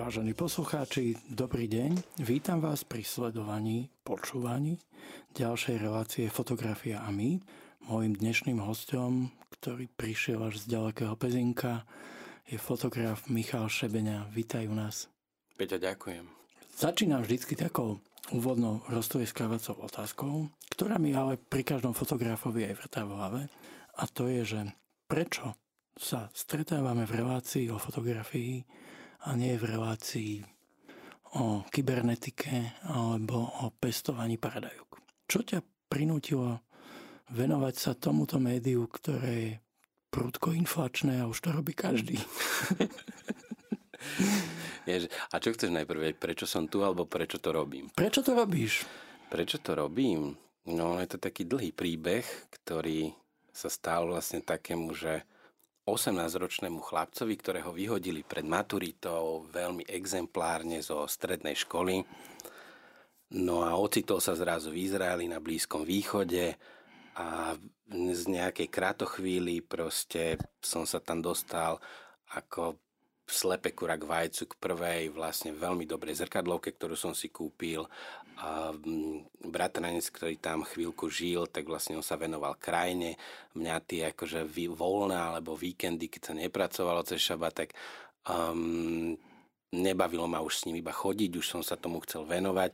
Vážení 0.00 0.32
poslucháči, 0.32 1.12
dobrý 1.28 1.68
deň. 1.68 2.24
Vítam 2.24 2.64
vás 2.64 2.88
pri 2.88 3.04
sledovaní, 3.04 3.92
počúvaní 4.00 4.80
ďalšej 5.36 5.76
relácie 5.76 6.24
Fotografia 6.32 7.04
a 7.04 7.12
my. 7.12 7.36
Mojím 7.84 8.16
dnešným 8.16 8.64
hostom, 8.64 9.28
ktorý 9.60 9.92
prišiel 9.92 10.40
až 10.48 10.64
z 10.64 10.72
ďalekého 10.72 11.12
Pezinka, 11.20 11.84
je 12.48 12.56
fotograf 12.56 13.28
Michal 13.28 13.68
Šebeňa. 13.68 14.32
Vítaj 14.32 14.72
u 14.72 14.74
nás. 14.80 15.12
Peťa, 15.60 15.76
ďakujem. 15.76 16.24
Začínam 16.72 17.20
vždycky 17.20 17.52
takou 17.60 18.00
úvodnou 18.32 18.80
roztojskávacou 18.88 19.84
otázkou, 19.84 20.48
ktorá 20.72 20.96
mi 20.96 21.12
ale 21.12 21.36
pri 21.36 21.60
každom 21.60 21.92
fotografovi 21.92 22.72
aj 22.72 22.88
vrtá 22.88 23.04
v 23.04 23.20
hlave. 23.20 23.40
A 24.00 24.08
to 24.08 24.32
je, 24.32 24.48
že 24.48 24.60
prečo 25.04 25.52
sa 25.92 26.32
stretávame 26.32 27.04
v 27.04 27.20
relácii 27.20 27.68
o 27.68 27.76
fotografii 27.76 28.64
a 29.26 29.36
nie 29.36 29.56
v 29.60 29.76
relácii 29.76 30.32
o 31.36 31.62
kybernetike 31.68 32.82
alebo 32.90 33.38
o 33.62 33.70
pestovaní 33.70 34.40
paradajok. 34.40 34.98
Čo 35.30 35.46
ťa 35.46 35.62
prinútilo 35.86 36.58
venovať 37.30 37.74
sa 37.78 37.92
tomuto 37.94 38.42
médiu, 38.42 38.90
ktoré 38.90 39.34
je 39.34 39.52
prudko 40.10 40.50
inflačné 40.50 41.22
a 41.22 41.30
už 41.30 41.38
to 41.38 41.54
robí 41.54 41.70
každý? 41.70 42.18
a 45.30 45.36
čo 45.38 45.54
chceš 45.54 45.70
najprv 45.70 46.18
Prečo 46.18 46.50
som 46.50 46.66
tu 46.66 46.82
alebo 46.82 47.06
prečo 47.06 47.38
to 47.38 47.54
robím? 47.54 47.86
Prečo 47.94 48.26
to 48.26 48.34
robíš? 48.34 48.82
Prečo 49.30 49.62
to 49.62 49.78
robím? 49.78 50.34
No, 50.66 50.98
je 50.98 51.06
to 51.14 51.18
taký 51.22 51.46
dlhý 51.46 51.70
príbeh, 51.70 52.26
ktorý 52.50 53.14
sa 53.54 53.70
stal 53.70 54.10
vlastne 54.10 54.42
takému, 54.42 54.90
že 54.92 55.22
18-ročnému 55.92 56.80
chlapcovi, 56.80 57.34
ktorého 57.36 57.74
vyhodili 57.74 58.22
pred 58.22 58.46
maturitou 58.46 59.46
veľmi 59.50 59.86
exemplárne 59.90 60.78
zo 60.80 61.04
strednej 61.10 61.58
školy. 61.58 62.02
No 63.30 63.62
a 63.62 63.78
ocitol 63.78 64.18
sa 64.18 64.34
zrazu 64.34 64.74
v 64.74 64.90
Izraeli 64.90 65.30
na 65.30 65.38
Blízkom 65.38 65.86
východe 65.86 66.58
a 67.14 67.54
z 67.90 68.22
nejakej 68.26 68.70
kratochvíli 68.70 69.62
proste 69.62 70.38
som 70.62 70.86
sa 70.86 70.98
tam 71.02 71.22
dostal 71.22 71.78
ako 72.34 72.78
slepe 73.30 73.70
kurak 73.70 74.02
vajcu 74.02 74.42
k 74.50 74.58
prvej 74.58 75.02
vlastne 75.14 75.54
veľmi 75.54 75.86
dobrej 75.86 76.26
zrkadlovke, 76.26 76.74
ktorú 76.74 76.98
som 76.98 77.14
si 77.14 77.30
kúpil. 77.30 77.86
A 78.40 78.72
mm, 78.72 79.44
bratranec, 79.52 80.08
ktorý 80.08 80.40
tam 80.40 80.64
chvíľku 80.64 81.12
žil, 81.12 81.44
tak 81.44 81.68
vlastne 81.68 82.00
on 82.00 82.04
sa 82.04 82.16
venoval 82.16 82.56
krajine. 82.56 83.20
Mňa 83.52 83.74
tie 83.84 84.00
akože 84.12 84.48
voľná 84.72 85.36
alebo 85.36 85.52
víkendy, 85.56 86.08
keď 86.08 86.22
sa 86.24 86.34
nepracovalo 86.34 87.04
cez 87.04 87.20
šaba, 87.20 87.52
tak 87.52 87.76
um, 88.24 89.12
nebavilo 89.76 90.24
ma 90.24 90.40
už 90.40 90.64
s 90.64 90.64
ním 90.66 90.80
iba 90.80 90.90
chodiť, 90.90 91.30
už 91.36 91.46
som 91.46 91.62
sa 91.62 91.76
tomu 91.76 92.00
chcel 92.02 92.24
venovať. 92.24 92.72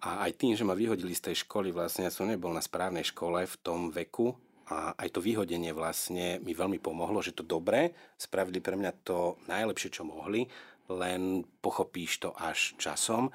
A 0.00 0.24
aj 0.24 0.32
tým, 0.40 0.56
že 0.56 0.64
ma 0.64 0.72
vyhodili 0.72 1.12
z 1.12 1.30
tej 1.30 1.44
školy, 1.44 1.74
vlastne 1.74 2.08
ja 2.08 2.12
som 2.14 2.24
nebol 2.24 2.54
na 2.54 2.64
správnej 2.64 3.04
škole 3.04 3.44
v 3.44 3.56
tom 3.60 3.92
veku, 3.92 4.32
a 4.70 4.94
aj 4.94 5.18
to 5.18 5.20
vyhodenie 5.20 5.74
vlastne 5.74 6.38
mi 6.46 6.54
veľmi 6.54 6.78
pomohlo, 6.78 7.18
že 7.18 7.34
to 7.34 7.42
dobré, 7.42 7.90
spravili 8.14 8.62
pre 8.62 8.78
mňa 8.78 9.02
to 9.02 9.34
najlepšie, 9.50 9.90
čo 9.90 10.06
mohli, 10.06 10.46
len 10.86 11.42
pochopíš 11.58 12.22
to 12.22 12.30
až 12.38 12.78
časom. 12.78 13.34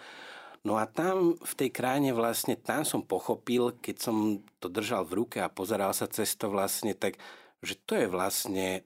No 0.66 0.81
a 0.81 0.89
tam 0.89 1.38
v 1.38 1.53
tej 1.53 1.69
krajine 1.69 2.09
vlastne, 2.17 2.58
tam 2.58 2.81
som 2.81 3.05
pochopil, 3.05 3.77
keď 3.77 3.95
som 4.02 4.41
to 4.58 4.66
držal 4.66 5.05
v 5.05 5.21
ruke 5.21 5.38
a 5.38 5.53
pozeral 5.53 5.94
sa 5.94 6.09
cez 6.09 6.33
to 6.33 6.49
vlastne, 6.49 6.97
tak 6.97 7.21
že 7.61 7.77
to 7.85 7.94
je 7.94 8.08
vlastne 8.09 8.81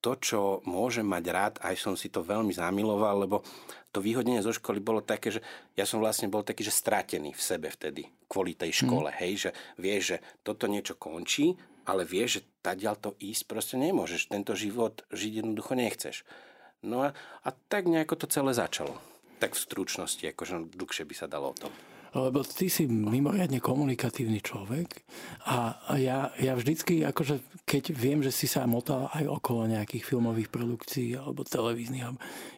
to, 0.00 0.16
čo 0.16 0.40
môžem 0.64 1.04
mať 1.04 1.24
rád, 1.28 1.54
aj 1.60 1.76
som 1.76 1.94
si 1.98 2.08
to 2.08 2.24
veľmi 2.24 2.54
zamiloval, 2.56 3.26
lebo 3.26 3.44
to 3.92 4.00
výhodenie 4.00 4.40
zo 4.40 4.54
školy 4.54 4.80
bolo 4.80 5.04
také, 5.04 5.34
že 5.34 5.44
ja 5.76 5.84
som 5.84 6.00
vlastne 6.00 6.32
bol 6.32 6.40
taký, 6.40 6.64
že 6.64 6.72
stratený 6.72 7.36
v 7.36 7.42
sebe 7.42 7.68
vtedy, 7.68 8.08
kvôli 8.24 8.56
tej 8.56 8.86
škole, 8.86 9.12
mm. 9.12 9.18
hej, 9.20 9.32
že 9.36 9.50
vieš, 9.76 10.02
že 10.14 10.16
toto 10.40 10.70
niečo 10.70 10.96
končí, 10.96 11.52
ale 11.84 12.08
vieš, 12.08 12.40
že 12.40 12.46
tadiaľ 12.64 12.96
to 12.96 13.10
ísť 13.20 13.42
proste 13.44 13.76
nemôžeš, 13.76 14.32
tento 14.32 14.56
život 14.56 15.04
žiť 15.12 15.44
jednoducho 15.44 15.74
nechceš. 15.76 16.16
No 16.80 17.04
a, 17.04 17.12
a 17.44 17.48
tak 17.68 17.84
nejako 17.90 18.24
to 18.24 18.26
celé 18.30 18.56
začalo. 18.56 18.96
Tak 19.40 19.56
v 19.56 19.64
stručnosti, 19.64 20.20
akože 20.20 20.76
dlhšie 20.76 21.08
by 21.08 21.14
sa 21.16 21.26
dalo 21.26 21.50
o 21.50 21.56
tom. 21.56 21.72
Lebo 22.10 22.42
ty 22.42 22.66
si 22.66 22.90
mimoriadne 22.90 23.62
komunikatívny 23.62 24.42
človek 24.42 25.06
a 25.46 25.78
ja, 25.94 26.34
ja 26.42 26.58
vždycky, 26.58 27.06
akože 27.06 27.38
keď 27.62 27.94
viem, 27.94 28.18
že 28.18 28.34
si 28.34 28.50
sa 28.50 28.66
motal 28.66 29.06
aj 29.14 29.30
okolo 29.30 29.70
nejakých 29.70 30.10
filmových 30.10 30.50
produkcií 30.50 31.14
alebo 31.14 31.46
televíznych, 31.46 32.02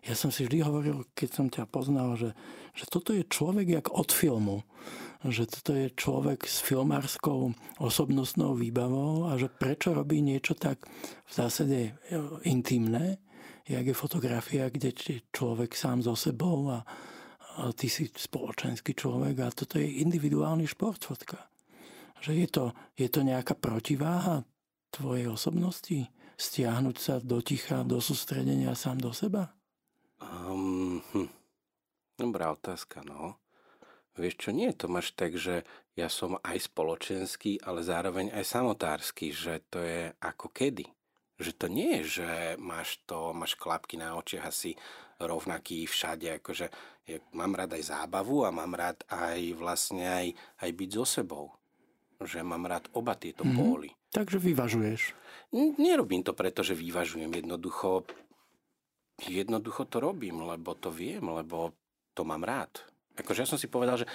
ja 0.09 0.15
som 0.17 0.33
si 0.33 0.49
vždy 0.49 0.65
hovoril, 0.65 1.05
keď 1.13 1.29
som 1.29 1.47
ťa 1.53 1.69
poznal, 1.69 2.17
že, 2.17 2.33
že 2.73 2.89
toto 2.89 3.13
je 3.13 3.29
človek 3.29 3.69
jak 3.69 3.87
od 3.93 4.09
filmu. 4.09 4.65
Že 5.23 5.45
toto 5.47 5.73
je 5.77 5.87
človek 5.95 6.49
s 6.49 6.65
filmárskou 6.65 7.53
osobnostnou 7.79 8.57
výbavou 8.57 9.31
a 9.31 9.37
že 9.37 9.53
prečo 9.53 9.93
robí 9.93 10.25
niečo 10.25 10.57
tak 10.57 10.83
v 11.29 11.33
zásade 11.33 11.95
intimné, 12.49 13.21
jak 13.69 13.85
je 13.87 13.95
fotografia, 13.95 14.69
kde 14.69 14.91
je 14.93 15.23
človek 15.31 15.77
sám 15.77 16.03
so 16.03 16.19
sebou 16.19 16.71
a, 16.71 16.83
ale 17.59 17.73
ty 17.77 17.87
si 17.87 18.09
spoločenský 18.09 18.97
človek 18.97 19.45
a 19.45 19.55
toto 19.55 19.77
je 19.79 20.03
individuálny 20.03 20.67
šport 20.67 20.99
fotka. 20.99 21.39
Že 22.23 22.33
je 22.39 22.49
to, 22.49 22.65
je 22.95 23.09
to 23.11 23.21
nejaká 23.27 23.59
protiváha 23.59 24.47
tvojej 24.95 25.27
osobnosti? 25.27 26.07
Stiahnuť 26.39 26.97
sa 26.99 27.15
do 27.19 27.39
ticha, 27.43 27.87
do 27.87 27.99
sústredenia 27.99 28.75
sám 28.75 28.99
do 28.99 29.11
seba? 29.11 29.53
Um, 30.23 31.03
hm. 31.13 31.31
Dobrá 32.19 32.55
otázka, 32.55 33.03
no. 33.03 33.43
Vieš 34.15 34.35
čo, 34.39 34.49
nie 34.53 34.69
je 34.71 34.77
to 34.77 34.87
máš 34.93 35.17
tak, 35.17 35.35
že 35.41 35.65
ja 35.97 36.09
som 36.13 36.37
aj 36.45 36.69
spoločenský, 36.69 37.65
ale 37.65 37.81
zároveň 37.81 38.29
aj 38.33 38.45
samotársky, 38.45 39.33
že 39.33 39.65
to 39.73 39.81
je 39.81 40.13
ako 40.21 40.53
kedy. 40.53 40.85
Že 41.43 41.53
to 41.59 41.67
nie 41.67 41.91
je, 42.01 42.23
že 42.23 42.29
máš 42.63 43.03
to, 43.03 43.35
máš 43.35 43.59
klapky 43.59 43.99
na 43.99 44.15
očiach 44.15 44.49
asi 44.49 44.79
rovnaký 45.19 45.87
všade, 45.87 46.43
akože 46.43 46.67
ja 47.07 47.19
mám 47.35 47.59
rád 47.59 47.75
aj 47.75 47.91
zábavu 47.91 48.47
a 48.47 48.55
mám 48.55 48.79
rád 48.79 49.03
aj 49.11 49.59
vlastne 49.59 50.07
aj, 50.07 50.27
aj 50.63 50.71
byť 50.71 50.91
so 50.95 51.05
sebou. 51.07 51.47
Že 52.23 52.47
mám 52.47 52.71
rád 52.71 52.87
oba 52.95 53.19
tieto 53.19 53.43
mm-hmm. 53.43 53.59
póly. 53.59 53.91
Takže 54.15 54.39
vyvažuješ? 54.39 55.03
Nerobím 55.83 56.23
to 56.23 56.31
preto, 56.37 56.63
že 56.63 56.79
vyvažujem. 56.79 57.33
Jednoducho, 57.33 58.07
jednoducho 59.27 59.83
to 59.91 59.99
robím, 59.99 60.47
lebo 60.47 60.79
to 60.79 60.95
viem, 60.95 61.27
lebo 61.27 61.75
to 62.15 62.23
mám 62.23 62.47
rád. 62.47 62.71
Akože 63.19 63.45
ja 63.45 63.49
som 63.49 63.61
si 63.61 63.69
povedal, 63.69 64.01
že, 64.01 64.07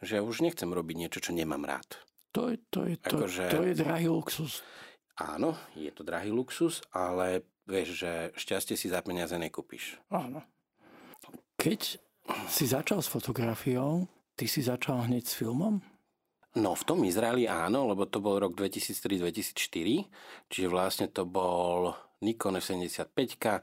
že 0.00 0.22
už 0.22 0.40
nechcem 0.40 0.68
robiť 0.70 0.96
niečo, 0.96 1.18
čo 1.20 1.34
nemám 1.34 1.66
rád. 1.66 1.88
To 2.32 2.52
je, 2.52 2.60
to 2.68 2.84
je, 2.84 2.96
to, 3.00 3.16
akože, 3.16 3.44
to 3.48 3.62
je 3.64 3.74
drahý 3.74 4.12
luxus. 4.12 4.60
Áno, 5.16 5.56
je 5.72 5.88
to 5.92 6.04
drahý 6.04 6.28
luxus, 6.28 6.84
ale 6.92 7.40
vieš, 7.64 8.04
že 8.04 8.12
šťastie 8.36 8.76
si 8.76 8.92
za 8.92 9.00
peniaze 9.00 9.32
nekúpiš. 9.40 9.96
Áno. 10.12 10.44
Keď 11.56 11.96
si 12.52 12.64
začal 12.68 13.00
s 13.00 13.08
fotografiou, 13.08 14.04
ty 14.36 14.44
si 14.44 14.60
začal 14.60 15.08
hneď 15.08 15.24
s 15.24 15.34
filmom? 15.40 15.80
No 16.56 16.72
v 16.72 16.86
tom 16.88 17.04
Izraeli 17.04 17.44
áno, 17.48 17.88
lebo 17.88 18.08
to 18.08 18.20
bol 18.20 18.40
rok 18.40 18.56
2003-2004, 18.56 20.08
čiže 20.48 20.68
vlastne 20.72 21.06
to 21.12 21.28
bol 21.28 21.92
Nikon 22.24 22.56
F75, 22.60 23.60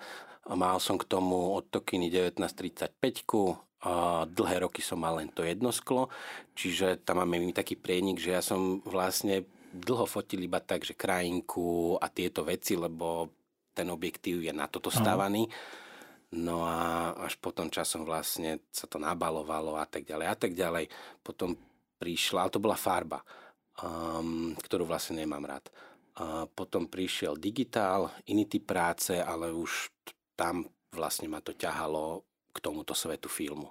mal 0.53 0.77
som 0.77 1.01
k 1.01 1.09
tomu 1.09 1.57
od 1.57 1.73
Tokiny 1.73 2.13
1935, 2.13 3.73
a 3.83 4.23
dlhé 4.23 4.63
roky 4.63 4.79
som 4.79 5.01
mal 5.01 5.19
len 5.19 5.27
to 5.27 5.43
jedno 5.43 5.73
sklo, 5.75 6.07
čiže 6.55 7.03
tam 7.03 7.19
máme 7.19 7.35
mi 7.35 7.51
taký 7.51 7.75
prienik, 7.75 8.15
že 8.15 8.31
ja 8.31 8.39
som 8.39 8.79
vlastne 8.87 9.43
dlho 9.73 10.05
fotil 10.05 10.45
iba 10.45 10.61
tak, 10.61 10.85
že 10.85 10.93
krajinku 10.93 11.97
a 11.97 12.07
tieto 12.07 12.45
veci, 12.45 12.77
lebo 12.77 13.33
ten 13.73 13.89
objektív 13.89 14.45
je 14.45 14.53
na 14.53 14.69
toto 14.69 14.93
stavaný. 14.93 15.49
Aha 15.49 15.81
No 16.33 16.65
a 16.65 17.13
až 17.13 17.37
potom 17.37 17.69
časom 17.69 18.09
vlastne 18.09 18.65
sa 18.73 18.89
to 18.89 18.97
nabalovalo 18.97 19.77
a 19.77 19.85
tak 19.85 20.01
ďalej 20.09 20.25
a 20.25 20.35
tak 20.35 20.57
ďalej. 20.57 20.89
Potom 21.21 21.53
prišla, 22.01 22.41
ale 22.41 22.53
to 22.53 22.57
bola 22.57 22.73
farba, 22.73 23.21
um, 23.85 24.57
ktorú 24.57 24.89
vlastne 24.89 25.21
nemám 25.21 25.45
rád. 25.45 25.69
A 26.17 26.49
potom 26.49 26.89
prišiel 26.89 27.37
digitál, 27.37 28.09
iný 28.25 28.49
typ 28.49 28.65
práce, 28.65 29.13
ale 29.13 29.53
už 29.53 29.93
tam 30.33 30.65
vlastne 30.89 31.29
ma 31.29 31.37
to 31.37 31.53
ťahalo 31.53 32.25
k 32.49 32.57
tomuto 32.65 32.97
svetu 32.97 33.29
filmu. 33.29 33.69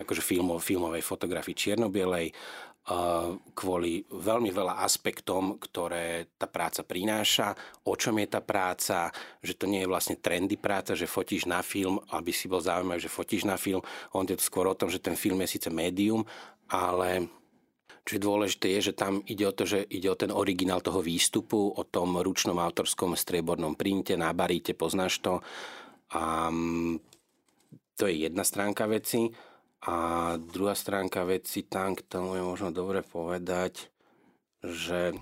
Akože 0.00 0.24
filmo, 0.24 0.56
filmovej 0.56 1.04
fotografii 1.04 1.56
čiernobielej, 1.56 2.32
kvôli 3.50 4.06
veľmi 4.06 4.54
veľa 4.54 4.78
aspektom, 4.86 5.58
ktoré 5.58 6.38
tá 6.38 6.46
práca 6.46 6.86
prináša, 6.86 7.50
o 7.82 7.98
čom 7.98 8.14
je 8.22 8.28
tá 8.30 8.38
práca, 8.38 9.10
že 9.42 9.58
to 9.58 9.66
nie 9.66 9.82
je 9.82 9.90
vlastne 9.90 10.14
trendy 10.22 10.54
práca, 10.54 10.94
že 10.94 11.10
fotíš 11.10 11.50
na 11.50 11.66
film, 11.66 11.98
aby 12.14 12.30
si 12.30 12.46
bol 12.46 12.62
zaujímavý, 12.62 13.02
že 13.02 13.10
fotíš 13.10 13.42
na 13.42 13.58
film. 13.58 13.82
On 14.14 14.22
je 14.22 14.38
to 14.38 14.46
skôr 14.46 14.70
o 14.70 14.78
tom, 14.78 14.86
že 14.86 15.02
ten 15.02 15.18
film 15.18 15.42
je 15.42 15.58
síce 15.58 15.66
médium, 15.66 16.22
ale 16.70 17.26
čo 18.06 18.12
je 18.14 18.22
dôležité 18.22 18.78
je, 18.78 18.94
že 18.94 18.94
tam 18.94 19.18
ide 19.26 19.42
o 19.42 19.50
to, 19.50 19.66
že 19.66 19.82
ide 19.90 20.06
o 20.06 20.14
ten 20.14 20.30
originál 20.30 20.78
toho 20.78 21.02
výstupu, 21.02 21.74
o 21.74 21.82
tom 21.82 22.22
ručnom 22.22 22.54
autorskom 22.54 23.18
striebornom 23.18 23.74
printe, 23.74 24.14
na 24.14 24.30
baríte, 24.30 24.78
poznáš 24.78 25.18
to. 25.18 25.42
A 26.14 26.46
to 27.98 28.06
je 28.06 28.30
jedna 28.30 28.46
stránka 28.46 28.86
veci. 28.86 29.26
A 29.84 30.34
druhá 30.40 30.72
stránka 30.72 31.22
veci, 31.28 31.68
tam 31.68 31.92
k 31.92 32.06
tomu 32.08 32.34
je 32.34 32.42
možno 32.42 32.72
dobre 32.72 33.04
povedať, 33.04 33.92
že 34.64 35.12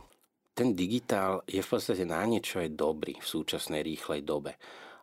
ten 0.55 0.73
digitál 0.73 1.43
je 1.51 1.59
v 1.59 1.69
podstate 1.69 2.07
na 2.07 2.23
niečo 2.23 2.63
je 2.63 2.71
dobrý 2.71 3.19
v 3.19 3.27
súčasnej 3.27 3.83
rýchlej 3.83 4.23
dobe. 4.23 4.55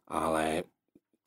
Ale 0.07 0.63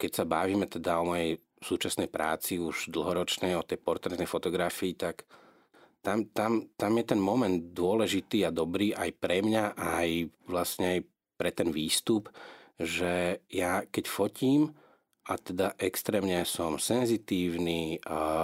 keď 0.00 0.11
sa 0.11 0.25
bavíme 0.25 0.65
teda 0.65 0.99
o 0.99 1.12
mojej 1.12 1.37
súčasnej 1.61 2.09
práci 2.09 2.61
už 2.61 2.88
dlhoročnej, 2.93 3.56
o 3.56 3.65
tej 3.65 3.81
portrétnej 3.81 4.29
fotografii, 4.29 4.97
tak 4.97 5.29
tam, 6.05 6.29
tam, 6.32 6.69
tam 6.76 6.93
je 7.00 7.05
ten 7.05 7.21
moment 7.21 7.73
dôležitý 7.73 8.44
a 8.44 8.53
dobrý 8.53 8.93
aj 8.93 9.11
pre 9.17 9.41
mňa, 9.41 9.76
aj 9.76 10.09
vlastne 10.44 10.87
aj 10.99 11.00
pre 11.41 11.50
ten 11.53 11.73
výstup, 11.73 12.29
že 12.76 13.41
ja 13.49 13.88
keď 13.88 14.05
fotím, 14.05 14.76
a 15.25 15.41
teda 15.41 15.73
extrémne 15.81 16.44
som 16.44 16.76
senzitívny, 16.76 17.97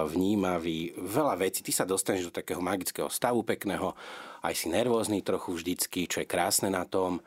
vnímavý, 0.09 0.97
veľa 0.97 1.37
vecí. 1.37 1.61
Ty 1.61 1.71
sa 1.71 1.85
dostaneš 1.85 2.33
do 2.33 2.37
takého 2.41 2.57
magického 2.57 3.05
stavu 3.05 3.45
pekného, 3.45 3.93
aj 4.41 4.53
si 4.57 4.67
nervózny 4.73 5.21
trochu 5.21 5.53
vždycky, 5.53 6.09
čo 6.09 6.25
je 6.25 6.27
krásne 6.27 6.73
na 6.73 6.81
tom. 6.89 7.21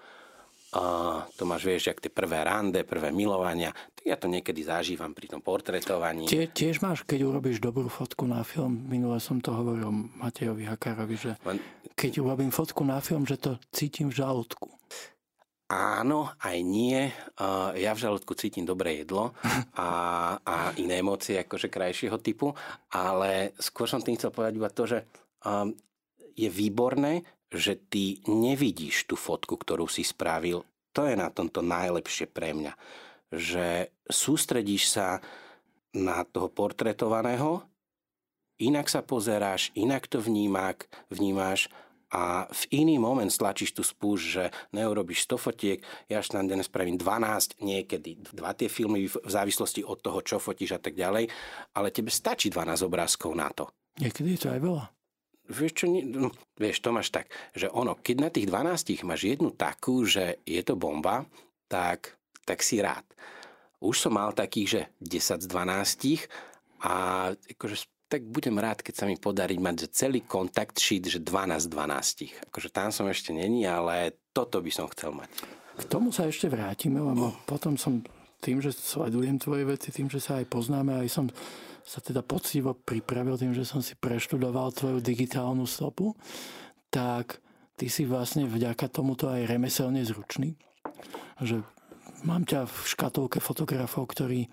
To 1.39 1.43
máš, 1.47 1.63
vieš, 1.63 1.95
jak 1.95 2.03
tie 2.03 2.11
prvé 2.11 2.43
rande, 2.43 2.83
prvé 2.83 3.15
milovania. 3.15 3.71
Ja 4.03 4.19
to 4.19 4.27
niekedy 4.27 4.67
zažívam 4.67 5.15
pri 5.15 5.31
tom 5.31 5.39
portretovaní. 5.39 6.27
Tie, 6.27 6.51
tiež 6.51 6.83
máš, 6.83 7.07
keď 7.07 7.31
urobíš 7.31 7.63
dobrú 7.63 7.87
fotku 7.87 8.27
na 8.27 8.43
film, 8.43 8.91
minule 8.91 9.23
som 9.23 9.39
to 9.39 9.55
hovoril 9.55 9.95
Matejovi 10.19 10.67
Hakárovi, 10.67 11.15
že 11.15 11.33
keď 11.95 12.27
urobím 12.27 12.51
fotku 12.51 12.83
na 12.83 12.99
film, 12.99 13.23
že 13.23 13.39
to 13.39 13.55
cítim 13.71 14.11
v 14.11 14.19
žalúdku. 14.19 14.67
Áno, 15.75 16.31
aj 16.39 16.59
nie. 16.63 17.11
Ja 17.75 17.99
v 17.99 18.03
žalúdku 18.07 18.39
cítim 18.39 18.63
dobré 18.63 19.03
jedlo 19.03 19.35
a, 19.75 19.91
a 20.39 20.71
iné 20.79 21.03
emócie 21.03 21.35
akože 21.43 21.67
krajšieho 21.67 22.23
typu, 22.23 22.55
ale 22.95 23.59
skôr 23.59 23.91
som 23.91 23.99
tým 23.99 24.15
chcel 24.15 24.31
povedať 24.31 24.55
iba 24.55 24.71
to, 24.71 24.87
že 24.87 24.99
je 26.39 26.47
výborné, 26.47 27.27
že 27.51 27.75
ty 27.75 28.23
nevidíš 28.31 29.11
tú 29.11 29.19
fotku, 29.19 29.59
ktorú 29.59 29.91
si 29.91 30.07
spravil. 30.07 30.63
To 30.95 31.11
je 31.11 31.19
na 31.19 31.27
tomto 31.35 31.59
najlepšie 31.59 32.31
pre 32.31 32.55
mňa. 32.55 32.73
Že 33.35 33.91
sústredíš 34.07 34.95
sa 34.95 35.19
na 35.95 36.23
toho 36.23 36.51
portretovaného, 36.51 37.67
inak 38.63 38.87
sa 38.87 39.03
pozeráš, 39.03 39.75
inak 39.75 40.07
to 40.07 40.23
vnímak, 40.23 40.87
vnímáš 41.11 41.67
a 42.15 42.47
v 42.47 42.63
iný 42.79 43.03
moment 43.03 43.27
stlačíš 43.27 43.75
tú 43.75 43.83
spúšť, 43.83 44.27
že 44.31 44.45
neurobíš 44.71 45.27
100 45.27 45.35
fotiek, 45.35 45.79
ja 46.07 46.23
až 46.23 46.31
tam 46.31 46.47
dnes 46.47 46.71
spravím 46.71 46.95
12, 46.95 47.59
niekedy 47.59 48.23
dva 48.31 48.55
tie 48.55 48.71
filmy 48.71 49.11
v 49.11 49.19
závislosti 49.27 49.83
od 49.83 49.99
toho, 49.99 50.23
čo 50.23 50.39
fotíš 50.39 50.79
a 50.79 50.81
tak 50.81 50.95
ďalej, 50.95 51.27
ale 51.75 51.91
tebe 51.91 52.15
stačí 52.15 52.55
12 52.55 52.87
obrázkov 52.87 53.35
na 53.35 53.51
to. 53.51 53.67
Niekedy 53.99 54.39
je 54.39 54.41
to 54.47 54.49
aj 54.55 54.61
veľa. 54.63 54.85
Vieš 55.45 55.73
čo, 55.77 55.85
no, 55.91 56.33
vieš, 56.57 56.81
to 56.81 56.89
máš 56.95 57.13
tak, 57.13 57.29
že 57.53 57.69
ono, 57.69 57.99
keď 57.99 58.17
na 58.17 58.31
tých 58.33 58.47
12 58.49 59.05
máš 59.05 59.29
jednu 59.29 59.53
takú, 59.53 60.07
že 60.07 60.41
je 60.47 60.63
to 60.65 60.79
bomba, 60.79 61.27
tak, 61.69 62.17
tak 62.47 62.63
si 62.65 62.81
rád. 62.81 63.05
Už 63.83 64.01
som 64.01 64.17
mal 64.17 64.33
takých, 64.33 64.69
že 64.71 64.81
10 65.05 65.45
z 65.45 65.47
12 65.51 66.31
a 66.81 66.95
akože 67.35 67.77
tak 68.09 68.25
budem 68.29 68.57
rád, 68.61 68.85
keď 68.85 68.95
sa 68.95 69.05
mi 69.09 69.17
podarí 69.17 69.57
mať 69.59 69.87
že 69.87 69.89
celý 70.07 70.21
kontakt 70.23 70.79
sheet, 70.79 71.09
že 71.09 71.21
12 71.21 71.67
12. 71.67 72.51
Akože 72.53 72.69
tam 72.71 72.93
som 72.95 73.09
ešte 73.09 73.33
není, 73.33 73.65
ale 73.65 74.21
toto 74.31 74.61
by 74.61 74.71
som 74.71 74.87
chcel 74.93 75.17
mať. 75.17 75.31
K 75.75 75.83
tomu 75.91 76.15
sa 76.15 76.31
ešte 76.31 76.47
vrátime, 76.47 77.03
lebo 77.03 77.35
potom 77.49 77.75
som 77.75 78.05
tým, 78.39 78.61
že 78.61 78.77
sledujem 78.77 79.41
tvoje 79.41 79.65
veci, 79.65 79.89
tým, 79.91 80.07
že 80.13 80.21
sa 80.21 80.39
aj 80.39 80.47
poznáme, 80.53 81.01
aj 81.01 81.09
som 81.09 81.27
sa 81.85 82.01
teda 82.01 82.25
poctivo 82.25 82.73
pripravil 82.77 83.37
tým, 83.37 83.53
že 83.53 83.65
som 83.65 83.85
si 83.85 83.97
preštudoval 83.97 84.73
tvoju 84.73 84.99
digitálnu 85.05 85.69
stopu, 85.69 86.17
tak 86.89 87.41
ty 87.77 87.91
si 87.91 88.09
vlastne 88.09 88.49
vďaka 88.49 88.89
tomuto 88.89 89.29
aj 89.29 89.49
remeselne 89.49 90.01
zručný. 90.05 90.57
Že 91.41 91.61
mám 92.25 92.49
ťa 92.49 92.65
v 92.65 92.77
škatulke 92.89 93.39
fotografov, 93.43 94.09
ktorí 94.13 94.49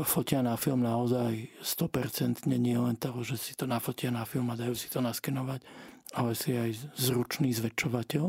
fotia 0.00 0.40
na 0.40 0.56
film 0.56 0.80
naozaj 0.80 1.52
100%, 1.60 2.48
nie 2.48 2.76
len 2.80 2.96
toho, 2.96 3.20
že 3.20 3.36
si 3.36 3.52
to 3.52 3.68
nafotia 3.68 4.08
na 4.08 4.24
film 4.24 4.48
a 4.48 4.56
dajú 4.56 4.72
si 4.72 4.88
to 4.88 5.04
naskenovať, 5.04 5.60
ale 6.16 6.32
si 6.32 6.56
aj 6.56 6.96
zručný 6.96 7.52
zväčšovateľ. 7.52 8.24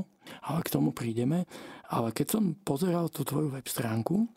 Ale 0.48 0.60
k 0.64 0.72
tomu 0.72 0.92
prídeme. 0.92 1.48
Ale 1.88 2.12
keď 2.12 2.28
som 2.40 2.44
pozeral 2.64 3.12
tú 3.12 3.28
tvoju 3.28 3.52
web 3.52 3.68
stránku, 3.68 4.28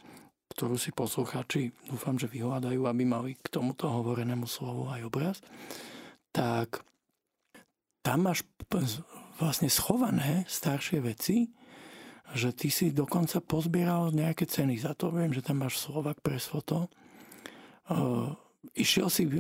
ktorú 0.50 0.78
si 0.78 0.94
poslucháči 0.94 1.75
dúfam, 1.90 2.14
že 2.14 2.31
vyhľadajú, 2.31 2.87
aby 2.87 3.02
mali 3.02 3.34
k 3.38 3.50
tomuto 3.50 3.90
hovorenému 3.90 4.46
slovu 4.46 4.87
aj 4.90 5.00
obraz, 5.06 5.37
tak 6.31 6.82
tam 8.06 8.31
máš 8.31 8.46
vlastne 9.43 9.67
schované 9.67 10.46
staršie 10.46 11.02
veci, 11.02 11.50
že 12.34 12.50
ty 12.50 12.70
si 12.70 12.90
dokonca 12.90 13.38
pozbieral 13.43 14.11
nejaké 14.11 14.46
ceny 14.46 14.78
za 14.78 14.94
to. 14.99 15.14
Viem, 15.14 15.31
že 15.31 15.43
tam 15.43 15.62
máš 15.62 15.78
Slovak 15.78 16.19
pre 16.23 16.38
foto 16.43 16.90
išiel 18.75 19.09
si 19.11 19.31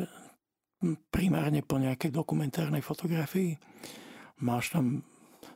primárne 1.10 1.64
po 1.64 1.80
nejakej 1.80 2.12
dokumentárnej 2.12 2.84
fotografii. 2.84 3.56
Máš 4.44 4.76
tam 4.76 5.02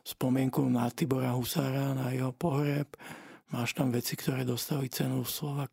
spomienku 0.01 0.65
na 0.65 0.89
Tibora 0.89 1.37
Husára, 1.37 1.93
na 1.93 2.09
jeho 2.11 2.33
pohreb. 2.33 2.89
Máš 3.53 3.77
tam 3.77 3.93
veci, 3.93 4.17
ktoré 4.17 4.41
dostali 4.41 4.89
cenu 4.89 5.21
Slovak 5.27 5.69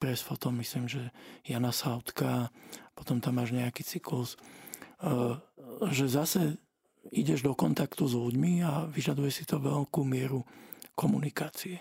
Press 0.00 0.24
Foto, 0.24 0.48
myslím, 0.56 0.88
že 0.88 1.12
Jana 1.44 1.70
Sautka. 1.70 2.48
Potom 2.96 3.20
tam 3.20 3.36
máš 3.38 3.52
nejaký 3.52 3.84
cyklus. 3.84 4.40
Uh, 5.00 5.36
že 5.92 6.08
zase 6.08 6.56
ideš 7.12 7.44
do 7.44 7.52
kontaktu 7.56 8.04
s 8.08 8.16
ľuďmi 8.16 8.64
a 8.64 8.84
vyžaduje 8.88 9.32
si 9.32 9.44
to 9.48 9.60
veľkú 9.60 10.04
mieru 10.04 10.44
komunikácie 10.92 11.80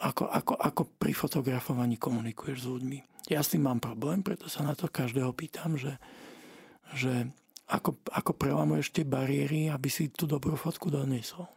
ako, 0.00 0.26
ako, 0.26 0.54
ako 0.58 0.82
pri 0.98 1.14
fotografovaní 1.14 1.94
komunikuješ 1.94 2.66
s 2.66 2.70
ľuďmi. 2.70 2.98
Ja 3.30 3.40
s 3.40 3.54
tým 3.54 3.64
mám 3.64 3.80
problém, 3.80 4.20
preto 4.20 4.50
sa 4.50 4.66
na 4.66 4.74
to 4.76 4.90
každého 4.90 5.32
pýtam, 5.32 5.78
že, 5.78 5.96
že 6.92 7.30
ako, 7.70 7.96
ako 8.12 8.32
prelamuješ 8.36 8.92
tie 8.92 9.06
bariéry, 9.06 9.72
aby 9.72 9.88
si 9.88 10.12
tú 10.12 10.28
dobrú 10.28 10.58
fotku 10.58 10.92
doniesol. 10.92 11.48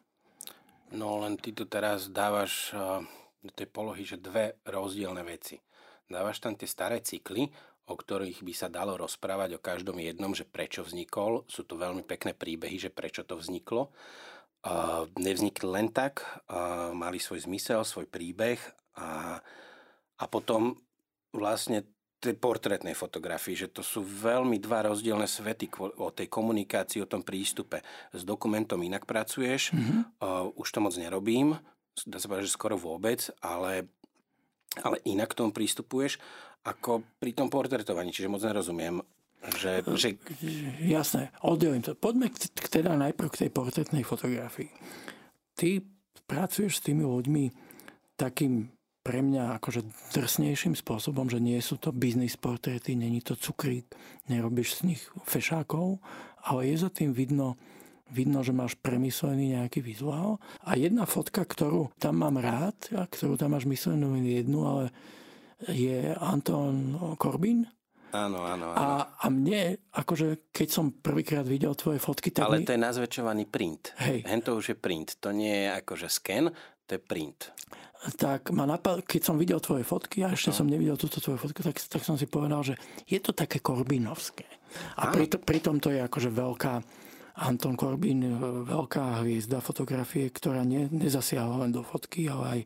No 0.96 1.20
len 1.20 1.36
ty 1.36 1.52
tu 1.52 1.68
teraz 1.68 2.08
dávaš 2.08 2.72
uh, 2.72 3.04
do 3.44 3.52
tej 3.52 3.68
polohy, 3.68 4.08
že 4.08 4.22
dve 4.22 4.56
rozdielne 4.64 5.20
veci. 5.28 5.60
Dávaš 6.08 6.40
tam 6.40 6.56
tie 6.56 6.70
staré 6.70 7.04
cykly, 7.04 7.52
o 7.92 7.96
ktorých 8.00 8.40
by 8.40 8.54
sa 8.56 8.72
dalo 8.72 8.96
rozprávať 8.96 9.60
o 9.60 9.64
každom 9.64 10.00
jednom, 10.00 10.32
že 10.32 10.48
prečo 10.48 10.88
vznikol. 10.88 11.44
Sú 11.52 11.68
to 11.68 11.76
veľmi 11.76 12.08
pekné 12.08 12.32
príbehy, 12.32 12.80
že 12.80 12.92
prečo 12.92 13.28
to 13.28 13.36
vzniklo 13.36 13.92
nevznikli 15.16 15.68
len 15.70 15.88
tak, 15.94 16.24
mali 16.92 17.22
svoj 17.22 17.48
zmysel, 17.48 17.88
svoj 17.88 18.10
príbeh 18.10 18.60
a, 19.00 19.40
a 20.18 20.24
potom 20.28 20.76
vlastne 21.32 21.88
tej 22.18 22.34
portrétnej 22.34 22.98
fotografii, 22.98 23.54
že 23.54 23.70
to 23.70 23.86
sú 23.86 24.02
veľmi 24.02 24.58
dva 24.58 24.90
rozdielne 24.90 25.30
svety 25.30 25.70
o 26.02 26.10
tej 26.10 26.26
komunikácii, 26.26 27.06
o 27.06 27.10
tom 27.10 27.22
prístupe. 27.22 27.86
S 28.10 28.26
dokumentom 28.26 28.82
inak 28.82 29.06
pracuješ, 29.06 29.70
mm-hmm. 29.70 30.00
uh, 30.26 30.50
už 30.58 30.68
to 30.74 30.80
moc 30.82 30.98
nerobím, 30.98 31.54
dá 32.10 32.18
sa 32.18 32.26
povedať, 32.26 32.50
že 32.50 32.58
skoro 32.58 32.74
vôbec, 32.74 33.30
ale, 33.38 33.86
ale 34.82 34.98
inak 35.06 35.30
k 35.30 35.38
tomu 35.46 35.54
prístupuješ 35.54 36.18
ako 36.66 37.06
pri 37.22 37.38
tom 37.38 37.54
portretovaní, 37.54 38.10
čiže 38.10 38.34
moc 38.34 38.42
nerozumiem. 38.42 39.00
Že, 39.48 39.88
že... 39.96 40.10
Jasné, 40.84 41.32
oddelím 41.40 41.80
to. 41.80 41.96
Poďme 41.96 42.28
k, 42.28 42.52
teda 42.68 43.00
najprv 43.00 43.30
k 43.32 43.48
tej 43.48 43.50
portretnej 43.56 44.04
fotografii. 44.04 44.68
Ty 45.56 45.80
pracuješ 46.28 46.84
s 46.84 46.86
tými 46.86 47.08
ľuďmi 47.08 47.44
takým 48.20 48.68
pre 49.08 49.24
mňa 49.24 49.56
akože 49.64 49.88
drsnejším 50.12 50.76
spôsobom, 50.76 51.32
že 51.32 51.40
nie 51.40 51.56
sú 51.64 51.80
to 51.80 51.96
biznis 51.96 52.36
portréty, 52.36 52.92
není 53.00 53.24
to 53.24 53.40
cukrík, 53.40 53.88
nerobíš 54.28 54.84
z 54.84 54.92
nich 54.92 55.02
fešákov, 55.24 56.04
ale 56.44 56.68
je 56.68 56.76
za 56.84 56.92
tým 56.92 57.16
vidno, 57.16 57.56
vidno, 58.12 58.44
že 58.44 58.52
máš 58.52 58.76
premyslený 58.76 59.56
nejaký 59.56 59.80
vizuál. 59.80 60.44
A 60.68 60.76
jedna 60.76 61.08
fotka, 61.08 61.48
ktorú 61.48 61.96
tam 61.96 62.20
mám 62.20 62.36
rád, 62.36 62.76
a 63.00 63.08
ktorú 63.08 63.40
tam 63.40 63.56
máš 63.56 63.64
myslenú 63.72 64.12
jednu, 64.20 64.68
ale 64.68 64.84
je 65.72 66.12
Anton 66.20 67.00
Corbin, 67.16 67.64
Áno, 68.16 68.40
áno, 68.48 68.72
áno. 68.72 68.80
A, 68.80 69.20
a 69.20 69.26
mne, 69.28 69.84
akože 69.92 70.52
keď 70.56 70.68
som 70.72 70.96
prvýkrát 70.96 71.44
videl 71.44 71.76
tvoje 71.76 72.00
fotky, 72.00 72.32
tak 72.32 72.48
Ale 72.48 72.64
mi... 72.64 72.66
to 72.68 72.72
je 72.72 72.80
nazväčšovaný 72.80 73.44
print. 73.52 73.92
Hej. 74.00 74.24
Hen 74.24 74.40
to 74.40 74.56
už 74.56 74.72
je 74.72 74.78
print. 74.80 75.20
To 75.20 75.36
nie 75.36 75.68
je 75.68 75.68
akože 75.76 76.08
sken, 76.08 76.48
to 76.88 76.96
je 76.96 77.02
print. 77.04 77.52
Tak 78.16 78.56
ma 78.56 78.64
napad... 78.64 79.04
keď 79.04 79.22
som 79.28 79.36
videl 79.36 79.60
tvoje 79.60 79.84
fotky, 79.84 80.24
a 80.24 80.32
ešte 80.32 80.56
no. 80.56 80.58
som 80.64 80.68
nevidel 80.72 80.96
túto 80.96 81.20
tvoju 81.20 81.36
fotku, 81.36 81.60
tak, 81.60 81.76
tak 81.76 82.02
som 82.08 82.16
si 82.16 82.32
povedal, 82.32 82.64
že 82.64 82.74
je 83.04 83.20
to 83.20 83.36
také 83.36 83.60
korbinovské. 83.60 84.48
A 85.04 85.12
pritom, 85.12 85.44
pritom 85.44 85.76
to 85.84 85.92
je 85.92 86.00
akože 86.00 86.32
veľká 86.32 86.74
Anton 87.38 87.78
Korbin, 87.78 88.24
veľká 88.66 89.22
hviezda 89.22 89.62
fotografie, 89.62 90.32
ktorá 90.32 90.66
ne, 90.66 90.90
nezasiahla 90.90 91.68
len 91.68 91.72
do 91.76 91.86
fotky, 91.86 92.26
ale 92.26 92.46
aj 92.50 92.60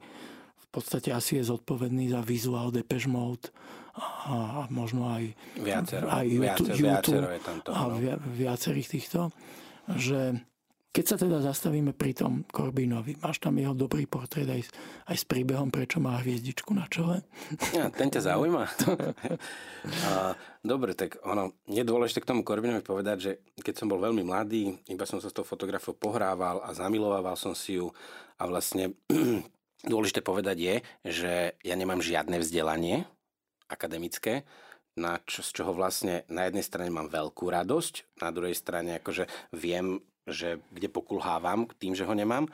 v 0.56 0.68
podstate 0.72 1.12
asi 1.12 1.42
je 1.42 1.50
zodpovedný 1.52 2.08
za 2.14 2.24
vizuál 2.24 2.72
Depeche 2.72 3.12
Mode 3.12 3.52
a, 3.96 4.68
možno 4.72 5.12
aj, 5.12 5.36
Viacero. 5.60 6.08
aj 6.08 6.26
Viacero, 6.28 6.72
YouTube, 6.72 6.80
viacero 6.80 7.28
je 7.28 7.42
tam 7.44 7.58
toho, 7.60 7.76
a 7.76 7.82
no. 7.92 7.96
via, 8.00 8.16
viacerých 8.16 8.88
týchto, 8.88 9.32
že 10.00 10.40
keď 10.92 11.06
sa 11.08 11.16
teda 11.16 11.40
zastavíme 11.40 11.96
pri 11.96 12.12
tom 12.12 12.44
Korbínovi, 12.52 13.16
máš 13.24 13.40
tam 13.40 13.56
jeho 13.56 13.72
dobrý 13.72 14.04
portrét 14.12 14.44
aj, 14.44 14.68
aj 15.08 15.16
s 15.16 15.24
príbehom, 15.24 15.72
prečo 15.72 16.04
má 16.04 16.20
hviezdičku 16.20 16.76
na 16.76 16.84
čele. 16.92 17.24
Ja, 17.72 17.88
ten 17.88 18.12
ťa 18.12 18.28
zaujíma? 18.28 18.68
dobre, 20.72 20.92
tak 20.92 21.16
ono, 21.24 21.56
je 21.64 21.80
dôležité 21.88 22.20
k 22.20 22.36
tomu 22.36 22.44
Korbinovi 22.44 22.84
povedať, 22.84 23.18
že 23.24 23.32
keď 23.64 23.76
som 23.80 23.88
bol 23.88 24.04
veľmi 24.04 24.20
mladý, 24.28 24.76
iba 24.92 25.08
som 25.08 25.24
sa 25.24 25.32
s 25.32 25.36
tou 25.36 25.48
fotografiou 25.48 25.96
pohrával 25.96 26.60
a 26.60 26.76
zamilovával 26.76 27.40
som 27.40 27.56
si 27.56 27.80
ju 27.80 27.88
a 28.36 28.44
vlastne 28.44 28.92
dôležité 29.92 30.20
povedať 30.20 30.58
je, 30.60 30.76
že 31.08 31.34
ja 31.64 31.76
nemám 31.80 32.04
žiadne 32.04 32.36
vzdelanie 32.36 33.08
akademické, 33.72 34.44
na 35.00 35.24
čo, 35.24 35.40
z 35.40 35.50
čoho 35.56 35.72
vlastne 35.72 36.28
na 36.28 36.46
jednej 36.52 36.66
strane 36.68 36.92
mám 36.92 37.08
veľkú 37.08 37.48
radosť, 37.48 38.20
na 38.20 38.30
druhej 38.36 38.56
strane 38.56 39.00
akože 39.00 39.56
viem, 39.56 40.04
že 40.28 40.60
kde 40.76 40.92
pokulhávam 40.92 41.72
tým, 41.80 41.96
že 41.96 42.04
ho 42.04 42.12
nemám, 42.12 42.52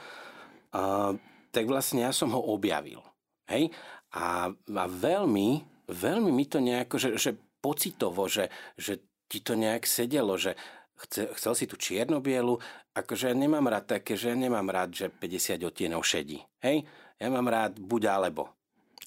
a, 0.72 1.18
tak 1.50 1.66
vlastne 1.66 2.06
ja 2.06 2.14
som 2.14 2.30
ho 2.30 2.42
objavil. 2.54 3.02
Hej? 3.50 3.74
A, 4.14 4.54
a 4.54 4.84
veľmi, 4.86 5.66
veľmi 5.90 6.30
mi 6.30 6.46
to 6.46 6.62
nejako, 6.62 6.96
že, 7.02 7.10
že 7.18 7.32
pocitovo, 7.58 8.30
že, 8.30 8.54
že 8.78 9.02
ti 9.26 9.42
to 9.42 9.58
nejak 9.58 9.84
sedelo, 9.84 10.38
že 10.38 10.54
chce, 10.98 11.34
chcel 11.36 11.54
si 11.58 11.66
tú 11.66 11.76
čierno-bielu, 11.76 12.58
akože 12.94 13.34
ja 13.34 13.36
nemám 13.36 13.66
rád 13.66 14.00
také, 14.00 14.14
že 14.14 14.34
ja 14.34 14.38
nemám 14.38 14.70
rád, 14.70 14.94
že 14.94 15.06
50 15.10 15.62
odtienov 15.66 16.06
šedí. 16.06 16.42
Hej? 16.62 16.86
Ja 17.18 17.28
mám 17.34 17.50
rád 17.50 17.82
buď 17.82 18.14
alebo. 18.14 18.57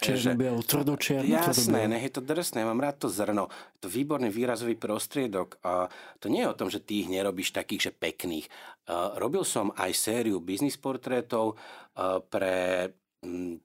Čierno, 0.00 0.32
bielu, 0.32 0.60
tvrdočierno, 0.64 1.28
Jasné, 1.28 1.84
nech 1.84 2.08
je 2.08 2.12
to 2.16 2.24
drsné, 2.24 2.64
mám 2.64 2.80
rád 2.80 3.04
to 3.04 3.08
zrno. 3.12 3.52
Je 3.76 3.84
to 3.84 3.88
výborný 3.92 4.32
výrazový 4.32 4.72
prostriedok. 4.72 5.60
A 5.60 5.92
to 6.16 6.32
nie 6.32 6.40
je 6.40 6.48
o 6.48 6.56
tom, 6.56 6.72
že 6.72 6.80
ty 6.80 7.04
ich 7.04 7.12
nerobíš 7.12 7.52
takých, 7.52 7.92
že 7.92 7.92
pekných. 7.92 8.48
Robil 9.20 9.44
som 9.44 9.68
aj 9.76 9.92
sériu 9.92 10.40
biznis 10.40 10.80
portrétov 10.80 11.60
pre 12.32 12.88
mm, 13.20 13.60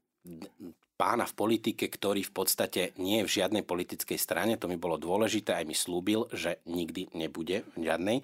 pána 1.00 1.24
v 1.24 1.38
politike, 1.40 1.88
ktorý 1.88 2.28
v 2.28 2.36
podstate 2.36 2.82
nie 3.00 3.24
je 3.24 3.28
v 3.28 3.36
žiadnej 3.40 3.64
politickej 3.64 4.20
strane, 4.20 4.60
to 4.60 4.68
mi 4.72 4.80
bolo 4.80 4.96
dôležité, 5.00 5.56
aj 5.56 5.68
mi 5.68 5.76
slúbil, 5.76 6.28
že 6.32 6.60
nikdy 6.68 7.16
nebude 7.16 7.68
v 7.76 7.88
žiadnej. 7.88 8.18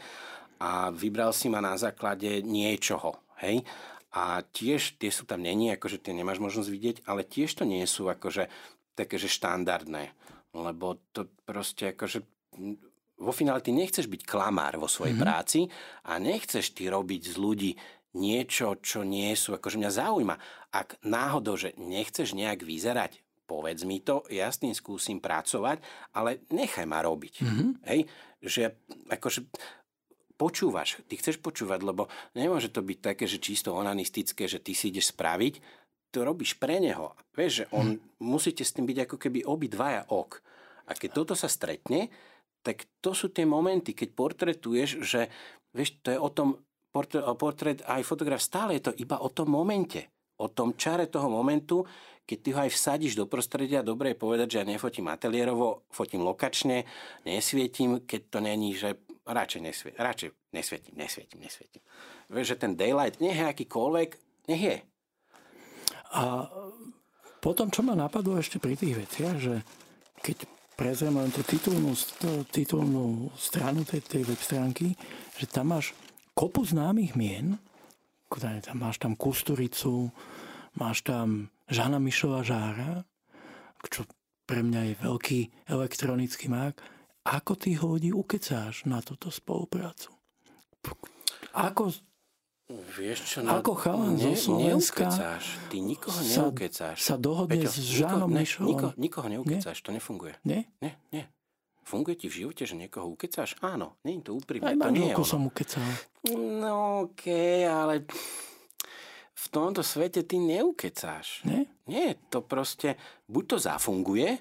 A 0.59 0.91
vybral 0.91 1.31
si 1.31 1.47
ma 1.47 1.63
na 1.63 1.79
základe 1.79 2.43
niečoho, 2.43 3.17
hej? 3.43 3.63
A 4.11 4.43
tiež 4.43 4.99
tie 4.99 5.07
sú 5.07 5.23
tam 5.23 5.39
není, 5.39 5.71
akože 5.71 6.03
tie 6.03 6.11
nemáš 6.11 6.43
možnosť 6.43 6.69
vidieť, 6.69 6.97
ale 7.07 7.23
tiež 7.23 7.55
to 7.55 7.63
nie 7.63 7.83
sú 7.87 8.11
akože 8.11 8.51
také, 8.95 9.15
že 9.15 9.31
štandardné. 9.31 10.11
Lebo 10.51 10.99
to 11.15 11.31
proste 11.47 11.95
akože 11.95 12.27
vo 13.21 13.31
finále 13.31 13.63
ty 13.63 13.71
nechceš 13.71 14.09
byť 14.09 14.21
klamár 14.27 14.75
vo 14.81 14.89
svojej 14.89 15.15
mm-hmm. 15.15 15.23
práci 15.23 15.69
a 16.09 16.17
nechceš 16.17 16.75
ty 16.75 16.89
robiť 16.89 17.21
z 17.31 17.35
ľudí 17.37 17.71
niečo, 18.17 18.75
čo 18.83 19.07
nie 19.07 19.31
sú, 19.39 19.55
akože 19.55 19.79
mňa 19.79 19.91
zaujíma. 19.93 20.35
Ak 20.75 20.99
náhodou, 21.07 21.55
že 21.55 21.71
nechceš 21.79 22.35
nejak 22.35 22.67
vyzerať, 22.67 23.23
povedz 23.47 23.87
mi 23.87 24.03
to, 24.03 24.27
ja 24.27 24.51
s 24.51 24.59
tým 24.59 24.75
skúsim 24.75 25.23
pracovať, 25.23 25.79
ale 26.15 26.43
nechaj 26.51 26.83
ma 26.83 26.99
robiť. 26.99 27.33
Mm-hmm. 27.39 27.69
Hej? 27.87 27.99
Že 28.43 28.61
akože 29.15 29.39
počúvaš, 30.41 30.97
ty 31.05 31.21
chceš 31.21 31.37
počúvať, 31.37 31.85
lebo 31.85 32.09
nemôže 32.33 32.73
to 32.73 32.81
byť 32.81 33.13
také, 33.13 33.29
že 33.29 33.37
čisto 33.37 33.77
onanistické, 33.77 34.49
že 34.49 34.57
ty 34.57 34.73
si 34.73 34.89
ideš 34.89 35.13
spraviť, 35.13 35.61
to 36.09 36.25
robíš 36.25 36.57
pre 36.57 36.81
neho. 36.81 37.13
Vieš, 37.37 37.51
že 37.53 37.65
on, 37.69 38.01
hmm. 38.01 38.25
musíte 38.25 38.65
s 38.65 38.73
tým 38.73 38.89
byť 38.89 38.97
ako 39.05 39.17
keby 39.21 39.45
obidvaja 39.45 40.09
ok. 40.09 40.41
A 40.89 40.97
keď 40.97 41.09
toto 41.13 41.33
sa 41.37 41.45
stretne, 41.45 42.09
tak 42.65 42.89
to 43.05 43.13
sú 43.13 43.29
tie 43.29 43.45
momenty, 43.45 43.93
keď 43.93 44.09
portretuješ, 44.17 44.89
že 45.05 45.29
vieš, 45.77 46.01
to 46.01 46.09
je 46.09 46.19
o 46.19 46.29
tom, 46.33 46.57
portrét, 46.89 47.23
portrét 47.37 47.79
aj 47.85 48.01
fotograf, 48.01 48.41
stále 48.41 48.81
je 48.81 48.89
to 48.89 48.97
iba 48.97 49.21
o 49.21 49.29
tom 49.29 49.53
momente. 49.53 50.09
O 50.41 50.49
tom 50.49 50.73
čare 50.73 51.05
toho 51.05 51.29
momentu, 51.29 51.85
keď 52.25 52.37
ty 52.41 52.49
ho 52.49 52.59
aj 52.65 52.71
vsadíš 52.73 53.13
do 53.13 53.29
prostredia, 53.29 53.85
dobre 53.85 54.13
je 54.13 54.21
povedať, 54.25 54.47
že 54.57 54.59
ja 54.61 54.65
nefotím 54.65 55.05
ateliérovo, 55.13 55.85
fotím 55.93 56.25
lokačne, 56.25 56.89
nesvietím, 57.29 58.03
keď 58.09 58.21
to 58.29 58.39
není, 58.41 58.73
že 58.73 58.97
radšej, 59.31 59.61
nesvie, 59.63 59.91
radšej 59.95 60.29
nesvietím, 60.51 60.95
nesvietím, 60.99 61.39
nesvietím. 61.41 61.83
Vieš, 62.29 62.47
že 62.55 62.61
ten 62.61 62.75
daylight, 62.75 63.19
nech 63.23 63.35
je 63.35 63.45
akýkoľvek, 63.47 64.09
nech 64.51 64.61
je. 64.61 64.77
A 66.11 66.47
potom, 67.39 67.71
čo 67.71 67.81
ma 67.81 67.95
napadlo 67.95 68.37
ešte 68.37 68.59
pri 68.59 68.75
tých 68.75 69.07
veciach, 69.07 69.35
že 69.39 69.63
keď 70.21 70.45
prezrieme 70.75 71.23
len 71.23 71.31
tú 71.33 71.41
titulnú, 71.41 71.95
titulnú 72.51 73.31
stranu 73.37 73.87
tej, 73.87 74.01
tej 74.05 74.23
web 74.27 74.41
stránky, 74.41 74.93
že 75.39 75.45
tam 75.49 75.73
máš 75.73 75.95
kopu 76.35 76.61
známych 76.65 77.15
mien, 77.17 77.57
tam 78.31 78.77
máš 78.79 79.01
tam 79.01 79.17
Kusturicu, 79.19 80.11
máš 80.79 81.03
tam 81.03 81.51
Žana 81.67 81.99
Mišova 81.99 82.43
Žára, 82.43 83.03
čo 83.87 84.07
pre 84.47 84.63
mňa 84.63 84.81
je 84.91 84.93
veľký 85.03 85.39
elektronický 85.67 86.51
mák. 86.51 86.75
Ako 87.21 87.53
ty 87.53 87.77
ho 87.77 87.85
ľudí 87.97 88.09
ukecáš 88.09 88.89
na 88.89 88.97
túto 89.05 89.29
spoluprácu? 89.29 90.09
Ako, 91.53 91.93
Vieš 92.71 93.19
čo, 93.27 93.37
no, 93.43 93.59
ako 93.59 93.75
chalan 93.75 94.15
zo 94.15 94.31
Slovenska 94.31 95.11
neukecáš. 95.11 95.43
Ty 95.67 95.77
nikoho 95.83 96.19
sa, 96.23 96.47
neukecáš. 96.47 96.97
sa 97.03 97.15
dohodne 97.19 97.59
Peťo, 97.59 97.67
s 97.67 97.77
Žánom 97.83 98.31
ne, 98.31 98.47
Mišovom? 98.47 98.67
niko, 98.71 98.87
nikoho 98.95 99.27
neukecáš, 99.27 99.77
to 99.83 99.91
nefunguje. 99.91 100.39
Nie? 100.47 100.71
Nie, 100.79 100.95
nie. 101.11 101.27
Funguje 101.83 102.15
ti 102.15 102.27
v 102.31 102.47
živote, 102.47 102.63
že 102.63 102.79
niekoho 102.79 103.11
ukecáš? 103.11 103.59
Áno, 103.59 103.99
nie 104.07 104.23
je 104.23 104.31
to 104.31 104.39
úprimné. 104.39 104.71
Aj 104.71 104.79
to 104.79 104.95
nie 104.95 105.11
je 105.11 105.15
ono. 105.19 105.27
som 105.27 105.41
ukecal. 105.43 105.83
No 106.31 106.75
okej, 107.11 107.67
ale 107.67 108.07
v 109.35 109.45
tomto 109.51 109.83
svete 109.83 110.23
ty 110.23 110.39
neukecáš. 110.39 111.43
Nie? 111.43 111.67
Nie, 111.91 112.15
to 112.31 112.39
proste, 112.39 112.95
buď 113.27 113.43
to 113.43 113.57
zafunguje, 113.59 114.39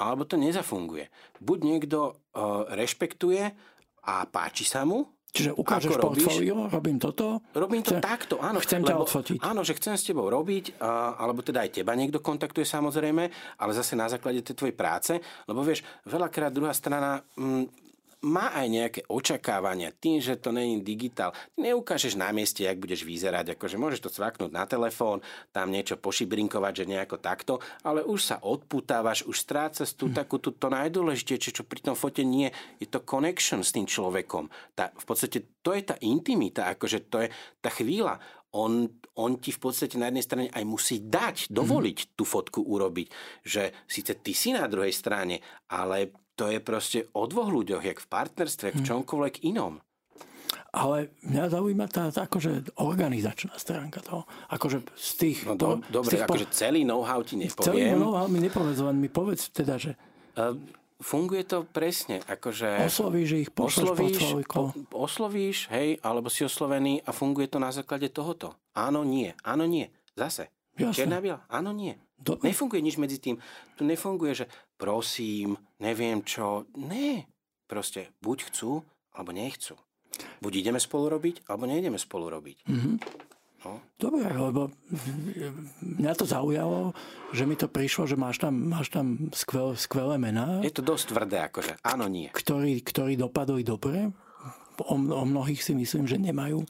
alebo 0.00 0.24
to 0.24 0.40
nezafunguje. 0.40 1.12
Buď 1.38 1.58
niekto 1.60 1.98
uh, 2.32 2.64
rešpektuje 2.72 3.52
a 4.00 4.14
páči 4.24 4.64
sa 4.64 4.88
mu, 4.88 5.04
Čiže 5.30 5.54
ukážeš 5.54 5.94
Ako 5.94 6.10
robíš? 6.10 6.26
portfólio, 6.26 6.56
robím 6.66 6.98
toto. 6.98 7.38
Robím 7.54 7.86
to 7.86 7.94
Chcem- 7.94 8.02
takto, 8.02 8.42
áno. 8.42 8.58
chcem 8.58 8.82
ťa 8.82 8.98
odfotiť. 8.98 9.38
Áno, 9.46 9.62
že 9.62 9.78
chcem 9.78 9.94
s 9.94 10.02
tebou 10.02 10.26
robiť, 10.26 10.82
a, 10.82 11.14
alebo 11.22 11.38
teda 11.38 11.62
aj 11.62 11.70
teba 11.70 11.94
niekto 11.94 12.18
kontaktuje 12.18 12.66
samozrejme, 12.66 13.30
ale 13.62 13.70
zase 13.70 13.94
na 13.94 14.10
základe 14.10 14.42
tej 14.42 14.58
tvojej 14.58 14.74
práce, 14.74 15.14
lebo 15.46 15.62
vieš, 15.62 15.86
veľakrát 16.02 16.50
druhá 16.50 16.74
strana 16.74 17.22
mm, 17.38 17.89
má 18.20 18.52
aj 18.52 18.66
nejaké 18.68 19.00
očakávania 19.08 19.96
tým, 19.96 20.20
že 20.20 20.36
to 20.36 20.52
není 20.52 20.84
digitál. 20.84 21.32
Ty 21.56 21.72
neukážeš 21.72 22.20
na 22.20 22.28
mieste, 22.36 22.68
jak 22.68 22.76
budeš 22.76 23.08
vyzerať, 23.08 23.56
akože 23.56 23.80
môžeš 23.80 24.00
to 24.04 24.10
cvaknúť 24.12 24.52
na 24.52 24.68
telefón, 24.68 25.24
tam 25.56 25.72
niečo 25.72 25.96
pošibrinkovať, 25.96 26.84
že 26.84 26.90
nejako 26.90 27.16
takto, 27.16 27.64
ale 27.80 28.04
už 28.04 28.20
sa 28.20 28.36
odputávaš, 28.44 29.24
už 29.24 29.36
strácaš 29.40 29.96
tú 29.96 30.12
takú 30.12 30.36
tú, 30.36 30.52
to 30.52 30.68
najdôležitejšie, 30.68 31.56
čo 31.56 31.64
pri 31.64 31.80
tom 31.80 31.96
fotení 31.96 32.48
je, 32.48 32.84
je 32.84 32.86
to 32.92 33.00
connection 33.00 33.64
s 33.64 33.72
tým 33.72 33.88
človekom. 33.88 34.52
Tá, 34.76 34.92
v 34.92 35.04
podstate 35.08 35.60
to 35.64 35.72
je 35.72 35.82
tá 35.88 35.96
intimita, 36.04 36.68
akože 36.76 37.08
to 37.08 37.24
je 37.24 37.28
tá 37.64 37.72
chvíľa. 37.72 38.20
On, 38.50 38.84
on 39.14 39.38
ti 39.38 39.54
v 39.54 39.62
podstate 39.62 39.94
na 39.94 40.10
jednej 40.10 40.26
strane 40.26 40.46
aj 40.50 40.64
musí 40.66 41.06
dať, 41.06 41.54
dovoliť 41.54 42.18
tú 42.18 42.26
fotku 42.26 42.66
urobiť. 42.66 43.06
Že 43.46 43.62
síce 43.86 44.12
ty 44.18 44.34
si 44.34 44.50
na 44.50 44.66
druhej 44.66 44.90
strane, 44.90 45.38
ale 45.70 46.10
to 46.40 46.48
je 46.48 46.56
proste 46.56 47.04
o 47.12 47.28
dvoch 47.28 47.52
ľuďoch, 47.52 47.84
jak 47.84 48.00
v 48.00 48.08
partnerstve, 48.08 48.72
v 48.72 48.80
čomkoľvek 48.80 49.44
inom. 49.44 49.84
Ale 50.72 51.12
mňa 51.26 51.44
zaujíma 51.52 51.86
tá, 51.90 52.08
tá 52.08 52.24
akože 52.24 52.78
organizačná 52.80 53.58
stránka 53.60 54.00
toho. 54.00 54.24
Akože 54.48 54.86
z 54.96 55.10
tých... 55.20 55.38
No 55.44 55.58
do, 55.58 55.76
po- 55.76 55.84
z 55.84 55.92
dobre, 55.92 56.10
tých 56.16 56.22
po- 56.24 56.32
akože 56.32 56.46
celý 56.54 56.80
know-how 56.86 57.20
ti 57.20 57.36
Celý 57.36 57.92
nepoviem. 57.92 57.98
know 57.98 58.14
mi 58.30 58.38
nepovedz, 58.40 58.78
len 58.80 58.96
mi 58.96 59.12
povedz 59.12 59.52
teda, 59.52 59.76
že 59.76 59.92
Uh, 60.30 60.54
funguje 61.02 61.42
to 61.42 61.66
presne, 61.66 62.22
akože... 62.22 62.86
oslovíš 62.86 63.30
ich, 63.34 63.48
oslovíš, 63.50 64.46
po, 64.46 64.70
oslovíš, 64.94 65.66
hej, 65.74 65.98
alebo 66.06 66.30
si 66.30 66.46
oslovený 66.46 67.02
a 67.02 67.10
funguje 67.10 67.50
to 67.50 67.58
na 67.58 67.74
základe 67.74 68.06
tohoto. 68.14 68.54
Áno, 68.78 69.02
nie, 69.02 69.34
áno, 69.42 69.66
nie. 69.66 69.90
Zase. 70.14 70.54
Jasné. 70.78 70.94
Čierna 70.94 71.18
biela, 71.18 71.42
áno, 71.50 71.74
nie. 71.74 71.98
Dobre. 72.20 72.52
Nefunguje 72.52 72.84
nič 72.84 72.96
medzi 73.00 73.16
tým. 73.16 73.40
Tu 73.74 73.82
nefunguje, 73.82 74.44
že 74.44 74.46
prosím, 74.76 75.56
neviem 75.80 76.20
čo. 76.20 76.68
Ne. 76.76 77.24
Proste 77.64 78.12
buď 78.20 78.52
chcú, 78.52 78.84
alebo 79.16 79.32
nechcú. 79.32 79.74
Buď 80.44 80.52
ideme 80.66 80.80
spolu 80.80 81.08
robiť, 81.08 81.48
alebo 81.48 81.64
nejdeme 81.64 81.96
spolu 81.96 82.28
robiť. 82.28 82.68
Mhm. 82.68 82.92
No. 83.60 83.76
Dobre, 84.00 84.24
lebo 84.24 84.72
mňa 86.00 86.16
to 86.16 86.24
zaujalo, 86.24 86.96
že 87.36 87.44
mi 87.44 87.60
to 87.60 87.68
prišlo, 87.68 88.08
že 88.08 88.16
máš 88.16 88.40
tam, 88.40 88.56
máš 88.56 88.88
tam 88.88 89.28
skvel, 89.36 89.76
skvelé 89.76 90.16
mená, 90.16 90.64
Je 90.64 90.72
to 90.72 90.80
dosť 90.80 91.12
tvrdé, 91.12 91.44
akože 91.44 91.76
áno, 91.84 92.08
nie. 92.08 92.32
ktorí, 92.32 92.80
ktorí 92.80 93.20
dopadli 93.20 93.60
dobre. 93.60 94.16
O, 94.78 94.94
o 94.94 95.24
mnohých 95.26 95.60
si 95.60 95.74
myslím, 95.74 96.06
že 96.06 96.16
nemajú, 96.16 96.62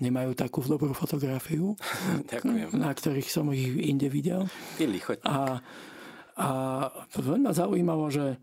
nemajú 0.00 0.34
takú 0.34 0.60
dobrú 0.64 0.90
fotografiu, 0.92 1.78
Ďakujem. 2.32 2.74
na 2.74 2.90
ktorých 2.90 3.28
som 3.30 3.48
ich 3.54 3.68
inde 3.68 4.10
videl. 4.10 4.50
A, 5.28 5.62
a 6.34 6.48
veľmi 7.14 7.46
ma 7.46 7.54
zaujímalo, 7.54 8.10
že, 8.10 8.36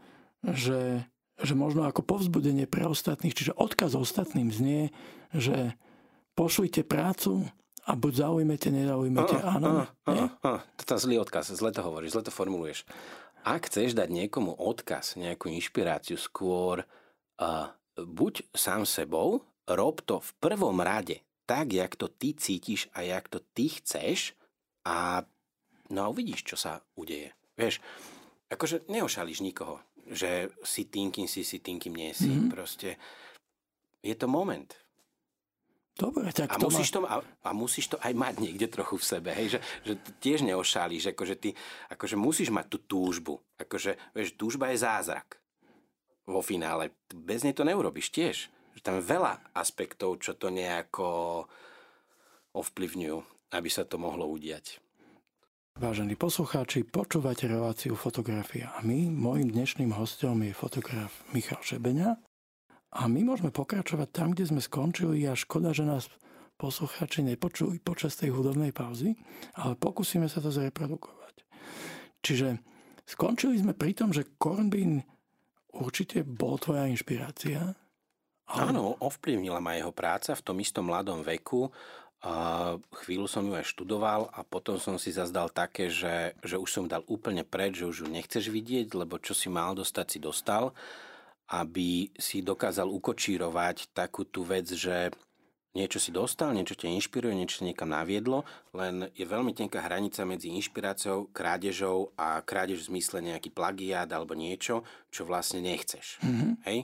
že, 0.46 1.04
že 1.42 1.54
možno 1.54 1.84
ako 1.84 2.02
povzbudenie 2.08 2.66
pre 2.66 2.88
ostatných, 2.88 3.36
čiže 3.36 3.58
odkaz 3.58 4.00
ostatným 4.00 4.50
znie, 4.50 4.96
že 5.36 5.76
pošlite 6.34 6.88
prácu 6.88 7.46
a 7.82 7.98
buď 7.98 8.14
zaujmete, 8.30 8.70
nezaujmete, 8.70 9.36
Á, 9.42 9.58
áno. 9.58 9.68
á, 9.84 9.86
á, 10.06 10.14
á. 10.46 10.54
To 10.80 10.94
je 10.96 11.02
zlý 11.02 11.18
odkaz, 11.18 11.50
zle 11.52 11.74
to 11.74 11.82
hovoríš, 11.82 12.14
zle 12.14 12.24
to 12.24 12.32
formuluješ. 12.32 12.86
Ak 13.42 13.66
chceš 13.74 13.98
dať 13.98 14.14
niekomu 14.14 14.54
odkaz, 14.54 15.18
nejakú 15.18 15.50
inšpiráciu, 15.50 16.14
skôr 16.14 16.86
uh, 16.86 17.74
buď 17.98 18.56
sám 18.56 18.86
sebou, 18.86 19.44
rob 19.68 20.02
to 20.02 20.20
v 20.20 20.32
prvom 20.40 20.80
rade 20.80 21.24
tak, 21.46 21.74
jak 21.74 21.96
to 21.96 22.08
ty 22.08 22.34
cítiš 22.34 22.88
a 22.96 23.02
jak 23.02 23.28
to 23.28 23.44
ty 23.54 23.68
chceš 23.68 24.34
a 24.88 25.26
no 25.92 26.00
a 26.08 26.12
uvidíš, 26.12 26.48
čo 26.48 26.56
sa 26.56 26.80
udeje. 26.96 27.36
Vieš, 27.60 27.84
akože 28.48 28.88
neošalíš 28.88 29.44
nikoho, 29.44 29.84
že 30.08 30.50
si 30.64 30.88
tým, 30.88 31.12
kým 31.12 31.28
si, 31.28 31.44
si 31.44 31.60
tým, 31.60 31.78
kým 31.78 31.92
nie 31.92 32.16
si. 32.16 32.32
Mm-hmm. 32.32 32.52
Proste 32.56 32.96
je 34.00 34.16
to 34.16 34.32
moment. 34.32 34.72
Dobre, 35.92 36.32
tak 36.32 36.56
A 36.56 36.58
to 36.58 36.72
musíš, 36.72 36.90
má... 36.90 36.96
to, 36.96 37.00
a, 37.04 37.16
a 37.20 37.50
musíš 37.52 37.86
to 37.92 37.98
aj 38.00 38.16
mať 38.16 38.34
niekde 38.40 38.72
trochu 38.72 38.96
v 38.96 39.06
sebe, 39.06 39.30
hej? 39.36 39.48
Že, 39.54 39.60
že 39.84 39.94
tiež 40.24 40.40
neošálíš, 40.48 41.12
akože 41.12 41.36
ty 41.36 41.50
akože 41.92 42.16
musíš 42.16 42.50
mať 42.50 42.66
tú 42.72 42.78
túžbu. 42.80 43.44
Akože, 43.60 44.00
vieš, 44.16 44.40
túžba 44.40 44.72
je 44.72 44.82
zázrak 44.82 45.41
vo 46.28 46.42
finále. 46.42 46.94
Bez 47.10 47.46
nej 47.46 47.56
to 47.56 47.66
neurobiš 47.66 48.12
tiež. 48.14 48.50
Tam 48.82 48.98
veľa 48.98 49.54
aspektov, 49.54 50.26
čo 50.26 50.34
to 50.34 50.50
nejako 50.50 51.46
ovplyvňujú, 52.58 53.18
aby 53.54 53.70
sa 53.70 53.86
to 53.86 54.02
mohlo 54.02 54.26
udiať. 54.26 54.82
Vážení 55.78 56.20
poslucháči, 56.20 56.84
počúvate 56.84 57.48
reláciu 57.48 57.96
Fotografia 57.96 58.74
a 58.76 58.84
my, 58.84 59.08
môjim 59.08 59.54
dnešným 59.54 59.96
hostom 59.96 60.44
je 60.44 60.52
fotograf 60.52 61.14
Michal 61.32 61.64
Šebeňa 61.64 62.20
a 62.92 63.02
my 63.08 63.22
môžeme 63.24 63.56
pokračovať 63.56 64.10
tam, 64.12 64.36
kde 64.36 64.52
sme 64.52 64.60
skončili 64.60 65.24
a 65.30 65.38
škoda, 65.38 65.72
že 65.72 65.88
nás 65.88 66.12
poslucháči 66.60 67.24
nepočuli 67.24 67.80
počas 67.80 68.20
tej 68.20 68.36
hudobnej 68.36 68.76
pauzy, 68.76 69.16
ale 69.56 69.80
pokúsime 69.80 70.28
sa 70.28 70.44
to 70.44 70.52
zreprodukovať. 70.52 71.48
Čiže 72.20 72.60
skončili 73.08 73.58
sme 73.58 73.72
pri 73.72 73.96
tom, 73.96 74.12
že 74.12 74.28
Kornbin 74.36 75.02
určite 75.76 76.24
bol 76.24 76.60
tvoja 76.60 76.88
inšpirácia. 76.88 77.76
Áno, 78.52 79.00
ovplyvnila 79.00 79.64
ma 79.64 79.80
jeho 79.80 79.96
práca 79.96 80.36
v 80.36 80.44
tom 80.44 80.60
istom 80.60 80.92
mladom 80.92 81.24
veku. 81.24 81.72
Chvíľu 82.92 83.26
som 83.26 83.48
ju 83.48 83.56
aj 83.56 83.66
študoval 83.66 84.30
a 84.30 84.44
potom 84.44 84.76
som 84.78 85.00
si 85.00 85.10
zazdal 85.16 85.50
také, 85.50 85.88
že, 85.88 86.36
že 86.44 86.60
už 86.60 86.70
som 86.70 86.86
dal 86.86 87.02
úplne 87.08 87.48
preč, 87.48 87.80
že 87.82 87.88
už 87.88 88.06
ju 88.06 88.08
nechceš 88.12 88.52
vidieť, 88.52 88.92
lebo 88.94 89.18
čo 89.18 89.32
si 89.32 89.48
mal 89.48 89.74
dostať, 89.74 90.06
si 90.06 90.20
dostal. 90.20 90.76
Aby 91.48 92.12
si 92.20 92.44
dokázal 92.44 92.92
ukočírovať 92.92 93.96
takú 93.96 94.28
tú 94.28 94.44
vec, 94.44 94.68
že 94.68 95.16
niečo 95.72 96.00
si 96.04 96.12
dostal, 96.12 96.52
niečo 96.52 96.76
ťa 96.76 96.92
inšpiruje, 96.92 97.32
niečo 97.32 97.64
niekam 97.64 97.92
naviedlo, 97.96 98.44
len 98.76 99.08
je 99.16 99.24
veľmi 99.24 99.56
tenká 99.56 99.80
hranica 99.84 100.28
medzi 100.28 100.52
inšpiráciou, 100.52 101.32
krádežou 101.32 102.12
a 102.20 102.44
krádež 102.44 102.84
v 102.86 102.98
zmysle 102.98 103.24
nejaký 103.24 103.56
plagiát 103.56 104.08
alebo 104.12 104.36
niečo, 104.36 104.84
čo 105.08 105.24
vlastne 105.24 105.64
nechceš. 105.64 106.20
Mm-hmm. 106.20 106.52
Hej? 106.68 106.80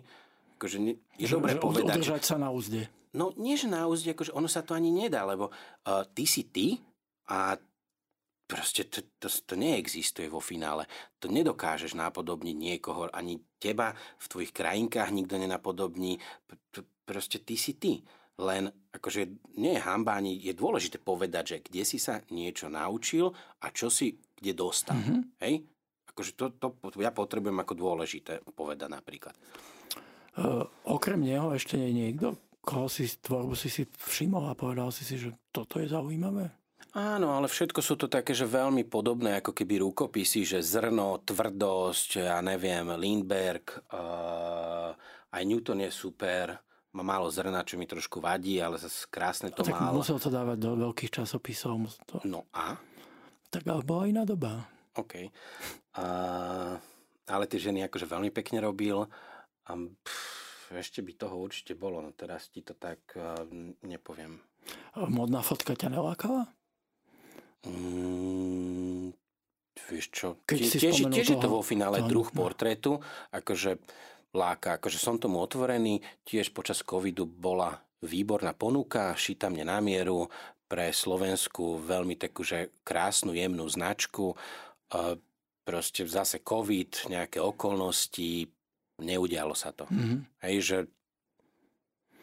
Akože 0.55 0.77
ne, 0.79 0.93
je 1.19 1.27
Že- 1.27 1.35
dobré 1.35 1.51
že 1.53 1.59
povedať, 1.59 1.95
že 1.99 2.11
Udržať 2.15 2.23
sa 2.23 2.35
na 2.39 2.49
úzde. 2.49 2.87
No 3.15 3.33
nie, 3.35 3.55
že 3.59 3.67
na 3.67 3.87
úzde, 3.89 4.13
akože 4.13 4.31
ono 4.31 4.47
sa 4.47 4.61
to 4.63 4.71
ani 4.77 4.93
nedá, 4.93 5.25
lebo 5.27 5.49
uh, 5.49 6.03
ty 6.13 6.23
si 6.29 6.47
ty 6.47 6.77
a 7.27 7.57
proste 8.47 8.87
to, 8.87 9.03
to, 9.19 9.27
to 9.27 9.53
neexistuje 9.59 10.31
vo 10.31 10.39
finále. 10.39 10.87
To 11.19 11.27
nedokážeš 11.27 11.91
napodobniť 11.97 12.55
niekoho, 12.55 13.11
ani 13.11 13.43
teba 13.59 13.91
v 14.21 14.25
tvojich 14.31 14.55
krajinkách 14.55 15.11
nikto 15.11 15.35
nenapodobní. 15.35 16.15
P- 16.47 16.59
p- 16.71 16.87
proste 17.03 17.43
ty 17.43 17.59
si 17.59 17.75
ty. 17.75 17.99
Len 18.37 18.69
akože 18.93 19.21
nie 19.57 19.73
je 19.73 19.81
hamba, 19.81 20.21
ani 20.21 20.37
je 20.37 20.53
dôležité 20.53 21.01
povedať, 21.01 21.43
že 21.45 21.57
kde 21.65 21.83
si 21.85 21.97
sa 21.97 22.21
niečo 22.29 22.69
naučil 22.69 23.33
a 23.61 23.73
čo 23.73 23.89
si 23.89 24.13
kde 24.37 24.53
dostal. 24.53 24.97
Mm-hmm. 24.97 25.21
Hej? 25.41 25.53
Akože 26.13 26.31
to, 26.37 26.45
to 26.57 26.67
ja 27.01 27.09
potrebujem 27.09 27.57
ako 27.57 27.73
dôležité 27.73 28.45
povedať 28.53 28.89
napríklad. 28.93 29.33
Uh, 30.37 30.69
okrem 30.85 31.17
neho 31.25 31.49
ešte 31.57 31.81
je 31.81 31.89
niekto, 31.89 32.37
koho 32.61 32.85
si 32.85 33.09
tvorbu 33.09 33.57
si 33.57 33.73
si 33.73 33.89
všimol 33.89 34.53
a 34.53 34.53
povedal 34.53 34.93
si 34.93 35.01
si, 35.01 35.17
že 35.17 35.33
toto 35.49 35.81
je 35.81 35.89
zaujímavé? 35.89 36.53
Áno, 36.93 37.33
ale 37.37 37.49
všetko 37.49 37.81
sú 37.81 37.97
to 37.97 38.09
také, 38.09 38.37
že 38.37 38.49
veľmi 38.49 38.85
podobné 38.85 39.41
ako 39.41 39.53
keby 39.53 39.81
rukopisy, 39.81 40.45
že 40.45 40.65
zrno, 40.65 41.21
tvrdosť, 41.25 42.25
ja 42.25 42.41
neviem, 42.41 42.89
Lindberg, 42.97 43.81
uh, 43.93 44.93
aj 45.33 45.41
Newton 45.45 45.85
je 45.85 45.91
super, 45.93 46.57
má 46.97 47.05
málo 47.05 47.29
zrna, 47.29 47.61
čo 47.61 47.77
mi 47.77 47.85
trošku 47.85 48.17
vadí, 48.17 48.57
ale 48.57 48.81
zase 48.81 49.05
krásne 49.05 49.53
to 49.53 49.61
má. 49.69 49.93
musel 49.93 50.17
to 50.17 50.33
dávať 50.33 50.57
do 50.57 50.73
veľkých 50.89 51.21
časopisov. 51.21 51.77
To... 52.09 52.25
No 52.25 52.49
a? 52.49 52.73
Tak 53.53 53.69
ale 53.69 53.85
bola 53.85 54.09
iná 54.09 54.25
doba. 54.25 54.65
OK. 54.97 55.29
Uh, 55.93 56.73
ale 57.29 57.43
tie 57.45 57.61
ženy 57.61 57.85
akože 57.85 58.09
veľmi 58.09 58.33
pekne 58.33 58.65
robil. 58.65 59.05
A 59.69 59.71
pff, 59.77 60.73
ešte 60.73 61.05
by 61.05 61.13
toho 61.13 61.37
určite 61.37 61.77
bolo, 61.77 62.01
no 62.01 62.09
teraz 62.17 62.49
ti 62.49 62.65
to 62.65 62.73
tak 62.73 62.97
uh, 63.13 63.45
nepoviem. 63.85 64.41
Modná 64.97 65.45
fotka 65.45 65.77
ťa 65.77 65.93
nelákala? 65.93 66.49
Mm, 67.67 69.13
vieš 69.87 70.05
čo, 70.11 70.27
Keď 70.49 70.57
tie- 70.57 70.69
si 70.71 70.77
tiež, 71.07 71.27
je 71.29 71.37
to 71.37 71.49
vo 71.51 71.61
finále 71.61 72.01
toho- 72.01 72.09
druh 72.09 72.27
portrétu, 72.33 72.99
akože 73.31 73.77
láka, 74.35 74.79
akože 74.79 74.99
som 74.99 75.21
tomu 75.21 75.39
otvorený, 75.39 76.03
tiež 76.27 76.51
počas 76.51 76.83
covidu 76.83 77.27
bola 77.27 77.79
výborná 78.03 78.53
ponuka, 78.53 79.15
šita 79.17 79.49
mne 79.49 79.65
na 79.67 79.79
mieru 79.81 80.29
pre 80.67 80.91
Slovensku 80.91 81.79
veľmi 81.79 82.19
takú, 82.19 82.43
že 82.43 82.75
krásnu, 82.83 83.31
jemnú 83.31 83.63
značku, 83.71 84.35
E, 84.87 85.19
proste 85.67 86.07
zase 86.07 86.39
covid, 86.39 87.11
nejaké 87.11 87.43
okolnosti, 87.43 88.47
neudialo 89.03 89.51
sa 89.51 89.75
to. 89.75 89.83
Mhm. 89.91 90.15
Hej, 90.47 90.55
že... 90.63 90.77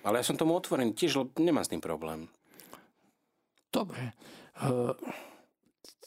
Ale 0.00 0.20
ja 0.20 0.24
som 0.24 0.36
tomu 0.36 0.56
otvorený 0.56 0.96
tiež, 0.96 1.20
nemám 1.36 1.64
s 1.64 1.72
tým 1.72 1.80
problém. 1.84 2.28
Dobre. 3.68 4.16
Uh, 4.64 4.96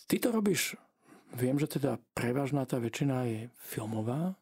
ty 0.09 0.17
to 0.17 0.33
robíš, 0.33 0.77
viem, 1.35 1.59
že 1.61 1.67
teda 1.67 1.99
prevažná 2.15 2.63
tá 2.65 2.79
väčšina 2.79 3.27
je 3.27 3.41
filmová, 3.59 4.39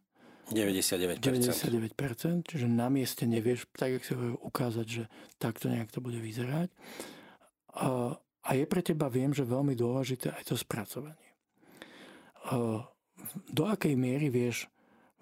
99%. 0.53 1.21
99%, 1.25 2.45
čiže 2.45 2.67
na 2.69 2.85
mieste 2.93 3.25
nevieš, 3.25 3.65
tak 3.73 3.97
jak 3.97 4.03
si 4.05 4.13
ukázať, 4.45 4.85
že 4.85 5.03
takto 5.41 5.73
nejak 5.73 5.89
to 5.89 6.05
bude 6.05 6.21
vyzerať. 6.21 6.69
A, 7.81 8.53
je 8.53 8.65
pre 8.69 8.85
teba, 8.85 9.09
viem, 9.09 9.33
že 9.33 9.41
veľmi 9.41 9.73
dôležité 9.73 10.29
aj 10.37 10.53
to 10.53 10.55
spracovanie. 10.55 11.29
Do 13.49 13.63
akej 13.65 13.97
miery 13.97 14.29
vieš 14.29 14.69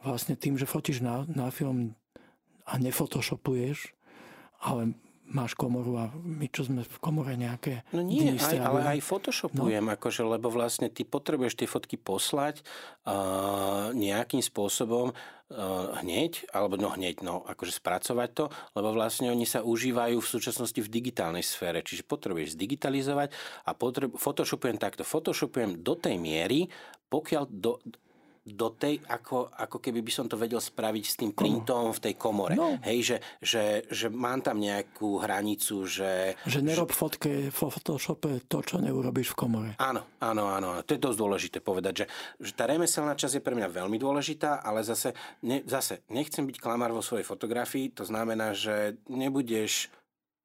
vlastne 0.03 0.35
tým, 0.35 0.59
že 0.59 0.67
fotíš 0.67 0.99
na, 0.99 1.23
na 1.31 1.47
film 1.47 1.95
a 2.67 2.75
nefotoshopuješ, 2.75 3.95
ale 4.59 4.99
máš 5.31 5.55
komoru 5.55 5.95
a 5.97 6.05
my, 6.13 6.47
čo 6.51 6.67
sme 6.67 6.83
v 6.83 6.97
komore 6.99 7.39
nejaké 7.39 7.87
No 7.95 8.03
nie, 8.03 8.35
aj, 8.35 8.59
ale 8.59 8.81
aj 8.83 8.99
photoshopujem, 9.01 9.87
no. 9.87 9.95
akože, 9.95 10.21
lebo 10.27 10.51
vlastne 10.51 10.91
ty 10.91 11.07
potrebuješ 11.07 11.55
tie 11.57 11.67
fotky 11.67 11.95
poslať 11.95 12.61
uh, 13.07 13.95
nejakým 13.95 14.43
spôsobom 14.43 15.15
uh, 15.15 15.15
hneď, 16.03 16.51
alebo 16.51 16.75
no 16.75 16.91
hneď, 16.91 17.23
no 17.23 17.41
akože 17.47 17.79
spracovať 17.79 18.29
to, 18.35 18.45
lebo 18.75 18.89
vlastne 18.91 19.31
oni 19.31 19.47
sa 19.47 19.63
užívajú 19.63 20.19
v 20.19 20.31
súčasnosti 20.31 20.79
v 20.79 20.91
digitálnej 20.91 21.43
sfére, 21.43 21.79
čiže 21.79 22.03
potrebuješ 22.03 22.59
zdigitalizovať 22.59 23.31
a 23.63 23.71
potrebu, 23.71 24.19
photoshopujem 24.19 24.75
takto, 24.75 25.07
photoshopujem 25.07 25.79
do 25.79 25.95
tej 25.95 26.19
miery, 26.19 26.67
pokiaľ 27.07 27.43
do, 27.47 27.79
do 28.43 28.75
tej, 28.75 28.99
ako, 29.07 29.55
ako 29.55 29.79
keby 29.79 30.03
by 30.03 30.11
som 30.11 30.27
to 30.27 30.35
vedel 30.35 30.59
spraviť 30.59 31.05
s 31.07 31.15
tým 31.15 31.31
printom 31.31 31.95
v 31.95 32.03
tej 32.03 32.15
komore. 32.19 32.59
No. 32.59 32.75
Hej, 32.83 32.99
že, 33.15 33.17
že, 33.39 33.63
že 33.87 34.07
mám 34.11 34.43
tam 34.43 34.59
nejakú 34.59 35.23
hranicu, 35.23 35.87
že... 35.87 36.35
Že 36.43 36.59
nerob 36.59 36.91
fotke 36.91 37.47
v 37.47 37.55
Photoshope 37.55 38.43
to, 38.51 38.59
čo 38.59 38.83
neurobíš 38.83 39.31
v 39.31 39.47
komore. 39.47 39.71
Áno, 39.79 40.19
áno, 40.19 40.51
áno, 40.51 40.75
áno. 40.75 40.83
To 40.83 40.91
je 40.91 40.99
dosť 40.99 41.17
dôležité 41.23 41.57
povedať, 41.63 42.03
že, 42.03 42.05
že 42.43 42.51
tá 42.51 42.67
remeselná 42.67 43.15
časť 43.15 43.39
je 43.39 43.45
pre 43.47 43.55
mňa 43.55 43.71
veľmi 43.71 43.95
dôležitá, 43.95 44.59
ale 44.59 44.83
zase, 44.83 45.15
ne, 45.47 45.63
zase 45.63 46.03
nechcem 46.11 46.43
byť 46.43 46.59
klamár 46.59 46.91
vo 46.91 46.99
svojej 46.99 47.23
fotografii, 47.23 47.95
to 47.95 48.03
znamená, 48.03 48.51
že 48.51 48.99
nebudeš 49.07 49.87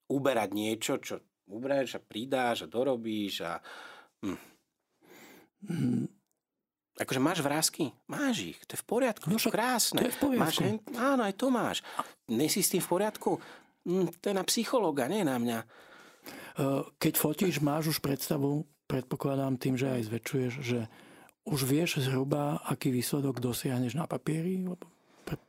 uberať 0.07 0.51
niečo, 0.55 1.03
čo 1.03 1.19
ubereš 1.51 1.99
a 1.99 2.01
pridáš 2.01 2.63
a 2.63 2.71
dorobíš 2.71 3.43
a... 3.43 3.59
Hm. 4.23 4.39
Mm, 5.59 6.07
Akože 6.99 7.21
máš 7.23 7.39
vrázky? 7.39 7.95
Máš 8.11 8.53
ich, 8.55 8.59
to 8.67 8.75
je 8.75 8.83
v 8.83 8.87
poriadku, 8.87 9.31
No 9.31 9.39
však 9.39 9.55
krásne. 9.55 10.03
to 10.03 10.11
je 10.11 10.15
v 10.15 10.21
poriadku. 10.21 10.43
Máš, 10.43 10.57
áno, 10.99 11.23
aj 11.23 11.35
to 11.39 11.47
máš. 11.49 11.79
Nesi 12.27 12.59
s 12.59 12.75
tým 12.75 12.83
v 12.83 12.91
poriadku? 12.91 13.39
hm, 13.87 14.19
to 14.19 14.25
je 14.29 14.35
na 14.35 14.45
psychológa, 14.45 15.07
nie 15.07 15.23
na 15.23 15.39
mňa. 15.39 15.59
Keď 16.99 17.15
fotíš, 17.15 17.63
máš 17.63 17.95
už 17.95 17.99
predstavu, 18.03 18.67
predpokladám 18.91 19.55
tým, 19.57 19.79
že 19.79 19.87
aj 19.95 20.11
zväčšuješ, 20.11 20.53
že 20.59 20.91
už 21.47 21.61
vieš 21.65 22.03
zhruba, 22.03 22.61
aký 22.67 22.91
výsledok 22.91 23.39
dosiahneš 23.39 23.95
na 23.95 24.11
papieri? 24.11 24.59
Lebo 24.67 24.85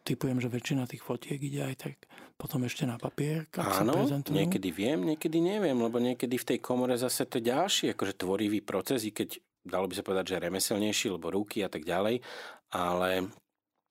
typujem, 0.05 0.37
že 0.37 0.51
väčšina 0.51 0.85
tých 0.85 1.01
fotiek 1.01 1.39
ide 1.41 1.65
aj 1.65 1.75
tak 1.81 1.93
potom 2.39 2.63
ešte 2.63 2.87
na 2.87 2.95
papier, 2.95 3.47
ak 3.51 3.83
Áno, 3.83 4.07
sa 4.07 4.19
niekedy 4.31 4.71
viem, 4.71 5.03
niekedy 5.03 5.39
neviem, 5.43 5.75
lebo 5.75 5.99
niekedy 5.99 6.35
v 6.39 6.47
tej 6.55 6.59
komore 6.63 6.95
zase 6.95 7.27
to 7.27 7.43
ďalší 7.43 7.95
akože 7.95 8.15
tvorivý 8.15 8.63
proces, 8.63 9.03
i 9.03 9.11
keď 9.11 9.39
dalo 9.65 9.85
by 9.87 9.93
sa 9.95 10.05
povedať, 10.05 10.35
že 10.35 10.43
remeselnejší, 10.43 11.07
lebo 11.11 11.33
ruky 11.33 11.63
a 11.63 11.69
tak 11.69 11.83
ďalej, 11.83 12.23
ale 12.71 13.29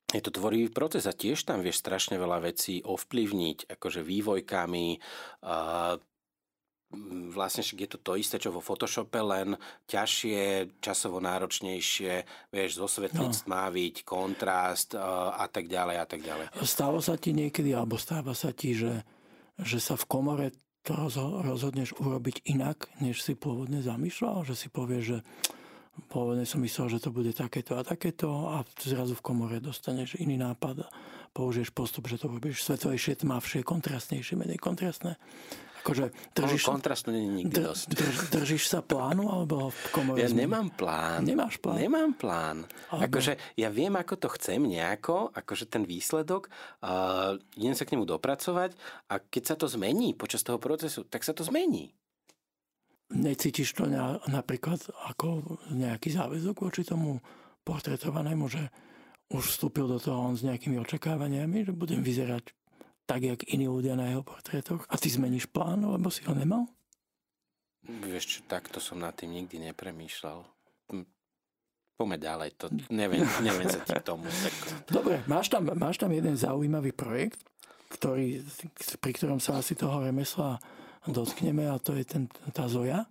je 0.09 0.23
to 0.25 0.33
tvorivý 0.33 0.73
proces 0.73 1.05
a 1.05 1.13
tiež 1.13 1.45
tam 1.45 1.61
vieš 1.61 1.85
strašne 1.85 2.17
veľa 2.17 2.41
vecí 2.41 2.81
ovplyvniť, 2.81 3.69
akože 3.77 4.01
vývojkami, 4.01 4.89
vlastne 7.37 7.61
je 7.61 7.85
to 7.85 8.01
to 8.01 8.17
isté, 8.17 8.41
čo 8.41 8.49
vo 8.49 8.65
Photoshope, 8.65 9.21
len 9.21 9.53
ťažšie, 9.85 10.81
časovo 10.81 11.21
náročnejšie, 11.21 12.25
vieš, 12.49 12.81
zosvetliť, 12.81 13.29
no. 13.29 13.37
stmáviť, 13.37 14.09
kontrast 14.09 14.97
a 14.97 15.45
tak 15.53 15.69
ďalej 15.69 15.97
a 16.01 16.07
tak 16.09 16.25
ďalej. 16.25 16.47
Stalo 16.65 17.05
sa 17.05 17.21
ti 17.21 17.37
niekedy, 17.37 17.77
alebo 17.77 18.01
stáva 18.01 18.33
sa 18.33 18.57
ti, 18.57 18.73
že, 18.73 19.05
že 19.61 19.77
sa 19.77 20.01
v 20.01 20.09
komore 20.09 20.49
to 20.81 20.97
rozhodneš 21.45 21.93
urobiť 22.01 22.49
inak, 22.49 22.89
než 23.05 23.21
si 23.21 23.37
pôvodne 23.37 23.85
zamýšľal? 23.85 24.49
Že 24.49 24.55
si 24.57 24.69
povieš, 24.73 25.05
že 25.05 25.19
pôvodne 26.07 26.47
som 26.47 26.63
myslel, 26.63 26.99
že 26.99 27.03
to 27.03 27.11
bude 27.11 27.35
takéto 27.35 27.75
a 27.75 27.83
takéto 27.83 28.31
a 28.55 28.63
zrazu 28.79 29.19
v 29.19 29.25
komore 29.25 29.59
dostaneš 29.59 30.23
iný 30.23 30.39
nápad 30.39 30.87
a 30.87 30.89
použiješ 31.35 31.75
postup, 31.75 32.07
že 32.07 32.23
to 32.23 32.31
robíš 32.31 32.63
svetlejšie, 32.63 33.23
tmavšie, 33.27 33.67
kontrastnejšie, 33.67 34.39
menej 34.39 34.59
kontrastné. 34.59 35.19
Akože 35.79 36.11
držíš, 36.35 36.69
kontrastu 36.69 37.15
nie 37.15 37.23
je 37.23 37.31
nikdy 37.33 37.55
dr, 37.55 37.65
dosť. 37.71 37.87
Drž, 37.95 38.17
držíš 38.35 38.65
sa 38.67 38.81
plánu 38.83 39.31
alebo 39.31 39.71
v 39.71 39.87
komore? 39.95 40.19
Ja 40.21 40.29
nemám 40.29 40.75
plán. 40.75 41.23
Nemáš 41.25 41.57
plán? 41.63 41.79
Nemám 41.79 42.13
plán. 42.19 42.59
Alebo... 42.91 43.09
Akože 43.09 43.39
ja 43.55 43.71
viem, 43.71 43.95
ako 43.95 44.15
to 44.19 44.29
chcem 44.37 44.59
nejako, 44.69 45.31
akože 45.33 45.71
ten 45.71 45.87
výsledok, 45.87 46.51
uh, 46.83 47.39
idem 47.57 47.79
sa 47.79 47.87
k 47.87 47.95
nemu 47.95 48.05
dopracovať 48.05 48.75
a 49.09 49.23
keď 49.23 49.43
sa 49.49 49.55
to 49.55 49.71
zmení 49.71 50.13
počas 50.19 50.43
toho 50.43 50.59
procesu, 50.59 51.07
tak 51.07 51.23
sa 51.23 51.33
to 51.33 51.47
zmení. 51.47 51.95
Necítiš 53.09 53.73
to 53.73 53.89
na, 53.89 54.21
napríklad 54.29 54.85
ako 55.09 55.59
nejaký 55.73 56.13
záväzok 56.13 56.69
voči 56.69 56.85
tomu 56.85 57.17
portretovanému, 57.65 58.45
že 58.53 58.69
už 59.33 59.45
vstúpil 59.45 59.89
do 59.89 59.97
toho 60.01 60.29
on 60.29 60.37
s 60.37 60.45
nejakými 60.45 60.81
očakávaniami, 60.81 61.69
že 61.69 61.73
budem 61.73 62.01
vyzerať 62.01 62.53
tak, 63.09 63.25
jak 63.25 63.41
iní 63.49 63.69
ľudia 63.69 63.97
na 63.97 64.13
jeho 64.13 64.21
portrétoch 64.21 64.85
a 64.89 64.95
ty 65.01 65.09
zmeníš 65.09 65.49
plán, 65.49 65.81
lebo 65.81 66.13
si 66.13 66.25
ho 66.29 66.37
nemal? 66.37 66.69
Vieš 67.89 68.25
čo, 68.29 68.39
takto 68.45 68.85
som 68.85 69.01
nad 69.01 69.17
tým 69.17 69.33
nikdy 69.33 69.73
nepremýšľal. 69.73 70.45
Hm, 70.93 71.09
poďme 71.97 72.17
ďalej, 72.21 72.49
to 72.61 72.67
neviem, 72.93 73.25
neviem 73.41 73.69
sa 73.73 73.81
ti 73.81 73.97
k 73.97 74.05
tomu. 74.05 74.29
Tak... 74.29 74.55
Dobre, 74.93 75.25
máš 75.25 75.49
tam, 75.49 75.65
máš 75.73 75.97
tam 75.97 76.13
jeden 76.13 76.37
zaujímavý 76.37 76.93
projekt, 76.93 77.41
ktorý, 77.89 78.45
pri 79.01 79.13
ktorom 79.17 79.41
sa 79.41 79.65
asi 79.65 79.73
toho 79.73 80.05
remesla 80.05 80.61
dotkneme 81.07 81.71
a 81.71 81.79
to 81.79 81.95
je 81.95 82.03
ten, 82.03 82.27
tá 82.51 82.67
Zoja. 82.67 83.07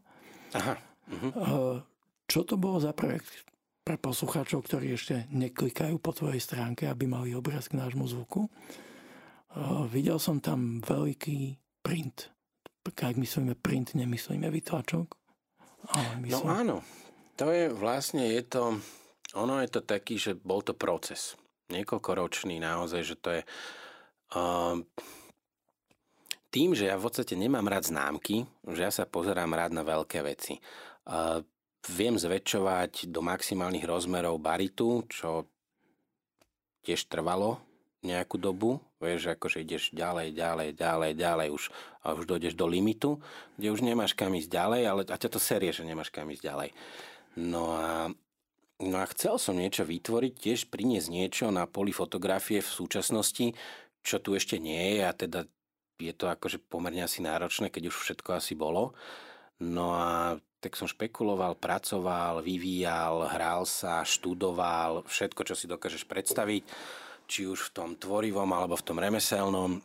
Aha. 0.52 0.76
Uh-huh. 1.08 1.80
Čo 2.28 2.44
to 2.44 2.60
bolo 2.60 2.84
za 2.84 2.92
projekt 2.92 3.48
pre 3.88 3.96
poslucháčov, 3.96 4.68
ktorí 4.68 4.92
ešte 4.92 5.32
neklikajú 5.32 5.96
po 6.04 6.12
tvojej 6.12 6.44
stránke, 6.44 6.92
aby 6.92 7.08
mali 7.08 7.32
obraz 7.32 7.72
k 7.72 7.80
nášmu 7.80 8.04
zvuku? 8.04 8.52
Uh, 9.56 9.88
videl 9.88 10.20
som 10.20 10.44
tam 10.44 10.84
veľký 10.84 11.56
print. 11.80 12.28
Ak 12.88 13.16
myslíme 13.16 13.56
print, 13.56 13.96
nemyslíme 13.96 14.48
vytlačok. 14.52 15.08
Ale 15.92 16.10
myslím... 16.24 16.48
No 16.48 16.52
áno, 16.52 16.76
to 17.40 17.52
je 17.52 17.72
vlastne, 17.72 18.28
je 18.28 18.44
to, 18.44 18.80
ono 19.36 19.64
je 19.64 19.70
to 19.72 19.82
taký, 19.84 20.20
že 20.20 20.36
bol 20.36 20.60
to 20.64 20.76
proces. 20.76 21.40
Niekoľkoročný 21.72 22.60
naozaj, 22.60 23.02
že 23.08 23.16
to 23.20 23.30
je... 23.40 23.42
Uh, 24.36 24.84
tým, 26.58 26.74
že 26.74 26.90
ja 26.90 26.98
v 26.98 27.06
podstate 27.06 27.38
nemám 27.38 27.70
rád 27.70 27.94
známky, 27.94 28.50
že 28.66 28.82
ja 28.82 28.90
sa 28.90 29.06
pozerám 29.06 29.54
rád 29.54 29.78
na 29.78 29.86
veľké 29.86 30.26
veci. 30.26 30.58
Uh, 31.06 31.46
viem 31.86 32.18
zväčšovať 32.18 33.14
do 33.14 33.22
maximálnych 33.22 33.86
rozmerov 33.86 34.42
baritu, 34.42 35.06
čo 35.06 35.46
tiež 36.82 37.06
trvalo 37.14 37.62
nejakú 38.02 38.42
dobu, 38.42 38.82
vieš, 38.98 39.38
akože 39.38 39.62
ideš 39.62 39.94
ďalej, 39.94 40.34
ďalej, 40.34 40.70
ďalej, 40.74 41.12
ďalej, 41.14 41.48
už, 41.54 41.64
a 42.02 42.18
už 42.18 42.26
dojdeš 42.26 42.58
do 42.58 42.66
limitu, 42.66 43.22
kde 43.62 43.78
už 43.78 43.86
nemáš 43.86 44.18
kam 44.18 44.34
ísť 44.34 44.50
ďalej, 44.50 44.82
ale 44.90 45.02
a 45.06 45.16
ťa 45.18 45.30
to 45.30 45.38
serie, 45.38 45.70
že 45.70 45.86
nemáš 45.86 46.10
kam 46.10 46.26
ísť 46.34 46.42
ďalej. 46.42 46.70
No 47.38 47.78
a, 47.78 48.10
no 48.82 48.96
a 48.98 49.06
chcel 49.14 49.38
som 49.38 49.54
niečo 49.54 49.86
vytvoriť, 49.86 50.34
tiež 50.34 50.60
priniesť 50.74 51.10
niečo 51.14 51.46
na 51.54 51.70
poli 51.70 51.94
fotografie 51.94 52.66
v 52.66 52.70
súčasnosti, 52.82 53.54
čo 54.02 54.18
tu 54.18 54.34
ešte 54.34 54.58
nie 54.58 54.98
je 54.98 55.02
a 55.06 55.14
teda 55.14 55.46
je 55.98 56.14
to 56.14 56.30
akože 56.30 56.62
pomerne 56.62 57.04
asi 57.04 57.26
náročné, 57.26 57.74
keď 57.74 57.90
už 57.90 57.96
všetko 57.98 58.38
asi 58.38 58.54
bolo. 58.54 58.94
No 59.58 59.98
a 59.98 60.38
tak 60.62 60.78
som 60.78 60.90
špekuloval, 60.90 61.58
pracoval, 61.58 62.46
vyvíjal, 62.46 63.30
hral 63.30 63.66
sa, 63.66 64.06
študoval, 64.06 65.06
všetko, 65.06 65.42
čo 65.46 65.54
si 65.58 65.66
dokážeš 65.70 66.06
predstaviť, 66.06 66.64
či 67.30 67.46
už 67.46 67.70
v 67.70 67.74
tom 67.74 67.90
tvorivom 67.98 68.50
alebo 68.54 68.78
v 68.78 68.86
tom 68.86 68.98
remeselnom. 68.98 69.82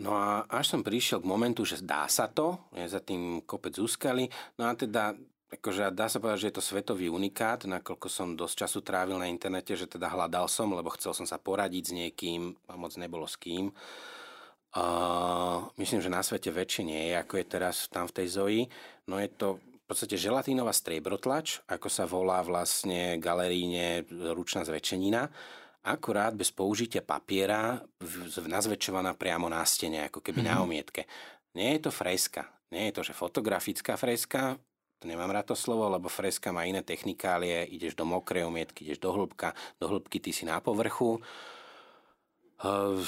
No 0.00 0.10
a 0.16 0.48
až 0.48 0.74
som 0.74 0.80
prišiel 0.80 1.20
k 1.20 1.30
momentu, 1.30 1.62
že 1.68 1.84
dá 1.84 2.08
sa 2.08 2.24
to, 2.24 2.56
je 2.72 2.88
za 2.88 3.04
tým 3.04 3.44
kopec 3.44 3.76
úskali, 3.76 4.32
no 4.56 4.64
a 4.64 4.72
teda 4.72 5.12
akože 5.50 5.90
dá 5.92 6.06
sa 6.06 6.22
povedať, 6.22 6.46
že 6.46 6.48
je 6.48 6.56
to 6.56 6.64
svetový 6.64 7.10
unikát, 7.10 7.66
nakoľko 7.66 8.06
som 8.08 8.38
dosť 8.38 8.64
času 8.64 8.78
trávil 8.80 9.18
na 9.18 9.28
internete, 9.28 9.74
že 9.74 9.90
teda 9.90 10.08
hľadal 10.08 10.46
som, 10.46 10.72
lebo 10.72 10.94
chcel 10.94 11.12
som 11.12 11.26
sa 11.26 11.36
poradiť 11.36 11.90
s 11.90 11.92
niekým 11.92 12.54
a 12.70 12.78
moc 12.78 12.94
nebolo 12.96 13.26
s 13.26 13.36
kým. 13.36 13.74
Uh, 14.70 15.66
myslím, 15.82 15.98
že 15.98 16.12
na 16.12 16.22
svete 16.22 16.54
väčšie 16.54 16.82
nie 16.86 17.02
je, 17.10 17.14
ako 17.18 17.42
je 17.42 17.46
teraz 17.46 17.90
tam 17.90 18.06
v 18.06 18.16
tej 18.22 18.28
zoji. 18.30 18.62
No 19.10 19.18
je 19.18 19.26
to 19.26 19.58
v 19.58 19.84
podstate 19.90 20.14
želatínová 20.14 20.70
striebrodlač, 20.70 21.58
ako 21.66 21.90
sa 21.90 22.06
volá 22.06 22.38
vlastne 22.46 23.18
galeríne 23.18 24.06
ručná 24.30 24.62
zväčšenina, 24.62 25.26
akurát 25.90 26.38
bez 26.38 26.54
použitia 26.54 27.02
papiera 27.02 27.82
nazväčšovaná 28.46 29.18
priamo 29.18 29.50
na 29.50 29.66
stene, 29.66 30.06
ako 30.06 30.22
keby 30.22 30.46
mm-hmm. 30.46 30.54
na 30.54 30.62
mhm. 30.62 30.64
omietke. 30.64 31.02
Nie 31.58 31.74
je 31.74 31.90
to 31.90 31.90
freska. 31.90 32.46
Nie 32.70 32.94
je 32.94 33.02
to, 33.02 33.10
že 33.10 33.18
fotografická 33.18 33.98
freska, 33.98 34.54
to 35.00 35.08
nemám 35.08 35.32
rád 35.32 35.50
to 35.50 35.56
slovo, 35.56 35.88
lebo 35.88 36.12
freska 36.12 36.52
má 36.52 36.68
iné 36.68 36.84
technikálie, 36.84 37.64
ideš 37.72 37.96
do 37.96 38.04
mokrej 38.04 38.44
omietky, 38.44 38.84
ideš 38.84 39.00
do 39.00 39.10
hĺbka, 39.10 39.56
do 39.80 39.88
hĺbky 39.88 40.20
ty 40.20 40.30
si 40.30 40.44
na 40.44 40.60
povrchu. 40.60 41.18
Uh, 42.60 43.00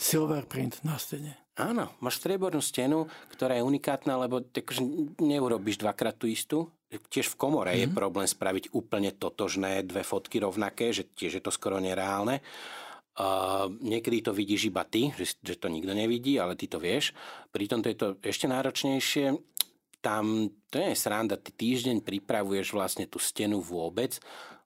Silver 0.00 0.48
print 0.48 0.80
na 0.80 0.96
stene. 0.96 1.36
Áno, 1.60 1.92
máš 2.00 2.24
striebornú 2.24 2.64
stenu, 2.64 3.04
ktorá 3.36 3.60
je 3.60 3.66
unikátna, 3.68 4.16
lebo 4.16 4.40
takže 4.40 4.80
neurobiš 5.20 5.76
dvakrát 5.76 6.16
tú 6.16 6.24
istú. 6.24 6.72
Tiež 6.88 7.36
v 7.36 7.38
komore 7.38 7.76
mm-hmm. 7.76 7.82
je 7.84 7.88
mhm. 7.92 7.96
problém 7.96 8.24
spraviť 8.24 8.72
úplne 8.72 9.12
totožné 9.12 9.84
dve 9.84 10.00
fotky 10.00 10.40
rovnaké, 10.40 10.96
že 10.96 11.04
tiež 11.04 11.38
je 11.38 11.42
to 11.44 11.52
skoro 11.52 11.76
nereálne. 11.76 12.40
Uh, 13.20 13.68
niekedy 13.84 14.24
to 14.24 14.32
vidíš 14.32 14.72
iba 14.72 14.80
ty, 14.88 15.12
že, 15.12 15.36
že 15.44 15.60
to 15.60 15.68
nikto 15.68 15.92
nevidí, 15.92 16.40
ale 16.40 16.56
ty 16.56 16.64
to 16.64 16.80
vieš. 16.80 17.12
Pritom 17.52 17.84
to 17.84 17.92
je 17.92 17.98
to 17.98 18.08
ešte 18.24 18.48
náročnejšie. 18.48 19.36
Tam 20.00 20.48
to 20.72 20.80
nie 20.80 20.96
je 20.96 21.02
sranda, 21.04 21.36
ty 21.36 21.52
týždeň 21.52 22.00
pripravuješ 22.00 22.72
vlastne 22.72 23.04
tú 23.04 23.20
stenu 23.20 23.60
vôbec, 23.60 24.16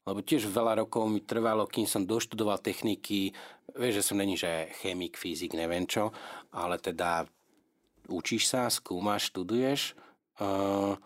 lebo 0.05 0.21
tiež 0.21 0.49
veľa 0.53 0.85
rokov 0.85 1.09
mi 1.09 1.25
trvalo, 1.25 1.65
kým 1.65 1.89
som 1.89 2.05
doštudoval 2.05 2.61
techniky, 2.61 3.33
vieš, 3.73 4.01
že 4.01 4.07
som 4.07 4.21
není, 4.21 4.37
že 4.37 4.69
chemik, 4.85 5.17
fyzik, 5.17 5.57
neviem 5.57 5.89
čo, 5.89 6.13
ale 6.53 6.77
teda 6.77 7.25
učíš 8.13 8.53
sa, 8.53 8.69
skúmaš, 8.69 9.33
študuješ, 9.33 9.97
uh, 10.45 10.97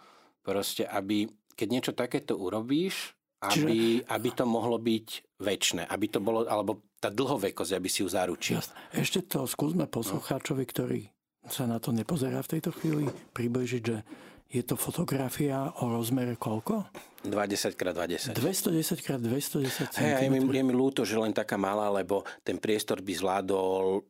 proste, 0.43 0.83
aby, 0.83 1.31
keď 1.55 1.69
niečo 1.71 1.93
takéto 1.95 2.35
urobíš, 2.35 3.15
aby, 3.39 4.03
Čiže... 4.03 4.11
aby 4.11 4.29
to 4.35 4.45
mohlo 4.51 4.83
byť 4.83 5.39
väčšie, 5.39 5.87
aby 5.87 6.07
to 6.11 6.19
bolo, 6.19 6.43
alebo 6.51 6.83
tá 6.99 7.15
dlhovekosť, 7.15 7.73
aby 7.79 7.87
si 7.87 8.03
ju 8.03 8.11
zaručil. 8.11 8.59
Jasne. 8.59 8.75
Ešte 8.91 9.23
to 9.23 9.47
skúsme 9.47 9.87
poslucháčovi, 9.87 10.65
ktorý 10.67 11.01
sa 11.47 11.71
na 11.71 11.79
to 11.79 11.95
nepozerá 11.95 12.43
v 12.43 12.59
tejto 12.59 12.75
chvíli, 12.75 13.07
približiť, 13.33 13.83
že 13.83 14.03
je 14.49 14.63
to 14.65 14.81
fotografia 14.81 15.69
o 15.85 15.93
rozmere 15.93 16.41
koľko? 16.41 16.89
20x20. 17.29 18.33
210 18.33 19.05
x 19.05 19.09
210 19.21 19.93
cm. 19.93 20.01
Hey, 20.01 20.33
mi, 20.33 20.41
je 20.41 20.65
mi 20.65 20.73
ľúto, 20.73 21.05
že 21.05 21.21
len 21.21 21.37
taká 21.37 21.61
malá, 21.61 21.93
lebo 21.93 22.25
ten 22.41 22.57
priestor 22.57 23.05
by 23.05 23.13
zvládol 23.13 24.01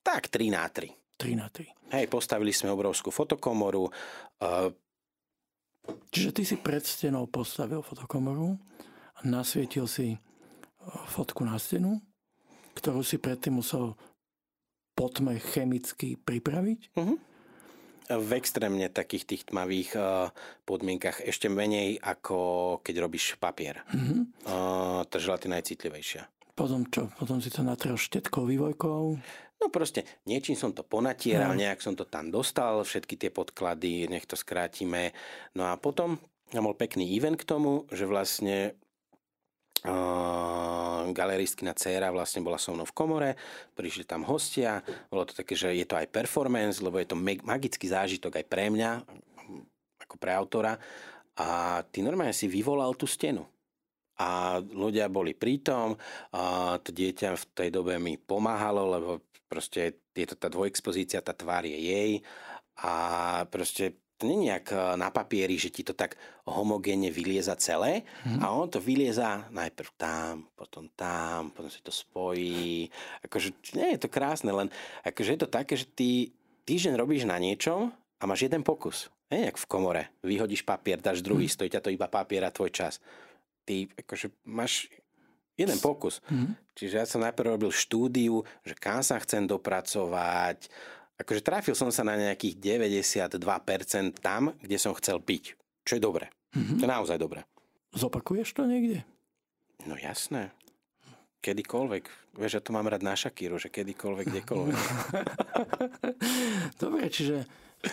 tak 0.00 0.32
3 0.32 0.48
na 0.48 0.64
3. 0.64 0.88
3 1.20 1.36
na 1.36 1.46
3. 1.52 1.92
Hej, 1.92 2.08
postavili 2.08 2.56
sme 2.56 2.72
obrovskú 2.72 3.12
fotokomoru. 3.12 3.92
Uh... 4.40 4.72
Čiže 6.08 6.30
ty 6.32 6.42
si 6.48 6.56
pred 6.56 6.80
stenou 6.80 7.28
postavil 7.28 7.84
fotokomoru 7.84 8.56
a 9.18 9.20
nasvietil 9.28 9.84
si 9.84 10.16
fotku 11.12 11.44
na 11.44 11.60
stenu, 11.60 12.00
ktorú 12.74 13.04
si 13.04 13.20
predtým 13.20 13.60
musel 13.60 13.92
potme 14.96 15.36
chemicky 15.36 16.16
pripraviť? 16.16 16.80
Uh-huh. 16.96 17.16
V 18.10 18.30
extrémne 18.34 18.90
takých 18.90 19.24
tých 19.28 19.42
tmavých 19.50 19.90
uh, 19.94 20.34
podmienkach 20.66 21.22
ešte 21.22 21.46
menej 21.46 22.02
ako 22.02 22.80
keď 22.82 22.94
robíš 22.98 23.38
papier. 23.38 23.84
Uh, 24.42 25.06
tá 25.06 25.22
želatina 25.22 25.60
je 25.62 25.74
citlivejšia. 25.74 26.26
Potom 26.52 26.84
čo? 26.92 27.08
Potom 27.16 27.40
si 27.40 27.48
to 27.48 27.64
natrel 27.64 27.96
štetkou, 27.96 28.44
vývojkou? 28.44 29.02
No 29.62 29.70
proste, 29.70 30.02
niečím 30.26 30.58
som 30.58 30.74
to 30.74 30.82
ponatieral, 30.82 31.54
no. 31.54 31.62
nejak 31.62 31.78
som 31.78 31.94
to 31.94 32.02
tam 32.02 32.34
dostal, 32.34 32.82
všetky 32.82 33.14
tie 33.14 33.30
podklady, 33.30 34.10
nech 34.10 34.26
to 34.26 34.34
skrátime. 34.34 35.14
No 35.54 35.70
a 35.70 35.78
potom 35.78 36.18
ja 36.50 36.60
bol 36.60 36.74
pekný 36.76 37.08
event 37.14 37.38
k 37.38 37.48
tomu, 37.48 37.88
že 37.88 38.04
vlastne 38.04 38.76
galeristkina 41.12 41.74
dcéra 41.74 42.14
vlastne 42.14 42.40
bola 42.42 42.58
so 42.58 42.70
mnou 42.70 42.86
v 42.86 42.94
komore, 42.94 43.30
prišli 43.74 44.06
tam 44.06 44.22
hostia, 44.26 44.80
bolo 45.10 45.26
to 45.26 45.34
také, 45.34 45.58
že 45.58 45.74
je 45.74 45.86
to 45.86 45.98
aj 45.98 46.10
performance, 46.10 46.78
lebo 46.78 47.02
je 47.02 47.10
to 47.10 47.18
magický 47.18 47.90
zážitok 47.90 48.38
aj 48.38 48.46
pre 48.46 48.70
mňa, 48.70 48.90
ako 50.06 50.14
pre 50.18 50.30
autora. 50.32 50.78
A 51.40 51.80
ty 51.88 52.04
normálne 52.04 52.36
si 52.36 52.46
vyvolal 52.46 52.92
tú 52.94 53.08
stenu. 53.08 53.48
A 54.20 54.60
ľudia 54.60 55.08
boli 55.08 55.32
prítom 55.32 55.96
a 56.30 56.76
to 56.78 56.92
dieťa 56.92 57.34
v 57.34 57.44
tej 57.56 57.68
dobe 57.72 57.96
mi 57.96 58.20
pomáhalo, 58.20 58.86
lebo 58.92 59.10
proste 59.48 60.04
je 60.12 60.26
to 60.28 60.36
tá 60.36 60.52
dvojexpozícia, 60.52 61.24
tá 61.24 61.32
tvár 61.32 61.64
je 61.64 61.74
jej. 61.74 62.12
A 62.84 62.92
proste 63.48 63.96
to 64.22 64.30
nie 64.30 64.38
je 64.38 64.44
nejak 64.46 64.66
e, 64.70 64.76
na 64.94 65.10
papieri, 65.10 65.58
že 65.58 65.74
ti 65.74 65.82
to 65.82 65.90
tak 65.90 66.14
homogénne 66.46 67.10
vylieza 67.10 67.58
celé 67.58 68.06
hmm. 68.22 68.38
a 68.38 68.54
on 68.54 68.70
to 68.70 68.78
vylieza 68.78 69.50
najprv 69.50 69.90
tam, 69.98 70.46
potom 70.54 70.86
tam, 70.94 71.50
potom 71.50 71.66
si 71.66 71.82
to 71.82 71.90
spojí. 71.90 72.86
Akože 73.26 73.50
nie 73.74 73.98
je 73.98 74.06
to 74.06 74.08
krásne, 74.08 74.54
len 74.54 74.70
akože 75.02 75.34
je 75.34 75.40
to 75.42 75.50
také, 75.50 75.74
že 75.74 75.90
ty 75.90 76.30
týždeň 76.62 76.94
robíš 76.94 77.26
na 77.26 77.42
niečom 77.42 77.90
a 77.90 78.22
máš 78.22 78.46
jeden 78.46 78.62
pokus. 78.62 79.10
Nie 79.34 79.50
jak 79.50 79.58
v 79.58 79.66
komore. 79.66 80.02
Vyhodíš 80.22 80.62
papier, 80.62 81.02
dáš 81.02 81.24
druhý, 81.26 81.50
hmm. 81.50 81.54
stojí 81.58 81.68
ťa 81.74 81.82
to 81.82 81.90
iba 81.90 82.06
papier 82.06 82.46
a 82.46 82.54
tvoj 82.54 82.70
čas 82.70 83.02
ty 83.64 83.86
akože 83.94 84.34
máš 84.46 84.90
jeden 85.54 85.78
pokus. 85.78 86.18
Mm-hmm. 86.26 86.52
Čiže 86.74 86.94
ja 86.96 87.06
som 87.06 87.22
najprv 87.22 87.56
robil 87.56 87.70
štúdiu, 87.70 88.42
že 88.64 88.74
kam 88.74 89.04
sa 89.04 89.20
chcem 89.20 89.44
dopracovať. 89.46 90.72
Akože 91.22 91.46
trafil 91.46 91.78
som 91.78 91.94
sa 91.94 92.02
na 92.02 92.18
nejakých 92.18 92.82
92% 92.82 93.38
tam, 94.18 94.50
kde 94.58 94.76
som 94.76 94.90
chcel 94.98 95.22
byť. 95.22 95.44
Čo 95.86 95.92
je 95.98 96.02
dobré. 96.02 96.26
Mm-hmm. 96.58 96.78
To 96.78 96.82
je 96.82 96.90
naozaj 96.90 97.18
dobré. 97.22 97.46
Zopakuješ 97.94 98.58
to 98.58 98.66
niekde? 98.66 99.06
No 99.86 99.94
jasné. 99.94 100.50
Kedykoľvek. 101.42 102.04
Vieš, 102.38 102.58
ja 102.58 102.62
to 102.62 102.74
mám 102.74 102.90
rád 102.90 103.06
na 103.06 103.14
Shakíru, 103.14 103.58
že 103.58 103.70
kedykoľvek, 103.70 104.26
kdekoľvek. 104.30 104.78
Dobre, 106.82 107.10
čiže 107.10 107.46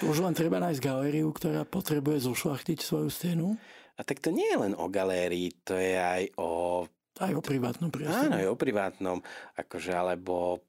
už 0.06 0.22
len 0.22 0.38
treba 0.38 0.62
nájsť 0.62 0.82
galériu, 0.82 1.34
ktorá 1.34 1.65
potrebuje 1.65 2.30
zošlachtiť 2.30 2.78
svoju 2.82 3.10
stenu? 3.10 3.58
A 3.98 4.02
tak 4.06 4.22
to 4.22 4.30
nie 4.32 4.48
je 4.48 4.58
len 4.58 4.74
o 4.78 4.86
galérii, 4.88 5.52
to 5.65 5.76
je 5.76 5.98
aj 5.98 6.24
o... 6.39 6.86
Aj 7.20 7.34
o 7.36 7.42
privátnom 7.44 7.92
priestore. 7.92 8.32
Áno, 8.32 8.38
aj 8.38 8.48
o 8.48 8.56
privátnom, 8.56 9.18
akože, 9.60 9.92
alebo... 9.92 10.63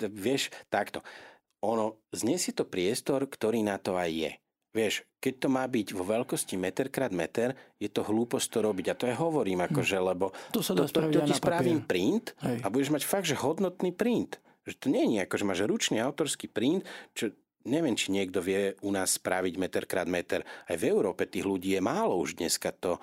Vieš, 0.00 0.50
takto. 0.72 1.04
Ono, 1.64 2.04
znesie 2.12 2.52
to 2.52 2.68
priestor, 2.68 3.24
ktorý 3.24 3.64
na 3.64 3.80
to 3.80 3.96
aj 3.96 4.10
je. 4.12 4.32
Vieš, 4.76 5.08
keď 5.16 5.34
to 5.40 5.48
má 5.48 5.64
byť 5.64 5.96
vo 5.96 6.04
veľkosti 6.04 6.60
meter 6.60 6.92
krát 6.92 7.08
meter, 7.08 7.56
je 7.80 7.88
to 7.88 8.04
hlúposť 8.04 8.46
to 8.52 8.58
robiť. 8.60 8.86
A 8.92 8.98
to 8.98 9.08
ja 9.08 9.16
hovorím, 9.16 9.64
hm. 9.64 9.72
akože, 9.72 9.96
lebo 9.96 10.36
to, 10.52 10.60
sa 10.60 10.76
to, 10.76 10.84
to, 10.84 11.08
to 11.08 11.20
ti 11.24 11.32
spravím 11.32 11.80
print 11.80 12.36
Hej. 12.44 12.60
a 12.60 12.66
budeš 12.68 12.92
mať 12.92 13.02
fakt, 13.08 13.24
že 13.24 13.40
hodnotný 13.40 13.96
print. 13.96 14.36
Že 14.68 14.74
to 14.76 14.86
nie 14.92 15.16
je 15.16 15.24
ako, 15.24 15.34
že 15.40 15.48
máš 15.48 15.60
ručný 15.64 15.96
autorský 16.02 16.52
print, 16.52 16.84
čo 17.16 17.32
neviem, 17.64 17.96
či 17.96 18.12
niekto 18.12 18.44
vie 18.44 18.76
u 18.84 18.90
nás 18.92 19.16
spraviť 19.16 19.54
meter 19.56 19.88
krát 19.88 20.06
meter. 20.06 20.44
Aj 20.44 20.76
v 20.76 20.86
Európe 20.86 21.24
tých 21.24 21.48
ľudí 21.48 21.72
je 21.72 21.82
málo 21.82 22.20
už 22.20 22.36
dneska 22.36 22.70
to, 22.76 23.00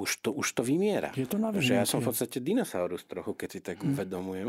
už 0.00 0.10
to, 0.24 0.30
už 0.32 0.48
to 0.56 0.62
vymiera. 0.64 1.12
Je 1.12 1.28
to 1.28 1.36
Že 1.38 1.74
ja 1.76 1.84
som 1.84 2.00
v 2.00 2.08
podstate 2.08 2.40
dinosaurus 2.40 3.04
trochu, 3.04 3.34
keď 3.34 3.48
si 3.50 3.60
tak 3.60 3.82
hmm. 3.82 3.92
uvedomujem. 3.94 4.48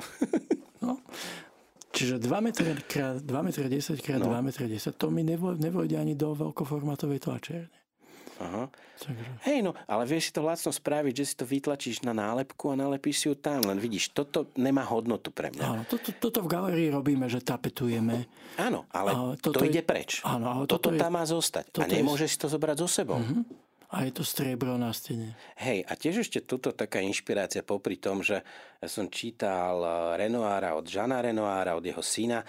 No. 0.79 1.01
Čiže 1.97 2.21
2 2.21 2.29
m 2.29 2.47
krát 2.85 3.17
2 3.17 3.25
m 3.25 3.49
10 3.49 4.05
krát 4.05 4.21
no. 4.21 4.29
2 4.29 4.45
m 4.45 4.49
10, 4.53 4.93
to 4.93 5.07
mi 5.09 5.25
nevojde 5.25 5.97
ani 5.97 6.13
do 6.13 6.37
veľkoformátovej 6.37 7.25
tlačiarne. 7.25 7.73
Aha. 8.37 8.69
Takže... 9.01 9.23
Hej, 9.49 9.65
no, 9.65 9.73
ale 9.89 10.05
vieš 10.05 10.29
si 10.29 10.31
to 10.33 10.45
lacno 10.45 10.69
spraviť, 10.69 11.13
že 11.13 11.25
si 11.25 11.33
to 11.33 11.45
vytlačíš 11.49 12.05
na 12.05 12.13
nálepku 12.13 12.69
a 12.69 12.77
nalepíš 12.77 13.15
si 13.17 13.25
ju 13.29 13.35
tam. 13.37 13.65
Len 13.65 13.81
vidíš, 13.81 14.13
toto 14.13 14.53
nemá 14.53 14.85
hodnotu 14.85 15.33
pre 15.33 15.49
mňa. 15.49 15.65
Áno, 15.65 15.81
toto, 15.89 16.13
toto 16.13 16.45
v 16.45 16.49
galerii 16.49 16.89
robíme, 16.93 17.25
že 17.25 17.41
tapetujeme. 17.41 18.29
Áno, 18.61 18.85
ale 18.93 19.33
toto 19.41 19.65
to 19.65 19.65
ide 19.65 19.81
preč. 19.81 20.21
Áno, 20.21 20.53
ale 20.53 20.63
toto, 20.69 20.93
toto 20.93 20.97
je, 20.97 21.01
tam 21.01 21.17
má 21.17 21.25
zostať. 21.25 21.81
A 21.81 21.89
nemôžeš 21.89 22.29
je... 22.29 22.33
si 22.33 22.37
to 22.37 22.47
zobrať 22.49 22.77
so 22.77 22.89
sebou. 22.89 23.17
Uh-huh. 23.17 23.41
A 23.87 24.03
je 24.03 24.11
to 24.11 24.23
striebro 24.27 24.75
na 24.75 24.91
stene. 24.91 25.39
Hej, 25.55 25.87
a 25.87 25.95
tiež 25.95 26.27
ešte 26.27 26.43
tuto 26.43 26.75
taká 26.75 26.99
inšpirácia 26.99 27.63
popri 27.63 27.95
tom, 27.95 28.19
že 28.19 28.43
som 28.83 29.07
čítal 29.07 29.79
eh, 29.79 29.91
Renoára 30.27 30.75
od 30.75 30.83
Žana 30.83 31.23
Renoára, 31.23 31.79
od 31.79 31.87
jeho 31.87 32.03
syna. 32.03 32.43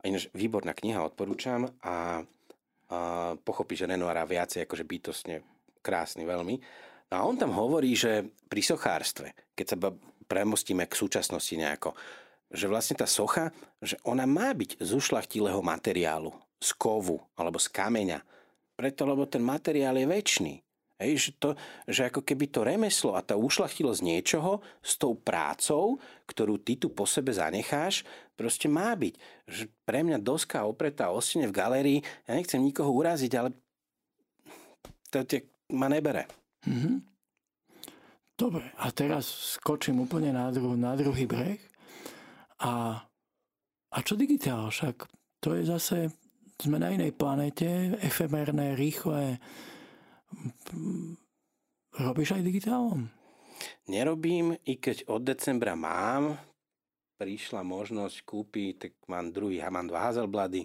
Ináč 0.00 0.32
výborná 0.34 0.74
kniha, 0.74 1.04
odporúčam. 1.04 1.68
A 1.84 2.24
a 2.90 3.38
že 3.70 3.86
Renoira 3.86 4.26
viacej 4.26 4.66
akože 4.66 4.84
bytostne 4.84 5.36
krásny 5.78 6.26
veľmi. 6.26 6.58
No 7.10 7.14
a 7.14 7.22
on 7.22 7.38
tam 7.38 7.54
hovorí, 7.54 7.94
že 7.94 8.26
pri 8.50 8.62
sochárstve, 8.66 9.54
keď 9.54 9.66
sa 9.66 9.76
premostíme 10.26 10.86
k 10.90 10.98
súčasnosti 10.98 11.54
nejako, 11.54 11.94
že 12.50 12.66
vlastne 12.66 12.98
tá 12.98 13.06
socha, 13.06 13.54
že 13.78 13.94
ona 14.02 14.26
má 14.26 14.50
byť 14.50 14.82
z 14.82 14.90
ušlachtilého 14.90 15.62
materiálu, 15.62 16.34
z 16.58 16.70
kovu 16.74 17.22
alebo 17.38 17.62
z 17.62 17.70
kameňa. 17.70 18.18
Preto, 18.74 19.06
lebo 19.06 19.30
ten 19.30 19.42
materiál 19.42 19.94
je 19.94 20.06
väčší. 20.10 20.52
Hej, 21.00 21.12
že, 21.16 21.30
to, 21.40 21.50
že 21.88 22.12
ako 22.12 22.20
keby 22.20 22.52
to 22.52 22.60
remeslo 22.60 23.16
a 23.16 23.24
tá 23.24 23.32
ušlachtilosť 23.32 24.04
niečoho 24.04 24.60
s 24.84 25.00
tou 25.00 25.16
prácou, 25.16 25.96
ktorú 26.28 26.60
ty 26.60 26.76
tu 26.76 26.92
po 26.92 27.08
sebe 27.08 27.32
zanecháš, 27.32 28.04
proste 28.36 28.68
má 28.68 28.92
byť. 28.92 29.16
Že 29.48 29.64
pre 29.88 30.04
mňa 30.04 30.20
doska 30.20 30.68
opretá 30.68 31.08
o 31.08 31.24
stene 31.24 31.48
v 31.48 31.56
galérii, 31.56 31.98
ja 32.28 32.36
nechcem 32.36 32.60
nikoho 32.60 32.92
uraziť, 32.92 33.32
ale 33.32 33.56
to 35.08 35.24
tie 35.24 35.48
ma 35.72 35.88
nebere. 35.88 36.28
Mm-hmm. 36.68 36.96
Dobre, 38.36 38.72
a 38.76 38.88
teraz 38.92 39.56
skočím 39.56 40.04
úplne 40.04 40.32
na, 40.36 40.52
dru- 40.52 40.76
na 40.76 40.96
druhý 40.96 41.24
breh. 41.24 41.60
A, 42.60 43.04
a 43.88 43.98
čo 44.04 44.16
digitál? 44.16 44.68
Však 44.68 45.08
to 45.40 45.56
je 45.56 45.64
zase, 45.64 46.12
sme 46.60 46.76
na 46.76 46.92
inej 46.92 47.16
planete, 47.16 47.96
efemerné, 48.00 48.76
rýchle, 48.76 49.40
Robíš 51.96 52.38
aj 52.38 52.46
digitálom? 52.46 53.10
Nerobím, 53.90 54.56
i 54.64 54.80
keď 54.80 55.10
od 55.10 55.26
decembra 55.26 55.76
mám, 55.76 56.38
prišla 57.20 57.60
možnosť 57.60 58.24
kúpiť, 58.24 58.72
tak 58.80 58.92
mám 59.04 59.28
druhý, 59.28 59.60
mám 59.68 59.84
dva 59.84 60.08
Hazelblady, 60.08 60.64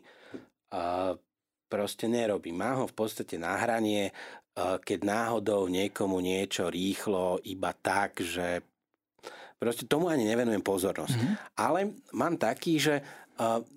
a 0.72 1.16
proste 1.68 2.08
nerobím. 2.08 2.56
Mám 2.56 2.76
ho 2.84 2.86
v 2.88 2.96
podstate 2.96 3.36
na 3.36 3.60
hranie, 3.60 4.16
keď 4.56 5.00
náhodou 5.04 5.68
niekomu 5.68 6.24
niečo 6.24 6.72
rýchlo, 6.72 7.44
iba 7.44 7.76
tak, 7.76 8.24
že 8.24 8.64
proste 9.60 9.84
tomu 9.84 10.08
ani 10.08 10.24
nevenujem 10.24 10.64
pozornosť. 10.64 11.16
Mm-hmm. 11.16 11.36
Ale 11.60 11.80
mám 12.16 12.40
taký, 12.40 12.80
že 12.80 13.04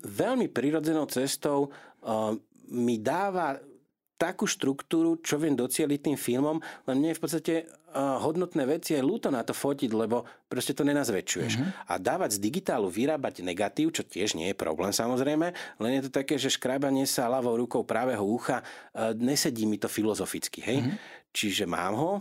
veľmi 0.07 0.47
prirodzenou 0.47 1.03
cestou 1.11 1.67
mi 2.71 2.95
dáva 2.95 3.59
takú 4.19 4.43
štruktúru, 4.43 5.15
čo 5.23 5.39
viem 5.39 5.55
docieliť 5.55 6.11
tým 6.11 6.17
filmom, 6.19 6.59
len 6.59 6.95
mne 6.99 7.15
je 7.15 7.17
v 7.17 7.23
podstate 7.23 7.53
uh, 7.63 8.19
hodnotné 8.19 8.67
veci 8.67 8.91
je 8.91 8.99
ľúto 8.99 9.31
na 9.31 9.47
to 9.47 9.55
fotiť, 9.55 9.87
lebo 9.95 10.27
proste 10.51 10.75
to 10.75 10.83
nenazväčšuješ. 10.83 11.53
Mm-hmm. 11.55 11.87
A 11.87 11.93
dávať 11.95 12.35
z 12.35 12.43
digitálu 12.43 12.91
vyrábať 12.91 13.39
negatív, 13.47 13.95
čo 13.95 14.03
tiež 14.03 14.35
nie 14.35 14.51
je 14.51 14.59
problém 14.59 14.91
samozrejme, 14.91 15.55
len 15.79 15.91
je 15.95 16.11
to 16.11 16.11
také, 16.11 16.35
že 16.35 16.51
škrábanie 16.51 17.07
sa 17.07 17.31
ľavou 17.31 17.55
rukou 17.55 17.87
pravého 17.87 18.21
ucha, 18.21 18.59
uh, 18.59 19.15
nesedí 19.15 19.63
mi 19.63 19.79
to 19.79 19.87
filozoficky, 19.87 20.59
hej? 20.59 20.83
Mm-hmm. 20.83 20.97
Čiže 21.31 21.63
mám 21.63 21.95
ho, 21.95 22.11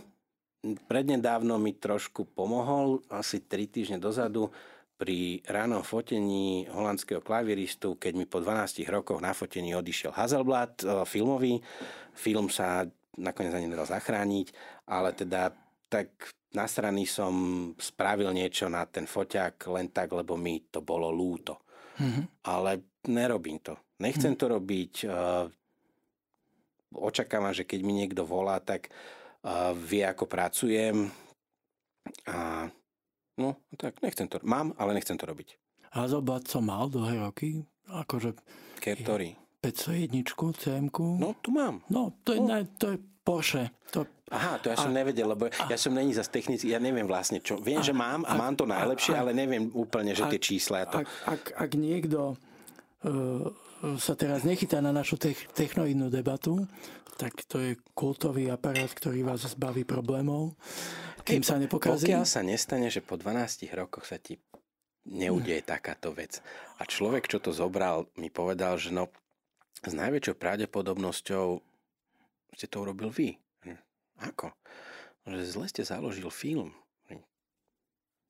prednedávno 0.86 1.58
mi 1.58 1.74
trošku 1.74 2.30
pomohol, 2.30 3.02
asi 3.10 3.42
3 3.42 3.74
týždne 3.74 3.98
dozadu, 3.98 4.54
pri 4.98 5.38
ránom 5.46 5.86
fotení 5.86 6.66
holandského 6.66 7.22
klaviristu, 7.22 7.94
keď 7.94 8.12
mi 8.18 8.26
po 8.26 8.42
12 8.42 8.82
rokoch 8.90 9.22
na 9.22 9.30
fotení 9.30 9.70
odišiel 9.78 10.10
Hazelblad, 10.10 10.82
e, 10.82 10.86
filmový. 11.06 11.62
Film 12.18 12.50
sa 12.50 12.82
nakoniec 13.14 13.54
ani 13.54 13.70
nedal 13.70 13.86
zachrániť, 13.86 14.50
ale 14.90 15.14
teda 15.14 15.54
tak 15.86 16.34
na 16.52 16.66
strany 16.66 17.06
som 17.06 17.32
spravil 17.78 18.34
niečo 18.34 18.66
na 18.66 18.84
ten 18.90 19.06
foťák 19.06 19.70
len 19.70 19.94
tak, 19.94 20.10
lebo 20.10 20.34
mi 20.34 20.66
to 20.66 20.82
bolo 20.82 21.14
lúto. 21.14 21.62
Mm-hmm. 22.02 22.24
Ale 22.50 22.82
nerobím 23.06 23.62
to. 23.62 23.78
Nechcem 24.02 24.34
mm-hmm. 24.34 24.42
to 24.42 24.54
robiť. 24.58 24.92
E, 25.06 25.08
očakávam, 26.98 27.54
že 27.54 27.62
keď 27.62 27.80
mi 27.86 28.02
niekto 28.02 28.26
volá, 28.26 28.58
tak 28.58 28.90
e, 28.90 28.90
vie, 29.78 30.02
ako 30.02 30.26
pracujem 30.26 31.06
a 32.26 32.66
No, 33.38 33.56
tak 33.78 34.02
nechcem 34.02 34.26
to. 34.26 34.42
Mám, 34.42 34.74
ale 34.76 34.98
nechcem 34.98 35.14
to 35.14 35.24
robiť. 35.24 35.54
Hazelblad 35.94 36.50
som 36.50 36.66
mal 36.66 36.90
dlhé 36.90 37.22
roky, 37.22 37.64
akože 37.88 38.36
Ktorý? 38.82 39.38
501 39.62 40.22
cm 40.54 40.86
No, 41.18 41.34
tu 41.40 41.50
mám. 41.50 41.82
No, 41.90 42.14
to 42.22 42.36
je, 42.36 42.40
no. 42.42 42.62
to 42.78 42.94
je 42.94 42.98
Porsche. 43.26 43.70
To... 43.92 44.06
Aha, 44.32 44.60
to 44.60 44.72
ja 44.72 44.76
som 44.76 44.92
a, 44.92 44.96
nevedel, 44.96 45.28
lebo 45.28 45.48
a, 45.48 45.64
ja 45.68 45.76
som 45.80 45.92
není 45.92 46.12
zase 46.12 46.32
technický, 46.32 46.72
ja 46.72 46.80
neviem 46.80 47.08
vlastne 47.08 47.40
čo. 47.40 47.60
Viem, 47.60 47.80
a, 47.80 47.84
že 47.84 47.96
mám 47.96 48.24
a, 48.24 48.36
a 48.36 48.40
mám 48.40 48.56
to 48.56 48.68
najlepšie, 48.68 49.16
a, 49.16 49.24
ale 49.24 49.32
neviem 49.32 49.72
úplne, 49.72 50.12
že 50.12 50.24
a, 50.24 50.32
tie 50.32 50.40
čísla. 50.40 50.84
To... 50.88 51.04
Ak, 51.04 51.08
ak, 51.28 51.42
ak 51.56 51.70
niekto 51.76 52.36
uh, 53.04 53.48
sa 53.98 54.14
teraz 54.18 54.42
nechytá 54.42 54.82
na 54.82 54.90
našu 54.90 55.18
tech, 55.18 55.38
technoidnú 55.54 56.10
debatu, 56.10 56.66
tak 57.18 57.34
to 57.50 57.58
je 57.58 57.72
kultový 57.98 58.50
aparát, 58.50 58.90
ktorý 58.90 59.26
vás 59.26 59.42
zbaví 59.42 59.82
problémov, 59.82 60.54
kým 61.26 61.42
sa 61.42 61.58
nepokazí. 61.58 62.06
Pokiaľ 62.06 62.26
sa 62.26 62.46
nestane, 62.46 62.90
že 62.90 63.02
po 63.02 63.18
12 63.18 63.66
rokoch 63.74 64.06
sa 64.06 64.22
ti 64.22 64.38
neudeje 65.08 65.64
takáto 65.66 66.14
vec. 66.14 66.38
A 66.78 66.86
človek, 66.86 67.26
čo 67.26 67.42
to 67.42 67.50
zobral, 67.50 68.06
mi 68.14 68.30
povedal, 68.30 68.78
že 68.78 68.94
no, 68.94 69.10
s 69.82 69.94
najväčšou 69.94 70.34
pravdepodobnosťou 70.38 71.46
ste 72.54 72.66
to 72.66 72.76
urobil 72.82 73.10
vy. 73.10 73.38
Hm, 73.66 73.78
ako? 74.30 74.54
Že 75.26 75.44
zle 75.44 75.66
ste 75.70 75.82
založil 75.86 76.28
film. 76.30 76.74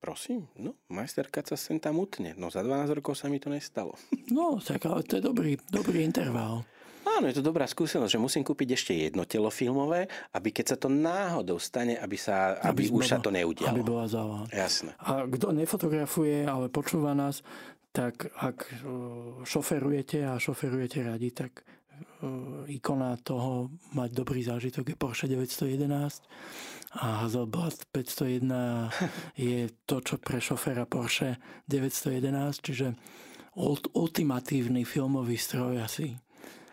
Prosím, 0.08 0.48
no, 0.56 0.72
majsterka 0.88 1.44
sa 1.44 1.52
sem 1.60 1.76
tam 1.76 2.00
utne. 2.00 2.32
No 2.40 2.48
za 2.48 2.64
12 2.64 2.96
rokov 2.96 3.20
sa 3.20 3.28
mi 3.28 3.36
to 3.36 3.52
nestalo. 3.52 3.92
No, 4.32 4.56
tak 4.56 4.88
ale 4.88 5.04
to 5.04 5.20
je 5.20 5.22
dobrý, 5.24 5.60
dobrý 5.68 6.00
interval. 6.04 6.64
Áno, 7.04 7.24
je 7.28 7.40
to 7.40 7.44
dobrá 7.44 7.68
skúsenosť, 7.68 8.12
že 8.16 8.20
musím 8.20 8.44
kúpiť 8.44 8.68
ešte 8.76 8.92
jedno 8.92 9.24
telo 9.28 9.52
filmové, 9.52 10.08
aby 10.32 10.48
keď 10.52 10.64
sa 10.72 10.76
to 10.76 10.88
náhodou 10.88 11.56
stane, 11.60 11.96
aby, 11.96 12.16
sa, 12.16 12.56
aby, 12.60 12.88
aby 12.88 12.92
už 12.92 13.04
bola, 13.04 13.12
sa 13.12 13.18
to 13.20 13.30
neudialo. 13.32 13.72
Aby 13.72 13.84
bola 13.84 14.04
záva. 14.08 14.44
Jasné. 14.52 14.96
A 15.00 15.28
kto 15.28 15.52
nefotografuje, 15.52 16.44
ale 16.44 16.68
počúva 16.68 17.16
nás, 17.16 17.40
tak 17.92 18.28
ak 18.36 18.68
šoferujete 19.44 20.24
a 20.24 20.36
šoferujete 20.36 21.04
radi, 21.04 21.32
tak 21.32 21.64
ikona 22.68 23.16
toho 23.22 23.70
mať 23.94 24.10
dobrý 24.12 24.42
zážitok 24.42 24.92
je 24.92 24.96
Porsche 24.96 25.26
911 25.30 26.77
a 26.98 27.24
Hasselblad 27.24 27.86
501 27.94 29.38
je 29.38 29.70
to, 29.86 30.02
čo 30.02 30.18
pre 30.18 30.42
šoféra 30.42 30.84
Porsche 30.84 31.38
911, 31.70 32.58
čiže 32.58 32.86
ultimatívny 33.94 34.86
filmový 34.86 35.34
stroj 35.34 35.82
asi. 35.82 36.14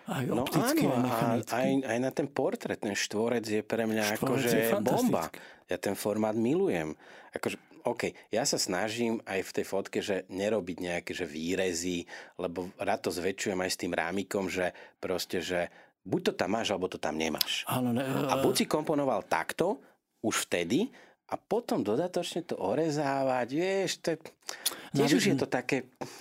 Aj 0.06 0.22
no 0.30 0.46
optický, 0.46 0.86
áno, 0.86 1.10
aj. 1.10 1.50
Aj, 1.50 1.70
aj 1.82 1.98
na 1.98 2.14
ten 2.14 2.30
portrét, 2.30 2.78
ten 2.78 2.94
štvorec 2.94 3.42
je 3.42 3.62
pre 3.66 3.90
mňa 3.90 4.22
štvorec 4.22 4.54
akože 4.54 4.60
bomba. 4.86 5.34
Ja 5.66 5.82
ten 5.82 5.98
formát 5.98 6.38
milujem. 6.38 6.94
Akože, 7.34 7.58
OK, 7.90 8.14
ja 8.30 8.46
sa 8.46 8.62
snažím 8.62 9.18
aj 9.26 9.50
v 9.50 9.54
tej 9.58 9.66
fotke, 9.66 10.06
že 10.06 10.30
nerobiť 10.30 10.78
nejaké 10.78 11.10
že 11.10 11.26
výrezy, 11.26 12.06
lebo 12.38 12.70
rád 12.78 13.10
to 13.10 13.12
zväčšujem 13.18 13.58
aj 13.66 13.72
s 13.74 13.82
tým 13.82 13.98
rámikom, 13.98 14.46
že 14.46 14.78
proste, 15.02 15.42
že 15.42 15.74
buď 16.06 16.22
to 16.22 16.32
tam 16.38 16.54
máš, 16.54 16.70
alebo 16.70 16.86
to 16.86 17.02
tam 17.02 17.18
nemáš. 17.18 17.66
Áno, 17.66 17.90
ne, 17.90 18.06
a 18.06 18.38
buď 18.46 18.54
si 18.62 18.66
komponoval 18.70 19.26
takto, 19.26 19.82
už 20.26 20.50
vtedy, 20.50 20.90
a 21.26 21.42
potom 21.42 21.82
dodatočne 21.82 22.46
to 22.46 22.54
orezávať, 22.54 23.48
vieš, 23.50 23.98
to 23.98 24.14
je, 24.14 24.18
tiež 24.94 25.10
Navi- 25.10 25.18
už 25.18 25.26
je 25.26 25.36
to 25.42 25.48
také, 25.50 25.78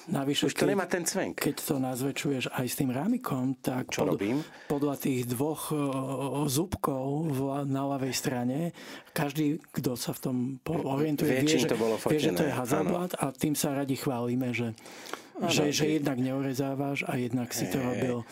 navyše, 0.08 0.48
už 0.48 0.56
to 0.56 0.64
keď, 0.64 0.70
nemá 0.72 0.88
ten 0.88 1.04
cvenk. 1.04 1.44
Keď 1.44 1.56
to 1.60 1.76
nazväčšuješ 1.76 2.44
aj 2.56 2.64
s 2.64 2.74
tým 2.80 2.88
rámikom, 2.88 3.52
tak 3.60 3.92
Čo 3.92 4.08
pod, 4.08 4.16
robím? 4.16 4.40
podľa 4.64 4.96
tých 4.96 5.28
dvoch 5.28 5.76
o, 5.76 6.48
zubkov 6.48 7.28
v, 7.28 7.40
na 7.68 7.84
ľavej 7.84 8.14
strane, 8.16 8.72
každý, 9.12 9.60
kto 9.76 9.92
sa 9.92 10.16
v 10.16 10.20
tom 10.24 10.36
orientuje, 10.64 11.36
vie, 11.36 11.52
vie, 11.52 11.60
že, 11.60 11.68
to 11.68 11.76
bolo 11.76 12.00
vie, 12.00 12.20
že 12.24 12.32
to 12.32 12.48
je 12.48 12.52
Hasselblad 12.56 13.20
a 13.20 13.28
tým 13.36 13.52
sa 13.52 13.76
radi 13.76 14.00
chválime, 14.00 14.56
že, 14.56 14.72
ano, 15.36 15.52
že, 15.52 15.68
že 15.68 16.00
jednak 16.00 16.16
neorezávaš 16.16 17.04
a 17.04 17.20
jednak 17.20 17.52
si 17.52 17.68
to 17.68 17.76
robil 17.76 18.24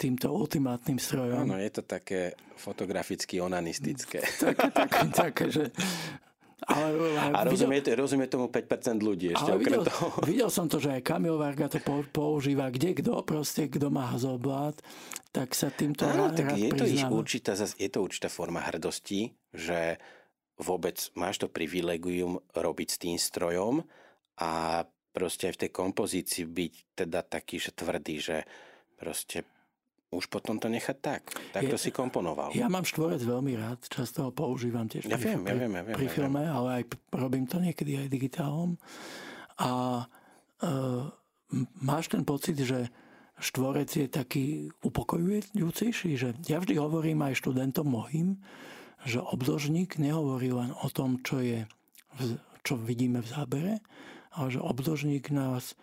týmto 0.00 0.32
ultimátnym 0.32 0.96
strojom. 0.96 1.44
Áno, 1.44 1.60
je 1.60 1.68
to 1.68 1.84
také 1.84 2.32
fotograficky 2.56 3.36
onanistické. 3.36 4.24
také, 4.40 4.66
také, 4.72 5.00
také, 5.12 5.44
že... 5.52 5.64
Ale, 6.60 6.92
ale 7.16 7.32
a 7.32 7.40
rozumie, 7.48 7.80
videl, 7.80 7.96
rozumie 8.04 8.28
tomu 8.28 8.52
5% 8.52 9.00
ľudí 9.00 9.32
ešte 9.32 9.48
ale 9.48 9.64
videl, 9.64 9.80
toho. 9.80 10.08
Videl 10.28 10.50
som 10.52 10.68
to, 10.68 10.76
že 10.76 10.92
aj 10.92 11.02
Kamil 11.02 11.40
Varga 11.40 11.72
to 11.72 11.80
používa, 12.12 12.68
kde 12.68 12.92
kto, 13.00 13.24
proste 13.24 13.72
kto 13.72 13.88
má 13.88 14.12
Hazelblad, 14.12 14.76
tak 15.32 15.56
sa 15.56 15.72
týmto 15.72 16.04
Áno, 16.04 16.28
rád, 16.28 16.36
tak 16.36 16.52
rád 16.52 16.60
je 16.60 16.70
to, 16.76 16.84
určitá, 17.16 17.56
je 17.56 17.88
to 17.88 17.98
určitá 18.04 18.28
forma 18.28 18.60
hrdosti, 18.60 19.32
že 19.56 19.96
vôbec 20.60 21.00
máš 21.16 21.40
to 21.40 21.48
privilegium 21.48 22.36
robiť 22.52 22.88
s 22.92 23.00
tým 23.00 23.16
strojom 23.16 23.80
a 24.36 24.84
proste 25.16 25.48
aj 25.48 25.54
v 25.56 25.60
tej 25.66 25.70
kompozícii 25.72 26.44
byť 26.44 26.74
teda 26.92 27.24
taký, 27.24 27.56
že 27.56 27.72
tvrdý, 27.72 28.16
že 28.20 28.36
proste 29.00 29.48
už 30.10 30.26
potom 30.26 30.58
to 30.58 30.66
nechať 30.66 30.96
tak. 30.98 31.22
Tak 31.54 31.70
to 31.70 31.78
si 31.78 31.94
komponoval. 31.94 32.50
Ja 32.50 32.66
mám 32.66 32.82
štvorec 32.82 33.22
veľmi 33.22 33.54
rád, 33.54 33.86
často 33.86 34.26
ho 34.26 34.30
používam 34.34 34.90
tiež 34.90 35.06
ja 35.06 35.14
pri, 35.14 35.38
viem, 35.38 35.42
ja 35.46 35.54
viem, 35.54 35.72
ja 35.78 35.82
viem, 35.86 35.94
pri 35.94 36.06
filme, 36.10 36.42
ja 36.42 36.50
viem. 36.50 36.58
ale 36.58 36.68
aj 36.74 36.84
robím 37.14 37.46
to 37.46 37.62
niekedy 37.62 37.94
aj 37.94 38.08
digitálom. 38.10 38.74
A 39.62 39.70
e, 40.58 40.66
máš 41.78 42.10
ten 42.10 42.26
pocit, 42.26 42.58
že 42.58 42.90
štvorec 43.38 43.86
je 43.86 44.06
taký 44.10 44.46
upokojujúcejší, 44.82 46.10
že 46.18 46.34
ja 46.50 46.58
vždy 46.58 46.74
hovorím 46.76 47.22
aj 47.24 47.38
študentom 47.38 47.86
mojim, 47.86 48.42
že 49.06 49.22
obdložník 49.22 49.96
nehovorí 49.96 50.52
len 50.52 50.74
o 50.74 50.88
tom, 50.92 51.22
čo 51.24 51.40
je, 51.40 51.64
čo 52.66 52.76
vidíme 52.76 53.24
v 53.24 53.30
zábere, 53.30 53.74
ale 54.34 54.46
že 54.52 54.60
obdložník 54.60 55.32
nás 55.32 55.78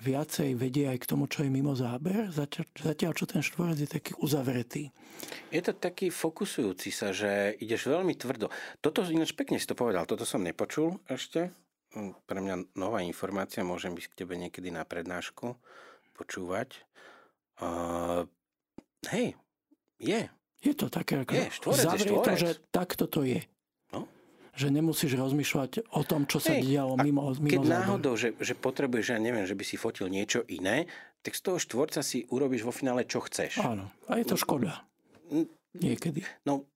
viacej 0.00 0.56
vedie 0.56 0.88
aj 0.88 1.04
k 1.04 1.08
tomu, 1.12 1.28
čo 1.28 1.44
je 1.44 1.52
mimo 1.52 1.76
záber, 1.76 2.32
zatiaľ 2.32 3.12
čo 3.12 3.24
ten 3.28 3.44
štvorec 3.44 3.78
je 3.84 3.88
taký 3.88 4.12
uzavretý. 4.18 4.88
Je 5.52 5.60
to 5.60 5.76
taký 5.76 6.08
fokusujúci 6.08 6.88
sa, 6.88 7.12
že 7.12 7.52
ideš 7.60 7.92
veľmi 7.92 8.16
tvrdo. 8.16 8.48
Toto 8.80 9.04
ináč 9.04 9.36
pekne 9.36 9.60
si 9.60 9.68
to 9.68 9.76
povedal, 9.76 10.08
toto 10.08 10.24
som 10.24 10.40
nepočul 10.40 10.96
ešte. 11.06 11.52
Hm, 11.92 12.16
pre 12.24 12.40
mňa 12.40 12.80
nová 12.80 13.04
informácia, 13.04 13.60
môžem 13.60 13.92
byť 13.92 14.04
k 14.08 14.18
tebe 14.24 14.40
niekedy 14.40 14.72
na 14.72 14.88
prednášku 14.88 15.58
počúvať. 16.16 16.80
Uh, 17.60 18.24
hej, 19.12 19.36
je. 20.00 20.32
Je 20.60 20.72
to 20.76 20.92
také, 20.92 21.24
ako 21.24 21.32
je, 21.36 21.46
štvorec, 21.56 21.84
zavrie 21.84 22.16
to, 22.20 22.32
že 22.36 22.50
takto 22.72 23.04
to 23.08 23.24
je 23.24 23.40
že 24.60 24.68
nemusíš 24.68 25.16
rozmýšľať 25.16 25.88
o 25.96 26.02
tom, 26.04 26.28
čo 26.28 26.36
sa 26.36 26.52
Hej, 26.52 26.68
dialo 26.68 27.00
mimo, 27.00 27.32
mimo 27.32 27.48
Keď 27.48 27.60
záber. 27.64 27.72
náhodou, 27.80 28.14
že, 28.20 28.36
že 28.36 28.52
potrebuješ, 28.52 29.16
ja 29.16 29.18
neviem, 29.18 29.48
že 29.48 29.56
by 29.56 29.64
si 29.64 29.80
fotil 29.80 30.12
niečo 30.12 30.44
iné, 30.52 30.84
tak 31.24 31.32
z 31.32 31.40
toho 31.40 31.56
štvorca 31.56 32.04
si 32.04 32.28
urobíš 32.28 32.68
vo 32.68 32.72
finále, 32.72 33.08
čo 33.08 33.24
chceš. 33.24 33.64
Áno, 33.64 33.88
a 34.04 34.20
je 34.20 34.28
to 34.28 34.36
škoda. 34.36 34.84
Niekedy. 35.72 36.20
No, 36.44 36.68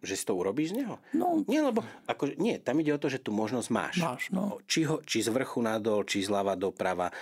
že 0.00 0.14
si 0.16 0.24
to 0.24 0.34
urobíš 0.34 0.72
z 0.72 0.84
neho? 0.84 0.96
No. 1.12 1.42
Nie, 1.44 1.62
lebo 1.62 1.84
ako, 2.08 2.34
nie, 2.38 2.56
tam 2.58 2.80
ide 2.80 2.94
o 2.94 3.02
to, 3.02 3.12
že 3.12 3.20
tú 3.22 3.30
možnosť 3.34 3.68
máš. 3.68 3.96
Máš, 4.00 4.24
no. 4.32 4.58
Či, 4.64 4.88
ho, 4.88 5.02
či 5.04 5.20
z 5.20 5.28
vrchu 5.28 5.60
nadol, 5.60 6.06
či 6.08 6.24
zľava 6.24 6.54
doprava. 6.56 7.12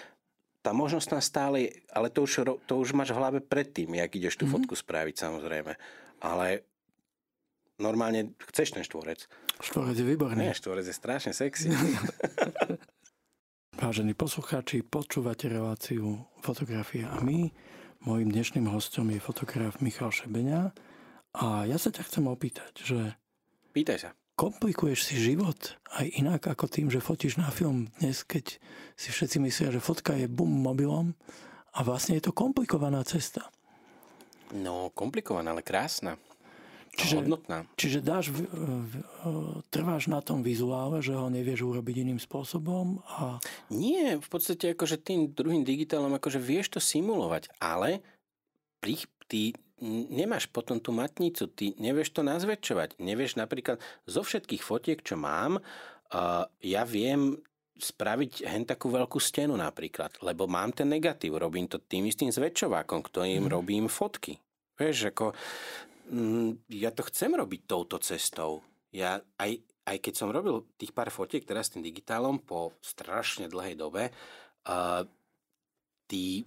Tá 0.61 0.75
možnosť 0.75 1.07
tam 1.07 1.23
stále 1.23 1.57
je, 1.63 1.71
ale 1.95 2.11
to 2.11 2.27
už, 2.27 2.47
to 2.67 2.75
už 2.75 2.95
máš 2.95 3.15
v 3.15 3.19
hlave 3.23 3.39
predtým, 3.39 3.97
jak 3.97 4.11
ideš 4.19 4.35
tú 4.37 4.45
mm-hmm. 4.45 4.55
fotku 4.67 4.75
spraviť, 4.75 5.15
samozrejme. 5.15 5.73
Ale 6.21 6.67
normálne 7.79 8.33
chceš 8.53 8.77
ten 8.77 8.85
štvorec. 8.85 9.29
Štvorec 9.61 9.97
je 9.97 10.07
výborný. 10.07 10.43
Nie, 10.49 10.57
štvorec 10.57 10.87
je 10.89 10.95
strašne 10.97 11.33
sexy. 11.33 11.73
Vážení 13.77 14.17
poslucháči, 14.17 14.81
počúvate 14.81 15.53
reláciu 15.53 16.25
fotografie 16.41 17.05
a 17.05 17.21
my, 17.21 17.53
môjim 18.09 18.33
dnešným 18.33 18.73
hostom 18.73 19.13
je 19.13 19.21
fotograf 19.21 19.85
Michal 19.85 20.09
Šebeňa 20.09 20.73
a 21.37 21.69
ja 21.69 21.77
sa 21.77 21.93
ťa 21.93 22.09
chcem 22.09 22.25
opýtať, 22.25 22.73
že... 22.81 23.13
Pýtaj 23.77 23.99
sa. 24.01 24.11
Komplikuješ 24.37 25.13
si 25.13 25.21
život 25.21 25.77
aj 25.97 26.09
inak 26.17 26.49
ako 26.49 26.69
tým, 26.69 26.89
že 26.89 27.05
fotíš 27.05 27.37
na 27.37 27.53
film 27.53 27.93
dnes, 28.01 28.25
keď 28.25 28.57
si 28.97 29.09
všetci 29.13 29.45
myslia, 29.45 29.69
že 29.73 29.85
fotka 29.85 30.17
je 30.17 30.29
bum 30.29 30.49
mobilom 30.49 31.13
a 31.77 31.85
vlastne 31.85 32.17
je 32.17 32.25
to 32.25 32.33
komplikovaná 32.33 33.05
cesta. 33.05 33.49
No, 34.57 34.89
komplikovaná, 34.97 35.53
ale 35.53 35.61
krásna. 35.61 36.17
Čiže, 36.97 37.17
hodnotná. 37.21 37.69
Čiže 37.77 37.99
dáš, 38.01 38.33
trváš 39.69 40.09
na 40.09 40.25
tom 40.25 40.41
vizuále, 40.41 41.05
že 41.05 41.13
ho 41.13 41.29
nevieš 41.29 41.69
urobiť 41.69 42.09
iným 42.09 42.21
spôsobom? 42.21 43.05
A... 43.05 43.37
Nie, 43.69 44.17
v 44.17 44.29
podstate 44.33 44.73
akože 44.73 44.97
tým 44.97 45.29
druhým 45.37 45.61
digitálom 45.61 46.11
akože 46.17 46.41
vieš 46.41 46.73
to 46.73 46.81
simulovať, 46.81 47.53
ale 47.61 48.01
pri, 48.81 49.05
ty 49.29 49.53
nemáš 50.09 50.49
potom 50.49 50.81
tú 50.81 50.97
matnicu, 50.97 51.53
ty 51.53 51.77
nevieš 51.77 52.17
to 52.17 52.25
nazväčšovať. 52.25 52.97
Nevieš 52.97 53.37
napríklad 53.37 53.77
zo 54.09 54.25
všetkých 54.25 54.65
fotiek, 54.65 54.99
čo 55.05 55.21
mám, 55.21 55.61
uh, 55.61 56.49
ja 56.65 56.83
viem 56.89 57.37
spraviť 57.77 58.49
hen 58.49 58.65
takú 58.65 58.89
veľkú 58.89 59.21
stenu 59.21 59.53
napríklad, 59.53 60.17
lebo 60.25 60.49
mám 60.49 60.73
ten 60.73 60.89
negatív, 60.89 61.37
robím 61.37 61.69
to 61.69 61.77
tým 61.77 62.09
istým 62.09 62.33
zväčšovákom, 62.33 63.05
ktorým 63.05 63.45
mm. 63.45 63.53
robím 63.53 63.85
fotky. 63.93 64.41
Vieš, 64.81 65.13
ako 65.13 65.37
Mm, 66.07 66.63
ja 66.71 66.95
to 66.95 67.03
chcem 67.07 67.35
robiť 67.35 67.67
touto 67.67 67.99
cestou. 67.99 68.63
Ja 68.95 69.19
aj, 69.39 69.59
aj 69.87 69.97
keď 69.99 70.15
som 70.15 70.31
robil 70.31 70.63
tých 70.79 70.95
pár 70.95 71.11
fotiek 71.11 71.43
teraz 71.43 71.69
s 71.69 71.75
tým 71.77 71.83
digitálom 71.83 72.39
po 72.41 72.79
strašne 72.81 73.51
dlhej 73.51 73.75
dobe, 73.75 74.09
uh, 74.11 75.03
ty 76.07 76.47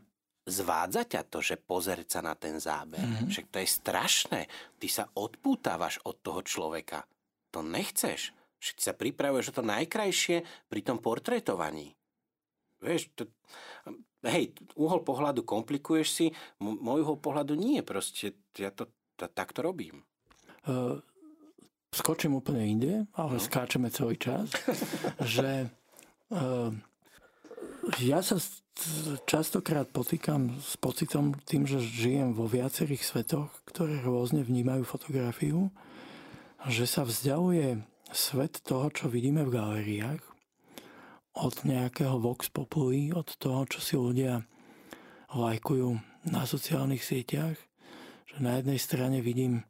zvádza 0.50 1.06
ťa 1.06 1.22
to, 1.30 1.40
že 1.44 1.62
pozerť 1.62 2.08
sa 2.10 2.22
na 2.26 2.34
ten 2.34 2.58
záber. 2.58 3.04
Mm-hmm. 3.04 3.30
Však 3.30 3.46
to 3.54 3.58
je 3.62 3.70
strašné. 3.70 4.42
Ty 4.82 4.88
sa 4.90 5.04
odpútavaš 5.14 6.02
od 6.08 6.18
toho 6.26 6.42
človeka. 6.42 7.06
To 7.54 7.62
nechceš. 7.62 8.34
Však 8.60 8.78
sa 8.82 8.94
pripravuješ 8.98 9.54
o 9.54 9.56
to 9.62 9.64
najkrajšie 9.64 10.44
pri 10.68 10.82
tom 10.84 10.98
portrétovaní. 11.00 11.96
Vieš, 12.80 13.12
to, 13.16 13.28
hej, 14.24 14.56
uhol 14.76 15.04
pohľadu 15.04 15.44
komplikuješ 15.44 16.08
si, 16.08 16.26
m- 16.64 16.80
môj 16.80 17.04
uhol 17.04 17.20
pohľadu 17.20 17.56
nie, 17.60 17.84
proste 17.84 18.36
ja 18.56 18.72
to, 18.72 18.88
to 19.20 19.28
takto 19.28 19.60
robím. 19.60 20.08
Uh, 20.64 21.04
skočím 21.92 22.40
úplne 22.40 22.64
inde, 22.64 22.94
ale 23.12 23.36
no. 23.36 23.44
skáčeme 23.44 23.92
celý 23.92 24.16
čas, 24.16 24.56
že 25.36 25.68
uh, 26.32 26.72
ja 28.00 28.24
sa 28.24 28.40
častokrát 29.28 29.92
potýkam 29.92 30.56
s 30.64 30.80
pocitom 30.80 31.36
tým, 31.44 31.68
že 31.68 31.84
žijem 31.84 32.32
vo 32.32 32.48
viacerých 32.48 33.04
svetoch, 33.04 33.52
ktoré 33.68 34.00
rôzne 34.00 34.40
vnímajú 34.40 34.88
fotografiu, 34.88 35.68
že 36.68 36.88
sa 36.88 37.04
vzdialuje 37.04 37.84
svet 38.16 38.64
toho, 38.64 38.88
čo 38.92 39.12
vidíme 39.12 39.44
v 39.44 39.54
galériách, 39.54 40.24
od 41.40 41.56
nejakého 41.64 42.20
vox 42.20 42.52
populi, 42.52 43.16
od 43.16 43.28
toho, 43.40 43.64
čo 43.70 43.80
si 43.80 43.96
ľudia 43.96 44.44
lajkujú 45.32 46.00
na 46.28 46.44
sociálnych 46.44 47.06
sieťach, 47.06 47.56
že 48.30 48.38
na 48.40 48.62
jednej 48.62 48.78
strane 48.78 49.20
vidím 49.20 49.66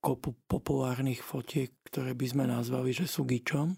kopu 0.00 0.32
populárnych 0.48 1.20
fotiek, 1.20 1.74
ktoré 1.84 2.16
by 2.16 2.26
sme 2.26 2.44
nazvali, 2.48 2.94
že 2.94 3.04
sú 3.04 3.26
gičom, 3.26 3.76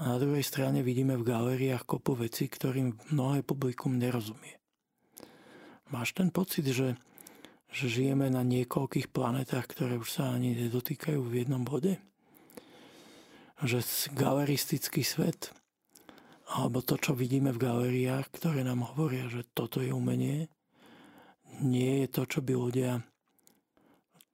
a 0.00 0.16
na 0.16 0.16
druhej 0.16 0.40
strane 0.40 0.80
vidíme 0.80 1.12
v 1.20 1.28
galériách 1.28 1.84
kopu 1.84 2.16
veci, 2.16 2.48
ktorým 2.48 3.12
mnohé 3.12 3.44
publikum 3.44 4.00
nerozumie. 4.00 4.56
Máš 5.92 6.16
ten 6.16 6.32
pocit, 6.32 6.64
že, 6.72 6.96
že 7.68 7.84
žijeme 7.84 8.32
na 8.32 8.40
niekoľkých 8.40 9.12
planetách, 9.12 9.68
ktoré 9.68 10.00
už 10.00 10.08
sa 10.08 10.32
ani 10.32 10.56
nedotýkajú 10.56 11.20
v 11.20 11.44
jednom 11.44 11.68
bode? 11.68 12.00
Že 13.60 13.84
galeristický 14.16 15.04
svet 15.04 15.52
alebo 16.50 16.82
to, 16.82 16.98
čo 16.98 17.14
vidíme 17.14 17.54
v 17.54 17.62
galériách, 17.62 18.26
ktoré 18.34 18.66
nám 18.66 18.82
hovoria, 18.82 19.30
že 19.30 19.46
toto 19.54 19.78
je 19.78 19.94
umenie, 19.94 20.50
nie 21.62 22.02
je 22.02 22.08
to, 22.10 22.26
čo 22.26 22.40
by 22.42 22.58
ľudia 22.58 23.04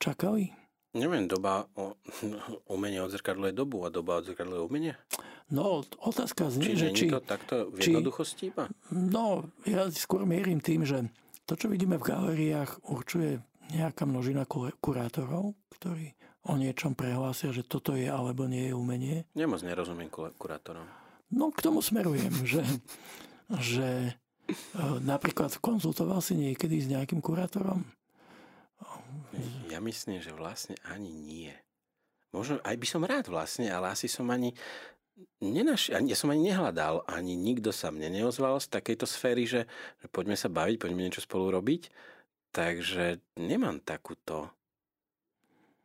čakali? 0.00 0.52
Neviem, 0.96 1.28
doba 1.28 1.68
o, 1.76 1.92
umenie 2.74 3.04
odzrkadluje 3.04 3.52
dobu 3.52 3.84
a 3.84 3.92
doba 3.92 4.24
odzrkadluje 4.24 4.60
umenie? 4.64 4.94
No, 5.52 5.84
otázka 6.02 6.50
znie, 6.50 6.74
Čiže 6.74 6.86
že 6.90 6.96
či... 6.96 7.06
to 7.06 7.20
takto 7.22 7.70
v 7.70 7.78
jednoduchosti 7.78 8.50
iba? 8.50 8.66
No, 8.90 9.46
ja 9.62 9.86
skôr 9.94 10.26
mierim 10.26 10.58
tým, 10.58 10.82
že 10.82 11.06
to, 11.46 11.54
čo 11.54 11.70
vidíme 11.70 12.02
v 12.02 12.08
galériách, 12.10 12.82
určuje 12.90 13.38
nejaká 13.70 14.06
množina 14.06 14.42
kurátorov, 14.82 15.54
ktorí 15.78 16.18
o 16.46 16.54
niečom 16.54 16.94
prehlásia, 16.94 17.50
že 17.50 17.66
toto 17.66 17.94
je 17.98 18.06
alebo 18.06 18.46
nie 18.46 18.70
je 18.70 18.74
umenie. 18.74 19.16
Nemoc 19.34 19.62
nerozumiem 19.66 20.10
kurátorom. 20.10 20.86
No 21.30 21.50
k 21.50 21.62
tomu 21.62 21.82
smerujem, 21.82 22.30
že, 22.52 22.62
že 23.50 24.18
e, 24.46 24.52
napríklad 25.02 25.58
konzultoval 25.58 26.22
si 26.22 26.38
niekedy 26.38 26.78
s 26.82 26.90
nejakým 26.90 27.18
kurátorom? 27.18 27.82
Ja 29.70 29.78
myslím, 29.82 30.22
že 30.22 30.34
vlastne 30.34 30.76
ani 30.86 31.12
nie. 31.12 31.52
Možno 32.34 32.60
aj 32.62 32.76
by 32.76 32.86
som 32.86 33.02
rád 33.06 33.32
vlastne, 33.32 33.70
ale 33.72 33.92
asi 33.92 34.10
som 34.10 34.28
ani 34.28 34.52
nenaš, 35.40 35.88
ja 35.88 36.16
som 36.16 36.28
ani 36.28 36.52
nehľadal, 36.52 37.04
ani 37.08 37.32
nikto 37.36 37.72
sa 37.72 37.88
mne 37.88 38.12
neozval 38.12 38.60
z 38.60 38.68
takejto 38.68 39.06
sféry, 39.08 39.48
že, 39.48 39.64
že 40.00 40.06
poďme 40.12 40.36
sa 40.36 40.52
baviť, 40.52 40.76
poďme 40.76 41.08
niečo 41.08 41.24
spolu 41.24 41.48
robiť. 41.48 41.88
Takže 42.52 43.20
nemám 43.40 43.84
takúto 43.84 44.52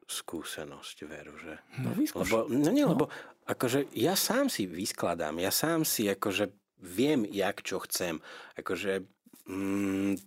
skúsenosť, 0.07 0.97
veru, 1.07 1.35
že... 1.39 1.55
No, 1.79 1.95
lebo, 1.95 2.51
no 2.51 2.69
nie, 2.71 2.83
no. 2.83 2.95
lebo 2.95 3.05
akože 3.47 3.91
ja 3.95 4.15
sám 4.19 4.51
si 4.51 4.67
vyskladám, 4.67 5.39
ja 5.39 5.51
sám 5.51 5.87
si 5.87 6.11
akože 6.11 6.51
viem, 6.83 7.23
jak 7.31 7.63
čo 7.63 7.79
chcem. 7.87 8.19
Akože 8.59 9.07
mm, 9.47 10.19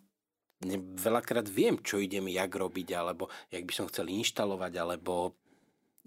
veľakrát 0.97 1.47
viem, 1.47 1.79
čo 1.81 2.01
idem 2.01 2.27
jak 2.33 2.51
robiť, 2.51 2.89
alebo 2.97 3.29
jak 3.53 3.65
by 3.65 3.73
som 3.73 3.87
chcel 3.89 4.09
inštalovať, 4.09 4.73
alebo 4.81 5.37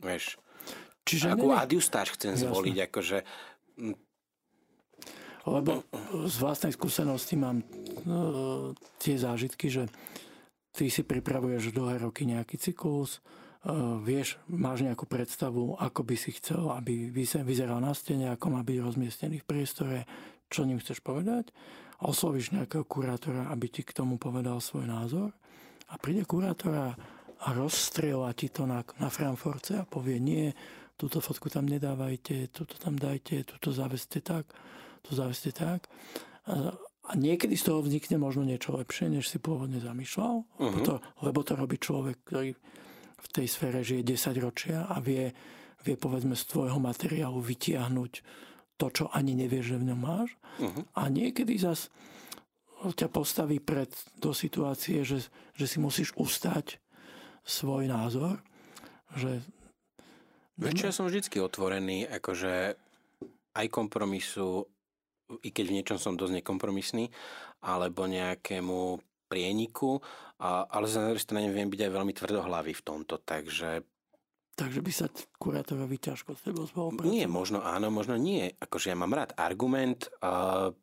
vieš, 0.02 0.42
Čiže 1.08 1.40
akú 1.40 1.56
adiustáž 1.56 2.20
chcem 2.20 2.36
Jasne. 2.36 2.52
zvoliť, 2.52 2.78
akože 2.92 3.18
lebo 5.48 5.88
z 6.28 6.36
vlastnej 6.44 6.76
skúsenosti 6.76 7.40
mám 7.40 7.64
no, 8.04 8.76
tie 9.00 9.16
zážitky, 9.16 9.72
že 9.72 9.88
ty 10.76 10.92
si 10.92 11.08
pripravuješ 11.08 11.72
dlhé 11.72 12.04
roky 12.04 12.28
nejaký 12.28 12.60
cyklus, 12.60 13.24
Uh, 13.68 14.00
vieš, 14.00 14.40
máš 14.48 14.86
nejakú 14.86 15.10
predstavu, 15.10 15.76
ako 15.76 16.06
by 16.08 16.16
si 16.16 16.32
chcel, 16.40 16.72
aby 16.72 17.12
vyzeral 17.44 17.84
na 17.84 17.92
stene, 17.92 18.32
ako 18.32 18.54
má 18.54 18.62
byť 18.64 18.78
rozmiestnený 18.80 19.44
v 19.44 19.50
priestore, 19.50 19.98
čo 20.48 20.64
ním 20.64 20.80
chceš 20.80 21.04
povedať. 21.04 21.52
Oslovíš 21.98 22.54
nejakého 22.54 22.86
kurátora, 22.86 23.50
aby 23.50 23.66
ti 23.70 23.82
k 23.82 23.96
tomu 23.96 24.22
povedal 24.22 24.62
svoj 24.62 24.86
názor. 24.86 25.34
A 25.90 25.98
príde 25.98 26.28
kurátora 26.28 26.94
a 27.38 27.48
rozstrela 27.54 28.34
ti 28.34 28.50
to 28.50 28.66
na, 28.66 28.82
na 28.98 29.10
Frankfurtce 29.10 29.82
a 29.82 29.86
povie, 29.86 30.18
nie, 30.18 30.50
túto 30.98 31.22
fotku 31.22 31.50
tam 31.54 31.70
nedávajte, 31.70 32.50
túto 32.50 32.78
tam 32.82 32.98
dajte, 32.98 33.46
túto 33.46 33.70
zaveste 33.70 34.22
tak, 34.26 34.50
tu 35.06 35.14
zaveste 35.14 35.54
tak. 35.54 35.86
A, 36.50 36.74
a 37.08 37.12
niekedy 37.14 37.54
z 37.54 37.70
toho 37.70 37.86
vznikne 37.86 38.18
možno 38.18 38.44
niečo 38.44 38.74
lepšie, 38.74 39.14
než 39.14 39.30
si 39.30 39.38
pôvodne 39.38 39.78
zamýšľal, 39.78 40.36
uh-huh. 40.42 40.60
lebo, 40.60 40.80
to, 40.82 40.94
lebo 41.22 41.40
to 41.46 41.54
robí 41.54 41.78
človek, 41.78 42.18
ktorý 42.26 42.52
v 43.18 43.28
tej 43.30 43.48
sfére 43.50 43.82
žije 43.86 44.02
10 44.06 44.38
ročia 44.42 44.90
a 44.90 44.98
vie, 44.98 45.30
vie 45.86 45.96
povedzme 45.96 46.34
z 46.34 46.44
tvojho 46.50 46.82
materiálu 46.82 47.38
vytiahnuť 47.42 48.14
to, 48.78 48.94
čo 48.94 49.06
ani 49.10 49.34
nevieš, 49.34 49.74
že 49.74 49.82
v 49.82 49.88
ňom 49.92 50.00
máš. 50.00 50.30
Uh-huh. 50.62 50.86
A 50.94 51.10
niekedy 51.10 51.58
zas 51.58 51.90
ťa 52.78 53.10
postaví 53.10 53.58
pred 53.58 53.90
do 54.22 54.32
situácie, 54.38 55.02
že, 55.02 55.26
že 55.58 55.66
si 55.66 55.82
musíš 55.82 56.14
ustať 56.14 56.78
svoj 57.42 57.90
názor. 57.90 58.38
Že... 59.18 59.42
Vieš 60.62 60.86
ja 60.86 60.94
som 60.94 61.10
vždycky 61.10 61.42
otvorený, 61.42 62.06
akože 62.06 62.78
aj 63.58 63.68
kompromisu, 63.74 64.70
i 65.42 65.50
keď 65.50 65.66
v 65.66 65.76
niečom 65.82 65.98
som 65.98 66.14
dosť 66.14 66.42
nekompromisný, 66.42 67.10
alebo 67.66 68.06
nejakému 68.06 69.02
prieniku, 69.28 70.00
a, 70.38 70.70
ale 70.70 70.86
za 70.86 71.02
druhej 71.02 71.20
strane 71.20 71.50
viem 71.50 71.68
byť 71.68 71.82
aj 71.90 71.92
veľmi 71.92 72.14
tvrdohlavý 72.14 72.74
v 72.78 72.86
tomto, 72.86 73.18
takže... 73.26 73.82
Takže 74.58 74.82
by 74.82 74.90
sa 74.90 75.06
kurátorovi 75.38 76.02
ťažko 76.02 76.34
s 76.34 76.42
tebou 76.42 76.66
spolupracovať? 76.66 77.14
Nie, 77.14 77.30
možno 77.30 77.62
áno, 77.62 77.94
možno 77.94 78.18
nie. 78.18 78.50
Akože 78.58 78.90
ja 78.90 78.98
mám 78.98 79.14
rád 79.14 79.38
argument, 79.38 80.10
a 80.18 80.74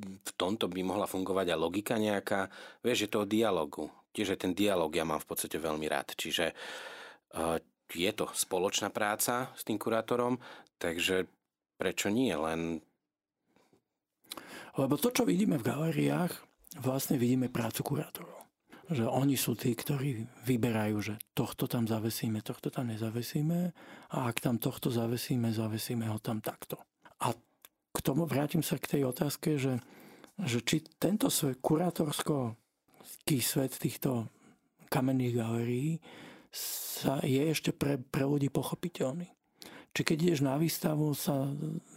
v 0.00 0.30
tomto 0.40 0.64
by 0.64 0.80
mohla 0.80 1.04
fungovať 1.04 1.52
aj 1.52 1.58
logika 1.60 2.00
nejaká. 2.00 2.48
Vieš, 2.80 3.04
je 3.04 3.10
to 3.12 3.18
o 3.22 3.28
dialogu. 3.28 3.92
Tiež 4.16 4.40
ten 4.40 4.56
dialog 4.56 4.88
ja 4.96 5.04
mám 5.04 5.20
v 5.20 5.28
podstate 5.28 5.60
veľmi 5.60 5.84
rád. 5.92 6.16
Čiže 6.16 6.56
je 7.92 8.10
to 8.16 8.32
spoločná 8.32 8.88
práca 8.88 9.52
s 9.52 9.62
tým 9.68 9.76
kurátorom, 9.76 10.40
takže 10.80 11.28
prečo 11.76 12.08
nie, 12.08 12.32
len... 12.32 12.80
Lebo 14.80 14.96
to, 14.96 15.12
čo 15.12 15.28
vidíme 15.28 15.60
v 15.60 15.68
galériách, 15.68 16.32
vlastne 16.80 17.20
vidíme 17.20 17.52
prácu 17.52 17.84
kurátorov. 17.84 18.41
Že 18.92 19.08
oni 19.08 19.36
sú 19.40 19.56
tí, 19.56 19.72
ktorí 19.72 20.28
vyberajú, 20.44 20.96
že 21.00 21.14
tohto 21.32 21.64
tam 21.64 21.88
zavesíme, 21.88 22.44
tohto 22.44 22.68
tam 22.68 22.92
nezavesíme 22.92 23.72
a 24.12 24.16
ak 24.28 24.44
tam 24.44 24.60
tohto 24.60 24.92
zavesíme, 24.92 25.48
zavesíme 25.48 26.04
ho 26.12 26.20
tam 26.20 26.44
takto. 26.44 26.76
A 27.24 27.32
k 27.92 27.98
tomu 28.04 28.28
vrátim 28.28 28.60
sa 28.60 28.76
k 28.76 28.98
tej 28.98 29.02
otázke, 29.08 29.56
že, 29.56 29.80
že 30.44 30.60
či 30.60 30.84
tento 31.00 31.32
svet, 31.32 31.60
kurátorský 31.64 33.38
svet 33.40 33.72
týchto 33.80 34.28
kamenných 34.92 35.40
galérií 35.40 35.96
sa 36.52 37.16
je 37.24 37.48
ešte 37.48 37.72
pre, 37.72 37.96
pre 37.96 38.28
ľudí 38.28 38.52
pochopiteľný. 38.52 39.32
Či 39.92 40.00
keď 40.04 40.16
ideš 40.24 40.40
na 40.44 40.56
výstavu, 40.56 41.12
sa 41.12 41.48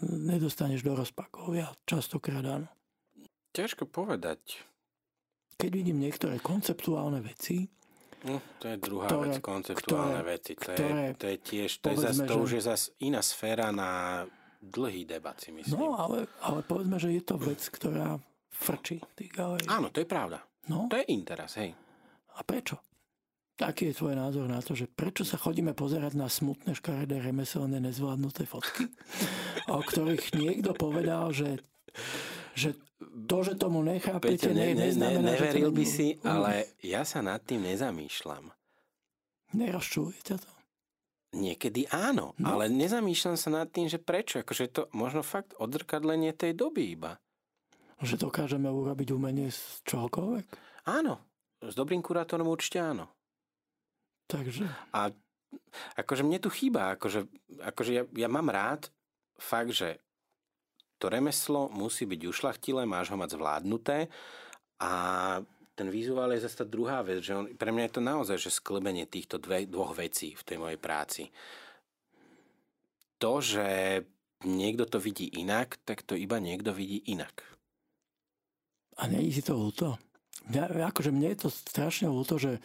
nedostaneš 0.04 0.84
do 0.84 0.96
rozpakov. 0.96 1.56
Ja 1.56 1.72
častokrát 1.88 2.43
áno. 2.43 2.68
Ťažko 3.56 3.88
povedať. 3.88 4.64
Keď 5.56 5.72
vidím 5.72 6.03
niektoré 6.03 6.39
konceptuálne 6.43 7.24
veci, 7.24 7.72
No, 8.26 8.41
to 8.58 8.74
je 8.74 8.78
druhá 8.82 9.06
ktoré, 9.06 9.38
vec, 9.38 9.45
konceptuálne 9.45 10.18
ktoré, 10.26 10.34
veci. 10.34 10.53
To, 10.58 10.62
ktoré, 10.74 11.03
je, 11.06 11.14
to 11.14 11.26
je 11.30 11.38
tiež, 11.45 11.70
to, 11.78 11.88
povedzme, 11.93 12.01
je 12.01 12.10
zas, 12.10 12.18
to 12.26 12.34
že... 12.34 12.41
už 12.41 12.49
je 12.49 12.62
zase 12.66 12.86
iná 13.06 13.22
sféra 13.22 13.68
na 13.70 13.91
dlhý 14.66 15.06
debat, 15.06 15.38
si 15.38 15.53
myslím. 15.53 15.78
No, 15.78 15.93
ale, 15.93 16.26
ale 16.41 16.60
povedzme, 16.66 16.97
že 16.97 17.14
je 17.14 17.22
to 17.22 17.38
vec, 17.38 17.62
ktorá 17.62 18.18
frčí 18.49 18.97
tých 19.14 19.30
galerií. 19.30 19.70
Áno, 19.70 19.93
to 19.93 20.01
je 20.01 20.10
pravda. 20.10 20.41
No? 20.66 20.89
To 20.89 20.97
je 20.97 21.06
interes, 21.14 21.53
hej. 21.62 21.78
A 22.34 22.41
prečo? 22.41 22.82
Aký 23.62 23.93
je 23.93 23.95
tvoj 23.95 24.18
názor 24.18 24.49
na 24.49 24.60
to, 24.60 24.76
že 24.76 24.89
prečo 24.89 25.24
sa 25.24 25.39
chodíme 25.39 25.72
pozerať 25.78 26.18
na 26.18 26.28
smutné, 26.28 26.76
škaredé, 26.76 27.24
remeselné, 27.24 27.80
nezvládnuté 27.80 28.43
fotky, 28.49 28.89
o 29.72 29.80
ktorých 29.80 30.36
niekto 30.36 30.76
povedal, 30.76 31.32
že 31.32 31.64
že 32.56 32.74
to, 33.28 33.38
že 33.43 33.60
tomu 33.60 33.84
nechápete, 33.84 34.49
Peťo, 34.49 34.56
ne, 34.56 34.72
ne, 34.72 34.88
ne, 34.95 35.10
neveril 35.20 35.70
by 35.70 35.86
si, 35.86 36.16
ale 36.24 36.72
ja 36.80 37.03
sa 37.03 37.20
nad 37.20 37.43
tým 37.43 37.68
nezamýšľam. 37.68 38.49
Nerozčuluje 39.53 40.20
ťa 40.24 40.36
to? 40.39 40.51
Niekedy 41.36 41.91
áno, 41.91 42.32
No. 42.39 42.56
ale 42.56 42.72
nezamýšľam 42.72 43.36
sa 43.36 43.51
nad 43.51 43.68
tým, 43.68 43.91
že 43.91 43.99
prečo. 43.99 44.39
Akože 44.39 44.72
to 44.72 44.82
možno 44.95 45.20
fakt 45.20 45.51
odzrkadlenie 45.60 46.32
tej 46.32 46.56
doby 46.56 46.95
iba. 46.95 47.20
Že 47.99 48.28
dokážeme 48.32 48.72
urobiť 48.72 49.12
umenie 49.12 49.51
z 49.51 49.84
čohokoľvek? 49.84 50.45
Áno, 50.88 51.20
s 51.60 51.76
dobrým 51.76 51.99
kurátorom 51.99 52.47
určite 52.47 52.80
áno. 52.80 53.12
Takže 54.32 54.64
A 54.95 55.12
akože 55.99 56.24
mne 56.24 56.39
tu 56.39 56.47
chýba, 56.47 56.95
akože, 56.95 57.28
akože 57.62 57.91
ja, 57.91 58.03
ja 58.16 58.28
mám 58.32 58.47
rád 58.47 58.88
fakt, 59.36 59.76
že 59.76 59.99
to 60.98 61.12
remeslo 61.12 61.68
musí 61.72 62.08
byť 62.08 62.22
ušlachtilé, 62.28 62.88
máš 62.88 63.12
ho 63.12 63.18
mať 63.20 63.36
zvládnuté 63.36 63.98
a 64.80 64.91
ten 65.76 65.91
vizuál 65.91 66.32
je 66.32 66.48
zase 66.48 66.64
tá 66.64 66.66
druhá 66.66 67.04
vec, 67.04 67.20
že 67.20 67.36
on, 67.36 67.52
pre 67.52 67.76
mňa 67.76 67.91
je 67.91 67.96
to 68.00 68.02
naozaj 68.02 68.38
že 68.39 68.58
sklbenie 68.64 69.04
týchto 69.12 69.36
dve, 69.36 69.68
dvoch 69.68 69.91
vecí 69.91 70.32
v 70.32 70.46
tej 70.48 70.58
mojej 70.58 70.80
práci. 70.80 71.24
To, 73.20 73.43
že 73.43 74.00
niekto 74.48 74.88
to 74.88 75.04
vidí 75.04 75.28
inak, 75.36 75.76
tak 75.84 76.08
to 76.08 76.16
iba 76.16 76.39
niekto 76.39 76.72
vidí 76.72 77.04
inak. 77.12 77.43
A 78.96 79.12
nie 79.12 79.28
je 79.28 79.43
to 79.43 79.60
ľúto? 79.60 80.00
Mňa, 80.48 80.96
akože 80.96 81.12
mne 81.12 81.36
je 81.36 81.39
to 81.43 81.50
strašne 81.52 82.08
ľúto, 82.08 82.39
že 82.39 82.64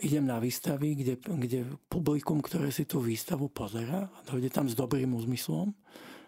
idem 0.00 0.24
na 0.24 0.40
výstavy, 0.40 0.96
kde, 0.96 1.14
kde 1.20 1.60
publikum, 1.92 2.40
ktoré 2.40 2.72
si 2.72 2.88
tú 2.88 3.04
výstavu 3.04 3.52
pozera 3.52 4.08
dojde 4.28 4.48
tam 4.48 4.66
s 4.68 4.76
dobrým 4.76 5.12
úzmyslom, 5.12 5.72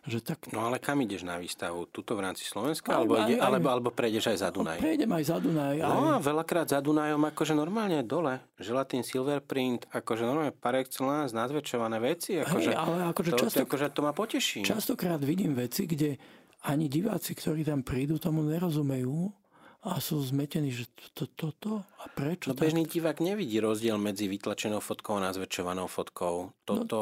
že 0.02 0.18
tak 0.18 0.48
No 0.48 0.62
ale 0.62 0.76
kam 0.76 0.96
ideš 0.98 1.22
na 1.22 1.36
výstavu? 1.36 1.84
Tuto 1.86 2.12
v 2.12 2.22
rámci 2.22 2.42
Slovenska? 2.42 2.88
Aj- 2.88 2.96
Alebo, 2.98 3.18
ide, 3.18 3.34
aj- 3.34 3.36
aj- 3.36 3.44
alebo, 3.44 3.68
alebo 3.68 3.88
prejdeš 3.90 4.24
aj 4.26 4.38
za 4.38 4.48
Dunaj? 4.48 4.78
prejdem 4.78 5.10
aj 5.10 5.24
za 5.24 5.36
Dunaj. 5.36 5.76
Aj, 5.76 5.86
No 5.86 6.08
a 6.08 6.18
veľakrát 6.18 6.66
za 6.66 6.78
Dunajom 6.78 7.20
akože 7.26 7.52
normálne 7.52 8.00
dole. 8.00 8.40
Želatín 8.56 9.00
silver 9.00 9.40
print, 9.40 9.84
akože 9.86 10.22
normálne 10.22 10.52
par 10.52 10.74
excellence, 10.74 11.30
nazväčšované 11.30 11.96
veci. 11.98 12.36
Akože, 12.36 12.70
Hej, 12.70 12.76
ale 12.76 12.96
akože 13.06 13.30
to, 13.30 13.38
často- 13.38 13.58
to, 13.58 13.66
akože 13.66 13.86
to 13.88 14.00
ma 14.00 14.12
poteší. 14.12 14.60
Častokrát 14.62 15.18
vidím 15.18 15.52
veci, 15.52 15.84
kde 15.84 16.16
ani 16.62 16.86
diváci, 16.86 17.32
ktorí 17.32 17.60
tam 17.62 17.80
prídu, 17.80 18.16
tomu 18.16 18.40
nerozumejú 18.42 19.32
a 19.80 19.96
sú 19.96 20.20
zmetení, 20.20 20.68
že 20.68 20.84
to, 21.12 21.24
to, 21.26 21.46
to 21.56 21.72
a 21.96 22.04
prečo 22.10 22.48
No 22.48 22.54
tak? 22.54 22.68
bežný 22.68 22.84
divák 22.84 23.16
nevidí 23.18 23.56
rozdiel 23.58 23.96
medzi 23.96 24.28
vytlačenou 24.28 24.78
fotkou 24.78 25.16
a 25.16 25.24
nazväčšovanou 25.26 25.88
fotkou. 25.88 26.52
Toto 26.62 26.98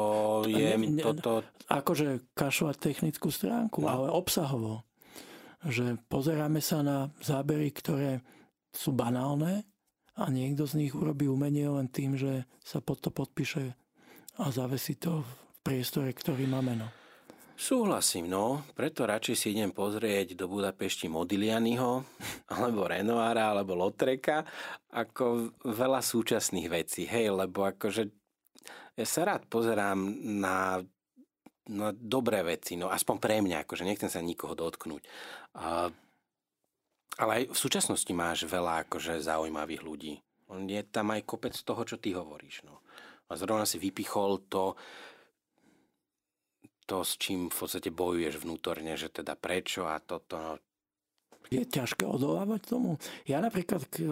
je... 0.47 0.79
ne- 0.79 0.95
ne- 0.95 1.03
toto, 1.03 1.43
Akože 1.67 2.23
kašľať 2.33 2.75
technickú 2.79 3.27
stránku, 3.27 3.83
No. 3.83 3.87
ale 3.87 4.07
obsahovo. 4.09 4.87
Že 5.61 5.99
pozeráme 6.07 6.63
sa 6.63 6.79
na 6.79 6.97
zábery, 7.19 7.67
ktoré 7.69 8.23
sú 8.71 8.95
banálne 8.95 9.67
a 10.15 10.31
niekto 10.31 10.63
z 10.63 10.79
nich 10.79 10.95
urobí 10.95 11.27
umenie 11.27 11.67
len 11.67 11.91
tým, 11.91 12.15
že 12.15 12.47
sa 12.63 12.79
pod 12.79 13.03
to 13.03 13.11
podpíše 13.11 13.75
a 14.39 14.45
zavesí 14.49 14.95
to 14.95 15.19
v 15.19 15.31
priestore, 15.59 16.15
ktorý 16.15 16.47
má 16.47 16.63
meno. 16.63 16.87
Súhlasím, 17.59 18.31
no. 18.31 18.63
Preto 18.71 19.03
radšej 19.03 19.35
si 19.35 19.51
idem 19.51 19.75
pozrieť 19.75 20.31
do 20.31 20.47
Budapešti 20.47 21.11
Modiglianiho, 21.11 22.07
alebo 22.55 22.87
Renoara, 22.87 23.51
alebo 23.51 23.75
Lotreka, 23.75 24.47
ako 24.95 25.51
veľa 25.67 25.99
súčasných 25.99 26.71
vecí. 26.71 27.03
Hej, 27.03 27.35
lebo 27.35 27.67
akože 27.67 28.07
ja 28.95 29.03
sa 29.03 29.27
rád 29.27 29.43
pozerám 29.51 29.99
na, 30.39 30.79
na 31.67 31.91
dobré 31.91 32.47
veci, 32.47 32.79
no 32.79 32.87
aspoň 32.87 33.15
pre 33.19 33.43
mňa, 33.43 33.67
akože 33.67 33.83
nechcem 33.83 34.07
sa 34.07 34.23
nikoho 34.23 34.55
dotknúť. 34.55 35.03
A, 35.59 35.91
ale 37.19 37.31
aj 37.43 37.43
v 37.51 37.59
súčasnosti 37.59 38.11
máš 38.15 38.47
veľa 38.47 38.87
akože 38.87 39.19
zaujímavých 39.19 39.83
ľudí. 39.83 40.15
Je 40.47 40.81
tam 40.87 41.11
aj 41.11 41.27
kopec 41.27 41.51
toho, 41.59 41.83
čo 41.83 41.99
ty 41.99 42.15
hovoríš. 42.15 42.63
No. 42.63 42.79
A 43.27 43.35
zrovna 43.35 43.67
si 43.67 43.83
vypichol 43.83 44.47
to, 44.47 44.79
to, 46.89 47.05
s 47.05 47.13
čím 47.15 47.47
v 47.47 47.55
podstate 47.55 47.93
bojuješ 47.93 48.41
vnútorne, 48.41 48.97
že 48.97 49.13
teda 49.13 49.37
prečo 49.37 49.85
a 49.85 50.01
toto. 50.01 50.57
Je 51.49 51.65
ťažké 51.65 52.05
odolávať 52.05 52.61
tomu? 52.67 53.01
Ja 53.25 53.41
napríklad 53.41 53.81
e, 53.97 54.05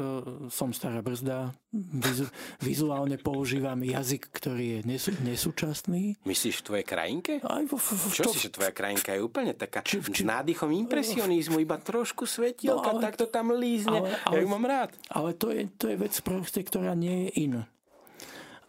som 0.49 0.73
stará 0.73 1.05
brzda, 1.05 1.53
vizu, 1.69 2.25
vizuálne 2.57 3.21
používam 3.21 3.77
jazyk, 3.77 4.33
ktorý 4.33 4.65
je 4.65 4.79
nesú, 4.83 5.11
nesúčasný. 5.21 6.17
Myslíš 6.25 6.61
v 6.61 6.65
tvojej 6.65 6.85
krajinke? 6.87 7.33
Aj 7.45 7.61
vo, 7.69 7.77
v, 7.77 7.93
v, 7.93 8.09
Čo 8.09 8.23
to- 8.25 8.33
si, 8.33 8.41
že 8.41 8.49
tvoja 8.49 8.73
krajinka 8.73 9.13
je 9.13 9.21
úplne 9.21 9.53
taká 9.53 9.85
Či- 9.85 10.01
či- 10.01 10.25
s 10.25 10.25
nádychom 10.25 10.73
impresionizmu, 10.81 11.61
iba 11.61 11.77
trošku 11.77 12.25
svetielka, 12.25 12.89
No, 12.89 12.97
ale- 12.97 13.05
tak 13.05 13.21
to 13.21 13.29
tam 13.29 13.53
lízne. 13.53 14.01
ale- 14.01 14.09
ja 14.09 14.17
ale- 14.25 14.41
ju 14.41 14.47
mám 14.49 14.65
rád. 14.65 14.97
Ale 15.07 15.29
to 15.33 15.53
je, 15.53 15.69
to 15.77 15.85
je 15.87 15.97
vec 15.99 16.17
proste, 16.21 16.65
ktorá 16.65 16.93
nie 16.93 17.29
je 17.29 17.29
in. 17.39 17.53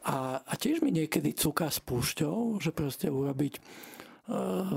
A, 0.05 0.41
a 0.41 0.53
tiež 0.55 0.81
mi 0.81 0.89
niekedy 0.91 1.33
cuká 1.33 1.69
s 1.69 1.81
púšťou, 1.81 2.61
že 2.61 2.69
proste 2.69 3.09
urobiť 3.09 3.61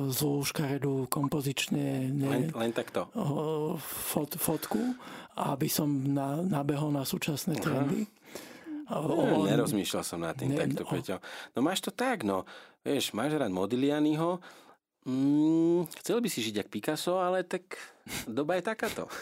zlú 0.07 0.41
škaredú 0.41 1.05
kompozične 1.05 2.07
Len, 2.07 2.47
ne, 2.47 2.49
len 2.49 2.71
takto. 2.71 3.11
uh, 3.11 3.75
fot, 3.77 4.31
fotku, 4.33 4.79
aby 5.35 5.67
som 5.67 5.87
na, 5.89 6.39
nabehol 6.39 6.89
na 6.89 7.03
súčasné 7.03 7.55
trendy. 7.57 8.07
A 8.87 8.99
No, 8.99 9.11
on- 9.11 9.47
nerozmýšľal 9.47 10.03
som 10.03 10.19
nad 10.19 10.35
tým 10.35 10.51
Ne, 10.51 10.57
takto, 10.57 10.83
no. 10.83 10.89
Peťo. 10.89 11.15
No 11.51 11.59
máš 11.61 11.79
to 11.79 11.89
tak, 11.89 12.23
no. 12.23 12.43
Vieš, 12.81 13.11
máš 13.11 13.35
rád 13.35 13.47
Modiglianiho, 13.49 14.39
mm, 15.03 15.87
chcel 15.97 16.17
by 16.17 16.27
si 16.27 16.39
žiť 16.41 16.55
jak 16.57 16.69
Picasso, 16.69 17.15
ale 17.15 17.43
tak 17.43 17.75
doba 18.25 18.55
je 18.55 18.63
takáto. 18.63 19.07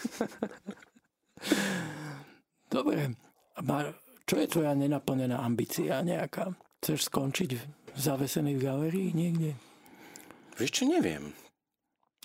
Dobre. 2.67 3.13
Mar, 3.59 3.93
čo 4.23 4.37
je 4.37 4.47
tvoja 4.47 4.71
nenaplnená 4.73 5.37
ambícia 5.37 5.99
nejaká? 5.99 6.53
Chceš 6.79 7.09
skončiť 7.09 7.49
zavesený 7.93 8.55
v 8.55 8.63
galérii 8.63 9.09
niekde? 9.11 9.57
Vieš 10.59 10.71
čo, 10.75 10.83
neviem. 10.85 11.31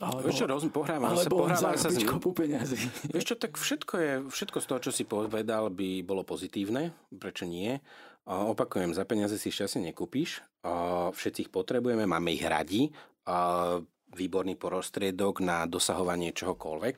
Alebo, 0.03 0.27
Vieš 0.27 0.43
čo, 0.43 0.47
roz, 0.51 0.67
pohrávam 0.75 1.15
sa, 1.15 1.31
pohrávam 1.31 1.79
sa 1.79 1.87
s 1.87 2.03
ním. 2.03 2.11
kopu 2.11 2.35
peniazy. 2.35 2.75
Vieš 3.15 3.25
čo, 3.31 3.35
tak 3.39 3.55
všetko, 3.55 3.95
je, 4.03 4.13
všetko 4.27 4.59
z 4.59 4.67
toho, 4.67 4.81
čo 4.83 4.91
si 4.91 5.07
povedal, 5.07 5.71
by 5.71 6.03
bolo 6.03 6.27
pozitívne. 6.27 6.91
Prečo 7.15 7.47
nie? 7.47 7.79
A 8.27 8.43
opakujem, 8.51 8.91
za 8.91 9.07
peniaze 9.07 9.39
si 9.39 9.55
šťastie 9.55 9.87
nekúpiš. 9.87 10.43
A 10.67 11.07
všetci 11.15 11.47
ich 11.47 11.51
potrebujeme, 11.55 12.11
máme 12.11 12.35
ich 12.35 12.43
radi. 12.43 12.91
A 13.31 13.79
výborný 14.11 14.59
prostriedok 14.59 15.39
na 15.39 15.63
dosahovanie 15.71 16.35
čohokoľvek. 16.35 16.97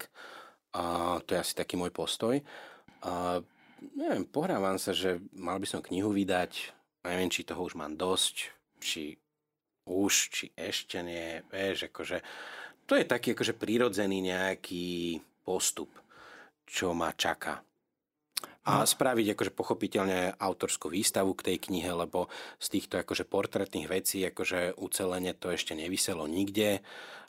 A 0.80 1.16
to 1.20 1.36
je 1.36 1.42
asi 1.44 1.52
taký 1.52 1.76
môj 1.76 1.92
postoj. 1.92 2.40
A 3.04 3.44
neviem, 3.92 4.24
pohrávam 4.24 4.80
sa, 4.80 4.96
že 4.96 5.20
mal 5.36 5.60
by 5.60 5.68
som 5.68 5.84
knihu 5.84 6.16
vydať. 6.16 6.72
Neviem, 7.04 7.28
či 7.28 7.44
toho 7.44 7.60
už 7.60 7.76
mám 7.76 7.92
dosť, 7.92 8.56
či 8.80 9.20
už, 9.86 10.12
či 10.30 10.44
ešte 10.52 11.00
nie. 11.00 11.40
Vieš, 11.48 11.88
akože 11.88 12.18
to 12.86 12.94
je 12.94 13.04
taký 13.06 13.34
akože 13.34 13.58
prirodzený 13.58 14.22
nejaký 14.22 15.18
postup, 15.42 15.90
čo 16.66 16.94
ma 16.94 17.10
čaká. 17.14 17.62
A 18.66 18.82
spraviť 18.82 19.38
akože 19.38 19.52
pochopiteľne 19.54 20.34
autorskú 20.42 20.90
výstavu 20.90 21.38
k 21.38 21.54
tej 21.54 21.70
knihe, 21.70 21.86
lebo 21.94 22.26
z 22.58 22.66
týchto 22.78 22.98
akože 22.98 23.22
portrétnych 23.26 23.86
vecí 23.86 24.26
akože 24.26 24.74
ucelenie 24.82 25.38
to 25.38 25.54
ešte 25.54 25.78
nevyselo 25.78 26.26
nikde. 26.26 26.82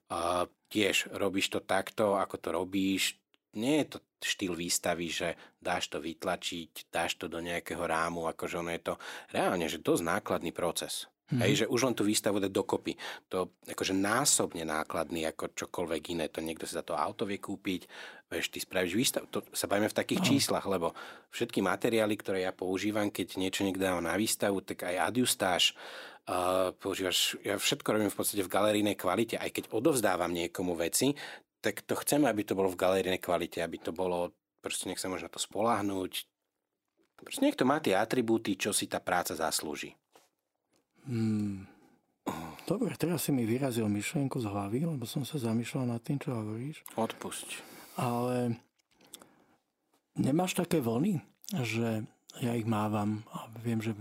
A 0.09 0.49
tiež 0.73 1.13
robíš 1.13 1.53
to 1.53 1.59
takto, 1.61 2.17
ako 2.17 2.35
to 2.41 2.49
robíš. 2.49 3.21
Nie 3.53 3.85
je 3.85 3.97
to 3.97 3.99
štýl 4.21 4.53
výstavy, 4.57 5.13
že 5.13 5.37
dáš 5.61 5.93
to 5.93 6.01
vytlačiť, 6.01 6.89
dáš 6.89 7.21
to 7.21 7.29
do 7.29 7.37
nejakého 7.37 7.81
rámu, 7.85 8.25
akože 8.29 8.55
ono 8.61 8.73
je 8.73 8.81
to 8.81 8.93
reálne, 9.33 9.65
že 9.69 9.81
dosť 9.81 10.03
nákladný 10.05 10.53
proces. 10.53 11.05
Mm-hmm. 11.27 11.43
Hej, 11.43 11.53
že 11.59 11.65
už 11.67 11.91
len 11.91 11.91
tú 11.91 12.07
výstavu 12.07 12.39
dať 12.39 12.47
dokopy. 12.55 12.95
To 13.27 13.51
akože 13.67 13.91
násobne 13.91 14.63
nákladný 14.63 15.27
ako 15.27 15.51
čokoľvek 15.51 16.15
iné. 16.15 16.31
To 16.31 16.39
niekto 16.39 16.63
si 16.63 16.71
za 16.71 16.87
to 16.87 16.95
auto 16.95 17.27
vie 17.27 17.35
kúpiť, 17.35 17.83
vieš, 18.31 18.47
ty 18.47 18.63
spravíš 18.63 18.95
výstavu. 18.95 19.27
To 19.35 19.43
sa 19.51 19.67
bavíme 19.67 19.91
v 19.91 19.97
takých 19.99 20.23
no. 20.23 20.27
číslach, 20.31 20.63
lebo 20.63 20.95
všetky 21.35 21.59
materiály, 21.59 22.15
ktoré 22.15 22.47
ja 22.47 22.55
používam, 22.55 23.11
keď 23.11 23.43
niečo 23.43 23.67
niekto 23.67 23.83
dáva 23.83 23.99
na 23.99 24.15
výstavu, 24.15 24.63
tak 24.63 24.87
aj 24.87 25.03
adjustáž, 25.03 25.75
uh, 26.31 26.71
používaš, 26.79 27.35
ja 27.43 27.59
všetko 27.59 27.87
robím 27.91 28.11
v 28.11 28.17
podstate 28.23 28.47
v 28.47 28.53
galerijnej 28.53 28.95
kvalite, 28.95 29.35
aj 29.35 29.51
keď 29.51 29.63
odovzdávam 29.75 30.31
niekomu 30.31 30.79
veci, 30.79 31.11
tak 31.59 31.83
to 31.83 31.99
chceme, 31.99 32.31
aby 32.31 32.47
to 32.47 32.55
bolo 32.55 32.71
v 32.71 32.79
galerijnej 32.79 33.19
kvalite, 33.19 33.59
aby 33.59 33.83
to 33.83 33.91
bolo, 33.91 34.31
proste 34.63 34.87
nech 34.87 35.01
sa 35.03 35.11
môže 35.11 35.27
na 35.27 35.31
to 35.31 35.43
spolahnúť. 35.43 36.23
Proste 37.19 37.43
niekto 37.43 37.65
má 37.65 37.83
tie 37.83 37.97
atribúty, 37.97 38.55
čo 38.55 38.71
si 38.71 38.85
tá 38.85 39.01
práca 39.01 39.33
zaslúži. 39.33 39.97
Hmm. 41.07 41.65
Dobre, 42.67 42.91
teraz 42.99 43.23
si 43.23 43.31
mi 43.31 43.47
vyrazil 43.47 43.87
myšlienku 43.87 44.43
z 44.43 44.51
hlavy, 44.51 44.83
lebo 44.83 45.07
som 45.07 45.23
sa 45.23 45.39
zamýšľal 45.39 45.87
nad 45.87 46.03
tým, 46.03 46.19
čo 46.19 46.35
hovoríš. 46.35 46.83
Odpusť. 46.99 47.63
Ale 47.95 48.59
nemáš 50.19 50.59
také 50.59 50.83
vlny, 50.83 51.23
že 51.63 52.03
ja 52.43 52.51
ich 52.59 52.67
mávam 52.67 53.23
a 53.31 53.47
viem, 53.63 53.79
že 53.79 53.95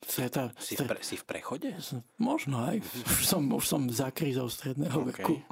streta, 0.00 0.56
Si 0.56 0.74
v, 0.74 0.88
pre, 0.88 0.98
si 1.04 1.20
v 1.20 1.24
prechode? 1.28 1.68
Možno 2.16 2.64
aj. 2.64 2.80
Už 2.80 3.24
som, 3.28 3.44
už 3.44 3.64
som 3.68 3.82
za 3.92 4.08
krízou 4.08 4.48
stredného 4.48 5.04
OK. 5.04 5.08
veku. 5.12 5.36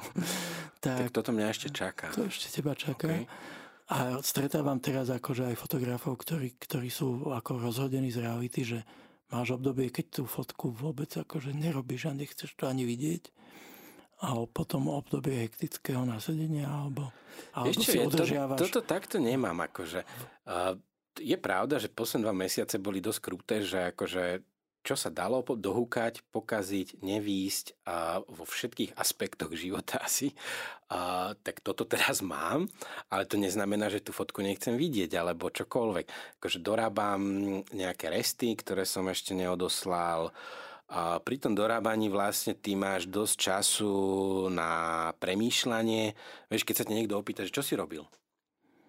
Tak, 0.77 1.09
tak 1.09 1.09
toto 1.09 1.33
mňa 1.33 1.49
ešte 1.49 1.73
čaká. 1.73 2.13
To 2.13 2.29
ešte 2.29 2.53
teba 2.53 2.77
čaká. 2.77 3.09
Okay. 3.09 3.25
A 3.89 4.21
stretávam 4.21 4.77
teraz 4.77 5.09
akože 5.09 5.49
aj 5.49 5.57
fotografov, 5.57 6.21
ktorí, 6.21 6.53
ktorí 6.53 6.93
sú 6.93 7.33
ako 7.33 7.57
rozhodení 7.57 8.13
z 8.13 8.21
reality, 8.21 8.61
že 8.61 8.79
máš 9.31 9.59
obdobie, 9.59 9.91
keď 9.91 10.21
tú 10.21 10.23
fotku 10.23 10.71
vôbec 10.71 11.11
akože 11.11 11.51
nerobíš 11.51 12.11
a 12.11 12.17
nechceš 12.17 12.55
to 12.55 12.67
ani 12.67 12.87
vidieť. 12.87 13.33
A 14.17 14.33
potom 14.49 14.89
obdobie 14.89 15.45
hektického 15.45 16.01
nasadenia 16.01 16.65
alebo, 16.65 17.13
alebo 17.53 17.77
si 17.85 18.01
udržiavaš. 18.01 18.57
To, 18.57 18.65
toto 18.65 18.81
takto 18.81 19.21
nemám. 19.21 19.69
Akože. 19.69 20.01
Uh, 20.49 20.73
je 21.21 21.37
pravda, 21.37 21.77
že 21.77 21.93
posledné 21.93 22.25
dva 22.25 22.33
mesiace 22.33 22.81
boli 22.81 22.97
dosť 22.97 23.19
kruté, 23.21 23.55
že 23.61 23.93
akože 23.93 24.41
čo 24.87 24.95
sa 24.95 25.11
dalo 25.11 25.43
dohúkať, 25.43 26.23
pokaziť, 26.31 27.03
nevísť 27.03 27.83
a 27.83 28.23
vo 28.23 28.47
všetkých 28.47 28.95
aspektoch 28.95 29.51
života 29.59 29.99
asi, 29.99 30.31
a, 30.87 31.35
tak 31.43 31.59
toto 31.59 31.83
teraz 31.83 32.23
mám, 32.23 32.71
ale 33.11 33.27
to 33.27 33.35
neznamená, 33.35 33.91
že 33.91 33.99
tú 33.99 34.15
fotku 34.15 34.39
nechcem 34.39 34.79
vidieť 34.79 35.11
alebo 35.19 35.51
čokoľvek. 35.51 36.39
Akože 36.39 36.63
dorábam 36.63 37.19
nejaké 37.75 38.07
resty, 38.07 38.55
ktoré 38.55 38.87
som 38.87 39.11
ešte 39.11 39.35
neodoslal, 39.35 40.31
a 40.87 41.19
pri 41.19 41.35
tom 41.35 41.51
dorábaní 41.51 42.07
vlastne 42.07 42.55
ty 42.55 42.71
máš 42.79 43.11
dosť 43.11 43.35
času 43.35 43.91
na 44.47 45.11
premýšľanie. 45.19 46.15
Vieš, 46.47 46.63
keď 46.63 46.75
sa 46.79 46.87
te 46.87 46.95
niekto 46.95 47.19
opýta, 47.19 47.43
že 47.43 47.51
čo 47.51 47.59
si 47.59 47.75
robil? 47.75 48.07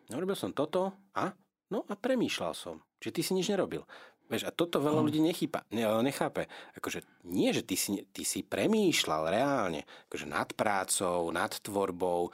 No, 0.07 0.23
robil 0.23 0.39
som 0.39 0.55
toto 0.55 0.95
a? 1.19 1.35
No 1.75 1.83
a 1.91 1.99
premýšľal 1.99 2.55
som. 2.55 2.79
Čiže 3.03 3.15
ty 3.19 3.21
si 3.27 3.33
nič 3.35 3.51
nerobil. 3.51 3.83
Vieš, 4.29 4.45
a 4.45 4.53
toto 4.53 4.77
veľa 4.79 5.01
ľudí 5.01 5.25
nechýpa, 5.25 5.65
ne, 5.73 5.89
nechápe. 6.05 6.53
Akože 6.77 7.01
nie, 7.25 7.49
že 7.57 7.65
ty 7.65 7.81
si, 7.81 8.05
ty 8.13 8.23
si 8.29 8.45
premýšľal 8.45 9.33
reálne, 9.33 9.89
akože 10.09 10.27
nad 10.29 10.53
prácou, 10.53 11.33
nad 11.33 11.53
tvorbou, 11.65 12.29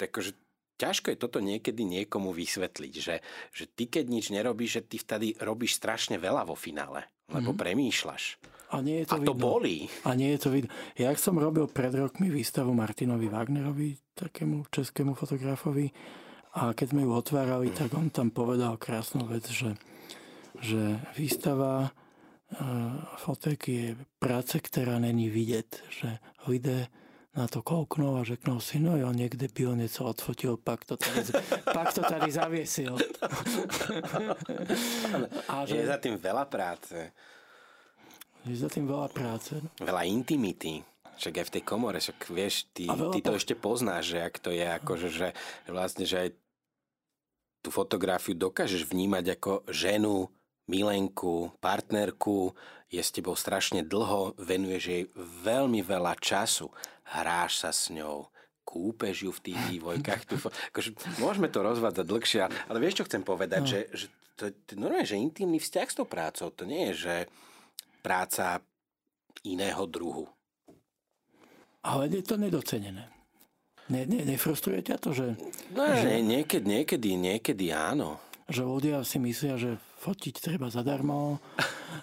tak 0.00 0.10
akože 0.10 0.32
ťažko 0.80 1.14
je 1.14 1.18
toto 1.20 1.38
niekedy 1.38 1.84
niekomu 1.86 2.34
vysvetliť, 2.34 2.94
že, 2.98 3.20
že 3.54 3.64
ty 3.70 3.86
keď 3.86 4.04
nič 4.10 4.32
nerobíš, 4.32 4.80
že 4.80 4.82
ty 4.88 4.96
vtedy 4.98 5.36
robíš 5.38 5.78
strašne 5.78 6.18
veľa 6.18 6.48
vo 6.48 6.56
finále, 6.58 7.06
lebo 7.30 7.52
mm-hmm. 7.52 7.62
premýšľaš. 7.62 8.24
A, 8.74 8.82
nie 8.82 9.04
je 9.04 9.06
to, 9.06 9.22
a 9.22 9.22
to 9.22 9.34
bolí. 9.38 9.86
A 10.02 10.18
nie 10.18 10.34
je 10.34 10.40
to 10.42 10.48
vidno. 10.50 10.72
Ja 10.98 11.14
som 11.14 11.38
robil 11.38 11.70
pred 11.70 11.94
rokmi 11.94 12.26
výstavu 12.26 12.74
Martinovi 12.74 13.30
Wagnerovi, 13.30 13.94
takému 14.18 14.66
českému 14.74 15.14
fotografovi, 15.14 15.94
a 16.54 16.70
keď 16.70 16.94
sme 16.94 17.02
ju 17.02 17.10
otvárali, 17.10 17.74
tak 17.74 17.90
on 17.98 18.14
tam 18.14 18.30
povedal 18.30 18.78
krásnu 18.78 19.26
vec, 19.26 19.42
že 19.50 19.74
že 20.60 21.00
výstava 21.18 21.88
e, 21.88 21.90
fotek 23.18 23.60
je 23.68 23.86
práce, 24.18 24.54
ktorá 24.60 25.02
není 25.02 25.30
vidieť, 25.30 25.68
že 25.90 26.18
lidé 26.46 26.86
na 27.34 27.50
to 27.50 27.66
kouknou 27.66 28.16
a 28.16 28.22
řeknou 28.22 28.62
si, 28.62 28.78
no 28.78 28.94
jo, 28.94 29.10
niekde 29.10 29.50
by 29.50 29.66
on 29.66 29.78
něco 29.78 30.04
odfotil, 30.04 30.56
pak 30.56 30.84
to 30.84 30.96
tady, 30.96 31.20
pak 31.74 31.94
to 31.94 32.02
tady 32.02 32.32
zaviesil. 32.32 32.96
a 35.48 35.66
že, 35.66 35.76
je 35.76 35.86
za 35.86 35.98
tým 35.98 36.14
veľa 36.14 36.46
práce. 36.46 37.10
Je 38.46 38.54
za 38.54 38.68
tým 38.70 38.86
veľa 38.86 39.08
práce. 39.10 39.56
Veľa 39.82 40.06
intimity. 40.06 40.84
Však 41.14 41.34
aj 41.42 41.46
v 41.46 41.54
tej 41.58 41.62
komore, 41.62 41.98
však 41.98 42.18
vieš, 42.30 42.70
ty, 42.74 42.86
ty 42.90 43.18
to 43.22 43.34
ešte 43.38 43.54
poznáš, 43.54 44.14
že 44.14 44.18
ak 44.22 44.34
to 44.38 44.50
je, 44.50 44.66
akože, 44.66 45.08
že, 45.10 45.28
že 45.66 45.70
vlastne, 45.70 46.04
že 46.06 46.16
aj 46.18 46.30
tú 47.64 47.70
fotografiu 47.72 48.36
dokážeš 48.36 48.84
vnímať 48.84 49.40
ako 49.40 49.52
ženu, 49.72 50.28
milenku, 50.68 51.52
partnerku, 51.60 52.52
je 52.88 53.02
s 53.02 53.10
tebou 53.10 53.34
strašne 53.34 53.82
dlho, 53.82 54.38
venuješ 54.38 54.84
jej 54.86 55.04
veľmi 55.18 55.82
veľa 55.82 56.14
času, 56.20 56.70
hráš 57.10 57.66
sa 57.66 57.70
s 57.74 57.90
ňou, 57.90 58.30
kúpeš 58.62 59.28
ju 59.28 59.30
v 59.34 59.42
tých 59.50 59.60
vývojkách. 59.76 60.22
Tu, 60.24 60.34
akože, 60.72 60.90
môžeme 61.20 61.50
to 61.50 61.60
rozvádzať 61.60 62.06
dlhšie, 62.06 62.40
ale 62.48 62.78
vieš, 62.78 63.02
čo 63.02 63.06
chcem 63.10 63.22
povedať? 63.26 63.60
No. 63.60 63.70
Že, 63.70 63.80
že 63.92 64.06
to, 64.34 64.44
to, 64.66 64.72
normálne, 64.78 65.06
že 65.06 65.20
intimný 65.20 65.58
vzťah 65.62 65.88
s 65.90 65.96
tou 65.98 66.06
prácou, 66.06 66.50
to 66.50 66.66
nie 66.66 66.90
je, 66.90 67.06
že 67.08 67.14
práca 68.02 68.58
iného 69.46 69.84
druhu. 69.86 70.26
Ale 71.84 72.08
je 72.08 72.24
to 72.24 72.40
nedocenené. 72.40 73.12
Ne, 73.92 74.08
ne, 74.08 74.24
nefrustruje 74.24 74.80
ťa 74.80 74.96
to, 74.96 75.12
že... 75.12 75.36
No, 75.76 75.84
že... 75.92 76.24
niekedy, 76.24 76.64
niekedy, 76.64 77.08
niekedy 77.20 77.68
áno. 77.68 78.16
Že 78.44 78.62
ľudia 78.64 78.96
si 79.06 79.16
myslia, 79.22 79.56
že 79.56 79.80
fotiť 80.04 80.34
treba 80.40 80.68
zadarmo 80.68 81.40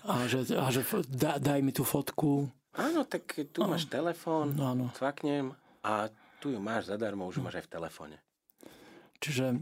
a 0.10 0.26
že, 0.26 0.58
a 0.58 0.74
že 0.74 0.82
da, 1.06 1.38
daj 1.38 1.62
mi 1.62 1.70
tú 1.70 1.86
fotku. 1.86 2.50
Áno, 2.74 3.06
tak 3.06 3.36
tu 3.52 3.68
máš 3.68 3.86
telefón, 3.92 4.56
no, 4.56 4.90
cvaknem 4.96 5.54
a 5.86 6.08
tu 6.42 6.50
ju 6.50 6.58
máš 6.58 6.90
zadarmo, 6.90 7.30
už 7.30 7.38
ju 7.38 7.44
máš 7.46 7.62
aj 7.62 7.66
v 7.68 7.74
telefóne. 7.78 8.18
Čiže... 9.22 9.62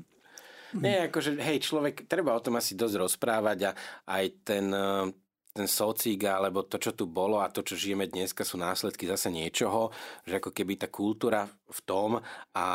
Nie, 0.70 1.10
akože, 1.10 1.42
hej, 1.42 1.66
človek, 1.66 2.06
treba 2.06 2.38
o 2.38 2.44
tom 2.46 2.62
asi 2.62 2.78
dosť 2.78 2.96
rozprávať 3.02 3.60
a 3.68 3.72
aj 4.06 4.26
ten, 4.46 4.70
eh, 4.70 5.10
ten 5.50 5.66
socik 5.66 6.30
alebo 6.30 6.62
to, 6.64 6.78
čo 6.78 6.94
tu 6.94 7.10
bolo 7.10 7.42
a 7.42 7.50
to, 7.50 7.66
čo 7.66 7.74
žijeme 7.74 8.06
dneska, 8.06 8.46
sú 8.46 8.62
následky 8.62 9.10
zase 9.10 9.34
niečoho, 9.34 9.90
že 10.30 10.38
ako 10.38 10.54
keby 10.54 10.78
tá 10.78 10.88
kultúra 10.88 11.50
v 11.50 11.80
tom 11.84 12.22
a 12.54 12.66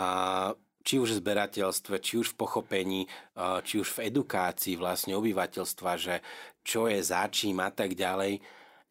či 0.85 1.01
už 1.01 1.17
v 1.17 1.21
zberateľstve, 1.25 1.97
či 2.05 2.21
už 2.21 2.37
v 2.37 2.39
pochopení, 2.39 3.01
či 3.65 3.81
už 3.81 3.89
v 3.97 4.13
edukácii 4.13 4.77
vlastne 4.77 5.17
obyvateľstva, 5.17 5.91
že 5.97 6.21
čo 6.61 6.87
je 6.93 7.01
začím 7.01 7.65
a 7.65 7.73
tak 7.73 7.97
ďalej. 7.97 8.39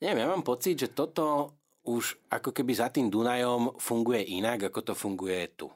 Neviem, 0.02 0.20
ja 0.20 0.28
mám 0.28 0.41
pocit, 0.41 0.74
že 0.74 0.89
toto 0.89 1.54
už 1.86 2.18
ako 2.34 2.50
keby 2.50 2.74
za 2.74 2.89
tým 2.89 3.14
Dunajom 3.14 3.78
funguje 3.78 4.26
inak, 4.41 4.74
ako 4.74 4.80
to 4.82 4.94
funguje 4.98 5.54
tu. 5.54 5.70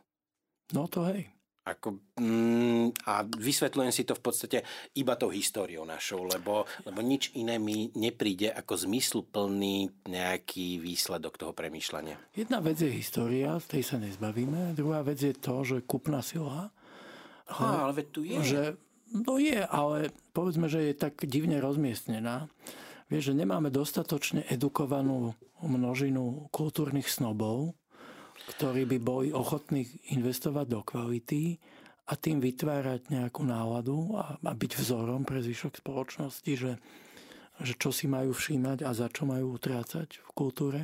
No 0.74 0.90
to 0.90 1.06
hej. 1.08 1.30
Ako, 1.68 2.00
mm, 2.16 3.04
a 3.04 3.28
vysvetľujem 3.28 3.92
si 3.92 4.08
to 4.08 4.16
v 4.16 4.24
podstate 4.24 4.58
iba 4.96 5.20
tou 5.20 5.36
históriou 5.36 5.84
našou, 5.84 6.24
lebo, 6.24 6.64
lebo 6.88 7.00
nič 7.04 7.36
iné 7.36 7.60
mi 7.60 7.92
nepríde 7.92 8.56
ako 8.56 8.88
zmysluplný 8.88 9.92
nejaký 10.08 10.80
výsledok 10.80 11.36
toho 11.36 11.52
premýšľania. 11.52 12.16
Jedna 12.40 12.64
vec 12.64 12.80
je 12.80 12.88
história, 12.88 13.60
z 13.60 13.68
tej 13.68 13.84
sa 13.84 13.98
nezbavíme. 14.00 14.80
Druhá 14.80 15.04
vec 15.04 15.20
je 15.20 15.36
to, 15.36 15.68
že 15.68 15.84
kupná 15.84 16.24
sila. 16.24 16.72
Aha, 17.52 17.88
ale 17.88 18.04
veď 18.04 18.08
tu 18.16 18.22
je. 18.24 18.40
Že, 18.40 18.64
no 19.28 19.36
je, 19.36 19.60
ale 19.60 20.12
povedzme, 20.32 20.72
že 20.72 20.92
je 20.92 20.94
tak 20.96 21.20
divne 21.28 21.60
rozmiestnená. 21.60 22.48
Vieš, 23.08 23.32
že 23.32 23.40
nemáme 23.40 23.72
dostatočne 23.72 24.44
edukovanú 24.52 25.32
množinu 25.64 26.52
kultúrnych 26.52 27.08
snobov, 27.08 27.72
ktorí 28.56 28.86
by 28.86 28.98
boli 29.02 29.28
ochotní 29.34 29.88
investovať 30.14 30.66
do 30.70 30.82
kvality 30.86 31.58
a 32.08 32.14
tým 32.16 32.40
vytvárať 32.40 33.12
nejakú 33.12 33.44
náladu 33.44 34.16
a, 34.16 34.40
a 34.40 34.54
byť 34.56 34.72
vzorom 34.80 35.28
pre 35.28 35.44
zvyšok 35.44 35.84
spoločnosti, 35.84 36.52
že, 36.56 36.74
že 37.60 37.74
čo 37.76 37.92
si 37.92 38.08
majú 38.08 38.32
všímať 38.32 38.88
a 38.88 38.96
za 38.96 39.12
čo 39.12 39.28
majú 39.28 39.60
utrácať 39.60 40.24
v 40.24 40.30
kultúre. 40.32 40.82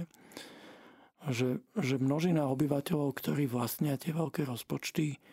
Že, 1.24 1.64
že 1.80 1.96
množina 2.04 2.52
obyvateľov, 2.52 3.16
ktorí 3.16 3.48
vlastnia 3.48 3.96
tie 3.96 4.12
veľké 4.12 4.44
rozpočty, 4.44 5.24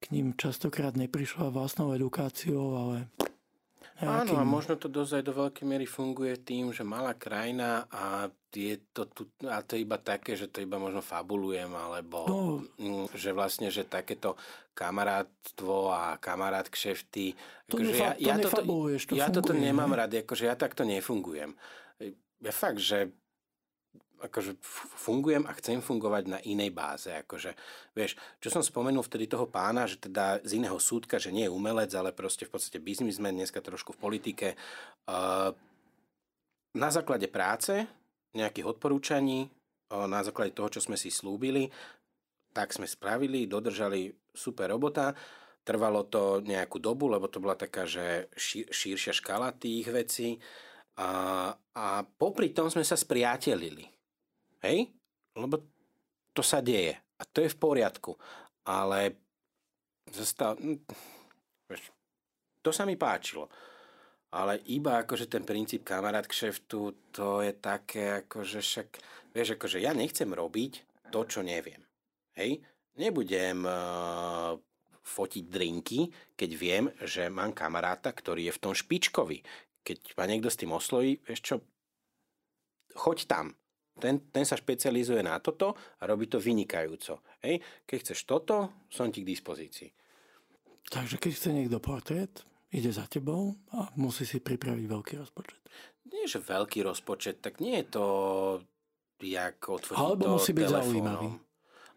k 0.00 0.04
ním 0.10 0.34
častokrát 0.34 0.98
neprišla 0.98 1.54
vlastnou 1.54 1.94
edukáciou, 1.94 2.74
ale 2.74 2.96
Áno, 4.00 4.40
a 4.40 4.44
možno 4.48 4.80
to 4.80 4.88
dosť 4.88 5.20
aj 5.20 5.24
do 5.24 5.32
veľkej 5.36 5.64
miery 5.68 5.84
funguje 5.84 6.40
tým, 6.40 6.72
že 6.72 6.80
malá 6.80 7.12
krajina 7.12 7.84
a 7.92 8.32
je 8.48 8.80
to 8.96 9.04
tu, 9.12 9.28
a 9.44 9.60
to 9.60 9.76
je 9.76 9.84
iba 9.84 10.00
také, 10.00 10.34
že 10.34 10.48
to 10.48 10.64
iba 10.64 10.80
možno 10.80 11.04
fabulujem, 11.04 11.70
alebo 11.70 12.18
no. 12.26 12.38
Mm, 12.80 13.06
že 13.12 13.30
vlastne, 13.36 13.68
že 13.68 13.84
takéto 13.84 14.40
kamarátstvo 14.72 15.92
a 15.92 16.16
kamarát 16.16 16.66
kšefty. 16.66 17.36
To, 17.68 17.76
akože 17.76 17.92
nefa- 17.92 18.16
ja, 18.16 18.34
ja, 18.34 18.36
to 18.40 18.48
toto, 18.48 18.62
to 18.88 19.12
ja 19.14 19.26
toto 19.28 19.52
nemám 19.52 19.92
ne? 19.92 19.96
rád, 20.00 20.10
akože 20.24 20.48
ja 20.48 20.56
takto 20.56 20.82
nefungujem. 20.88 21.52
Ja 22.40 22.52
fakt, 22.56 22.80
že 22.80 23.12
akože 24.20 24.60
fungujem 25.00 25.48
a 25.48 25.56
chcem 25.56 25.80
fungovať 25.80 26.24
na 26.28 26.38
inej 26.44 26.70
báze. 26.70 27.08
Akože, 27.08 27.56
vieš, 27.96 28.14
čo 28.38 28.52
som 28.52 28.60
spomenul 28.60 29.00
vtedy 29.00 29.26
toho 29.26 29.48
pána, 29.48 29.88
že 29.88 29.96
teda 29.96 30.44
z 30.44 30.60
iného 30.60 30.76
súdka, 30.76 31.16
že 31.16 31.32
nie 31.32 31.48
je 31.48 31.54
umelec, 31.54 31.90
ale 31.96 32.12
proste 32.12 32.44
v 32.44 32.52
podstate 32.52 32.78
biznismen, 32.78 33.34
dneska 33.34 33.64
trošku 33.64 33.96
v 33.96 34.02
politike. 34.02 34.48
Na 36.70 36.88
základe 36.92 37.26
práce, 37.32 37.88
nejakých 38.36 38.76
odporúčaní, 38.76 39.50
na 39.90 40.22
základe 40.22 40.54
toho, 40.54 40.70
čo 40.70 40.84
sme 40.84 40.94
si 40.94 41.10
slúbili, 41.10 41.66
tak 42.54 42.70
sme 42.70 42.86
spravili, 42.86 43.50
dodržali 43.50 44.10
super 44.30 44.70
robota. 44.70 45.14
Trvalo 45.60 46.08
to 46.08 46.40
nejakú 46.40 46.80
dobu, 46.80 47.10
lebo 47.10 47.28
to 47.28 47.42
bola 47.42 47.54
taká, 47.54 47.84
že 47.84 48.32
šír, 48.32 48.70
šíršia 48.70 49.12
škala 49.12 49.54
tých 49.54 49.86
vecí. 49.92 50.28
A, 50.98 51.52
a 51.54 51.86
popri 52.04 52.50
tom 52.50 52.66
sme 52.72 52.82
sa 52.82 52.98
spriatelili. 52.98 53.99
Hej? 54.64 54.92
Lebo 55.36 55.60
to 56.32 56.42
sa 56.44 56.60
deje. 56.60 56.96
A 56.96 57.22
to 57.28 57.44
je 57.44 57.52
v 57.52 57.60
poriadku. 57.60 58.16
Ale 58.64 59.16
zostal... 60.12 60.56
Hm, 60.56 60.80
to 62.60 62.70
sa 62.72 62.84
mi 62.84 62.96
páčilo. 62.96 63.48
Ale 64.30 64.62
iba 64.70 65.02
akože 65.02 65.26
ten 65.26 65.42
princíp 65.42 65.82
kamarát 65.82 66.22
k 66.22 66.46
šeftu, 66.46 67.10
to 67.10 67.42
je 67.42 67.50
také 67.58 68.22
akože 68.22 68.62
však, 68.62 68.88
vieš, 69.34 69.58
akože 69.58 69.82
ja 69.82 69.90
nechcem 69.90 70.30
robiť 70.30 70.72
to, 71.10 71.26
čo 71.26 71.42
neviem. 71.42 71.82
Hej? 72.38 72.62
Nebudem 72.94 73.66
uh, 73.66 74.54
fotiť 75.02 75.44
drinky, 75.50 76.06
keď 76.38 76.50
viem, 76.54 76.84
že 77.02 77.26
mám 77.26 77.50
kamaráta, 77.50 78.14
ktorý 78.14 78.50
je 78.50 78.54
v 78.54 78.62
tom 78.62 78.74
špičkový. 78.76 79.42
Keď 79.82 80.14
ma 80.14 80.30
niekto 80.30 80.46
s 80.46 80.60
tým 80.60 80.70
osloví, 80.70 81.18
vieš 81.26 81.40
čo, 81.42 81.54
choď 82.94 83.26
tam. 83.26 83.46
Ten, 84.00 84.32
ten 84.32 84.44
sa 84.48 84.56
špecializuje 84.56 85.20
na 85.20 85.36
toto 85.38 85.76
a 86.00 86.08
robí 86.08 86.26
to 86.26 86.40
vynikajúco. 86.40 87.20
Hej? 87.44 87.60
Keď 87.84 87.96
chceš 88.00 88.20
toto, 88.24 88.88
som 88.88 89.12
ti 89.12 89.20
k 89.22 89.30
dispozícii. 89.30 89.92
Takže 90.88 91.20
keď 91.20 91.32
chce 91.36 91.50
niekto 91.52 91.78
portrét, 91.78 92.42
ide 92.72 92.90
za 92.90 93.06
tebou 93.06 93.54
a 93.76 93.92
musí 93.94 94.24
si 94.24 94.40
pripraviť 94.40 94.86
veľký 94.88 95.14
rozpočet. 95.20 95.60
Nie, 96.10 96.26
že 96.26 96.42
veľký 96.42 96.82
rozpočet, 96.82 97.38
tak 97.38 97.62
nie 97.62 97.78
je 97.84 97.86
to 97.94 98.04
jak 99.20 99.60
odfotiť 99.60 100.00
Alebo 100.00 100.24
to 100.24 100.34
musí 100.40 100.52
byť 100.56 100.66
telefónom. 100.66 100.88
zaujímavý. 100.88 101.28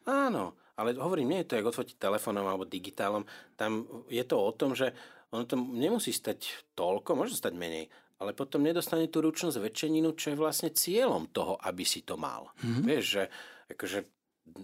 Áno, 0.04 0.44
ale 0.76 0.90
hovorím, 1.00 1.32
nie 1.34 1.40
je 1.42 1.48
to 1.50 1.58
jak 1.58 1.70
odfotiť 1.72 1.96
telefónom 1.98 2.46
alebo 2.46 2.68
digitálom. 2.68 3.24
Tam 3.56 3.88
je 4.12 4.24
to 4.28 4.36
o 4.36 4.52
tom, 4.52 4.76
že 4.76 4.92
ono 5.34 5.50
to 5.50 5.58
nemusí 5.58 6.14
stať 6.14 6.70
toľko, 6.78 7.18
môže 7.18 7.34
stať 7.34 7.58
menej, 7.58 7.90
ale 8.24 8.32
potom 8.32 8.64
nedostane 8.64 9.12
tú 9.12 9.20
ručnú 9.20 9.52
zväčšeninu, 9.52 10.16
čo 10.16 10.32
je 10.32 10.40
vlastne 10.40 10.72
cieľom 10.72 11.28
toho, 11.30 11.60
aby 11.60 11.84
si 11.84 12.08
to 12.08 12.16
mal. 12.16 12.56
Mm-hmm. 12.64 12.84
Vieš, 12.88 13.06
že 13.06 13.24
akože 13.76 14.00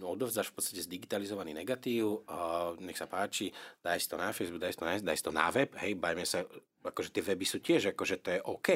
no, 0.00 0.16
odovzdáš 0.16 0.48
v 0.48 0.56
podstate 0.56 0.80
zdigitalizovaný 0.84 1.52
negatív, 1.52 2.24
a 2.24 2.72
nech 2.80 2.96
sa 2.96 3.04
páči, 3.04 3.52
daj 3.84 4.00
si 4.00 4.08
to 4.08 4.16
na 4.16 4.32
Facebook, 4.32 4.64
daj 4.64 4.72
si 4.72 4.78
to 4.80 4.86
na, 4.88 4.92
daj 4.96 5.16
si 5.16 5.24
to 5.24 5.32
na 5.32 5.46
web, 5.52 5.70
hej, 5.76 5.92
bajme 6.00 6.24
sa, 6.24 6.40
akože 6.84 7.12
tie 7.12 7.22
weby 7.24 7.44
sú 7.44 7.60
tiež, 7.60 7.92
akože 7.92 8.16
to 8.24 8.28
je 8.32 8.40
OK, 8.48 8.68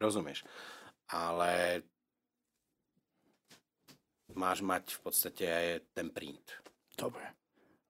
rozumieš. 0.00 0.48
Ale 1.12 1.84
máš 4.32 4.64
mať 4.64 4.96
v 4.96 5.00
podstate 5.04 5.44
aj 5.44 5.66
ten 5.92 6.08
print. 6.08 6.58
Dobre. 6.96 7.24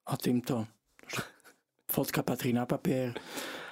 A 0.05 0.12
týmto, 0.20 0.68
fotka 1.89 2.22
patrí 2.24 2.53
na 2.53 2.64
papier, 2.66 3.14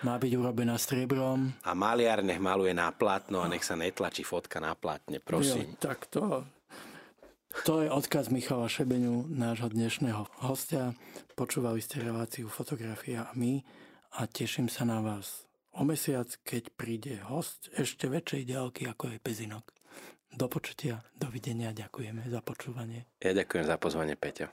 má 0.02 0.18
byť 0.18 0.32
urobená 0.34 0.74
striebrom. 0.78 1.54
A 1.62 1.72
maliar 1.72 2.22
nech 2.26 2.42
maluje 2.42 2.74
na 2.74 2.90
plátno 2.90 3.42
a 3.42 3.50
nech 3.50 3.62
sa 3.62 3.78
netlačí 3.78 4.26
fotka 4.26 4.58
na 4.58 4.74
plátne, 4.74 5.22
prosím. 5.22 5.74
Jo, 5.74 5.78
tak 5.78 6.10
to, 6.10 6.46
to 7.68 7.84
je 7.84 7.88
odkaz 7.92 8.32
Michala 8.32 8.66
Šebeňu, 8.66 9.30
nášho 9.30 9.70
dnešného 9.70 10.26
hostia. 10.44 10.96
Počúvali 11.38 11.84
ste 11.84 12.02
reláciu 12.02 12.48
Fotografia 12.48 13.28
a 13.28 13.32
my 13.36 13.62
a 14.18 14.28
teším 14.28 14.68
sa 14.68 14.84
na 14.84 15.00
vás 15.00 15.48
o 15.72 15.84
mesiac, 15.84 16.28
keď 16.44 16.72
príde 16.76 17.14
host 17.28 17.72
ešte 17.72 18.08
väčšej 18.08 18.42
ďalky 18.44 18.82
ako 18.88 19.16
je 19.16 19.18
Pezinok. 19.20 19.72
Do 20.32 20.48
počutia, 20.48 21.04
dovidenia, 21.12 21.76
ďakujeme 21.76 22.24
za 22.24 22.40
počúvanie. 22.40 23.04
Ja 23.20 23.36
ďakujem 23.36 23.68
za 23.68 23.76
pozvanie, 23.76 24.16
Peťo. 24.16 24.48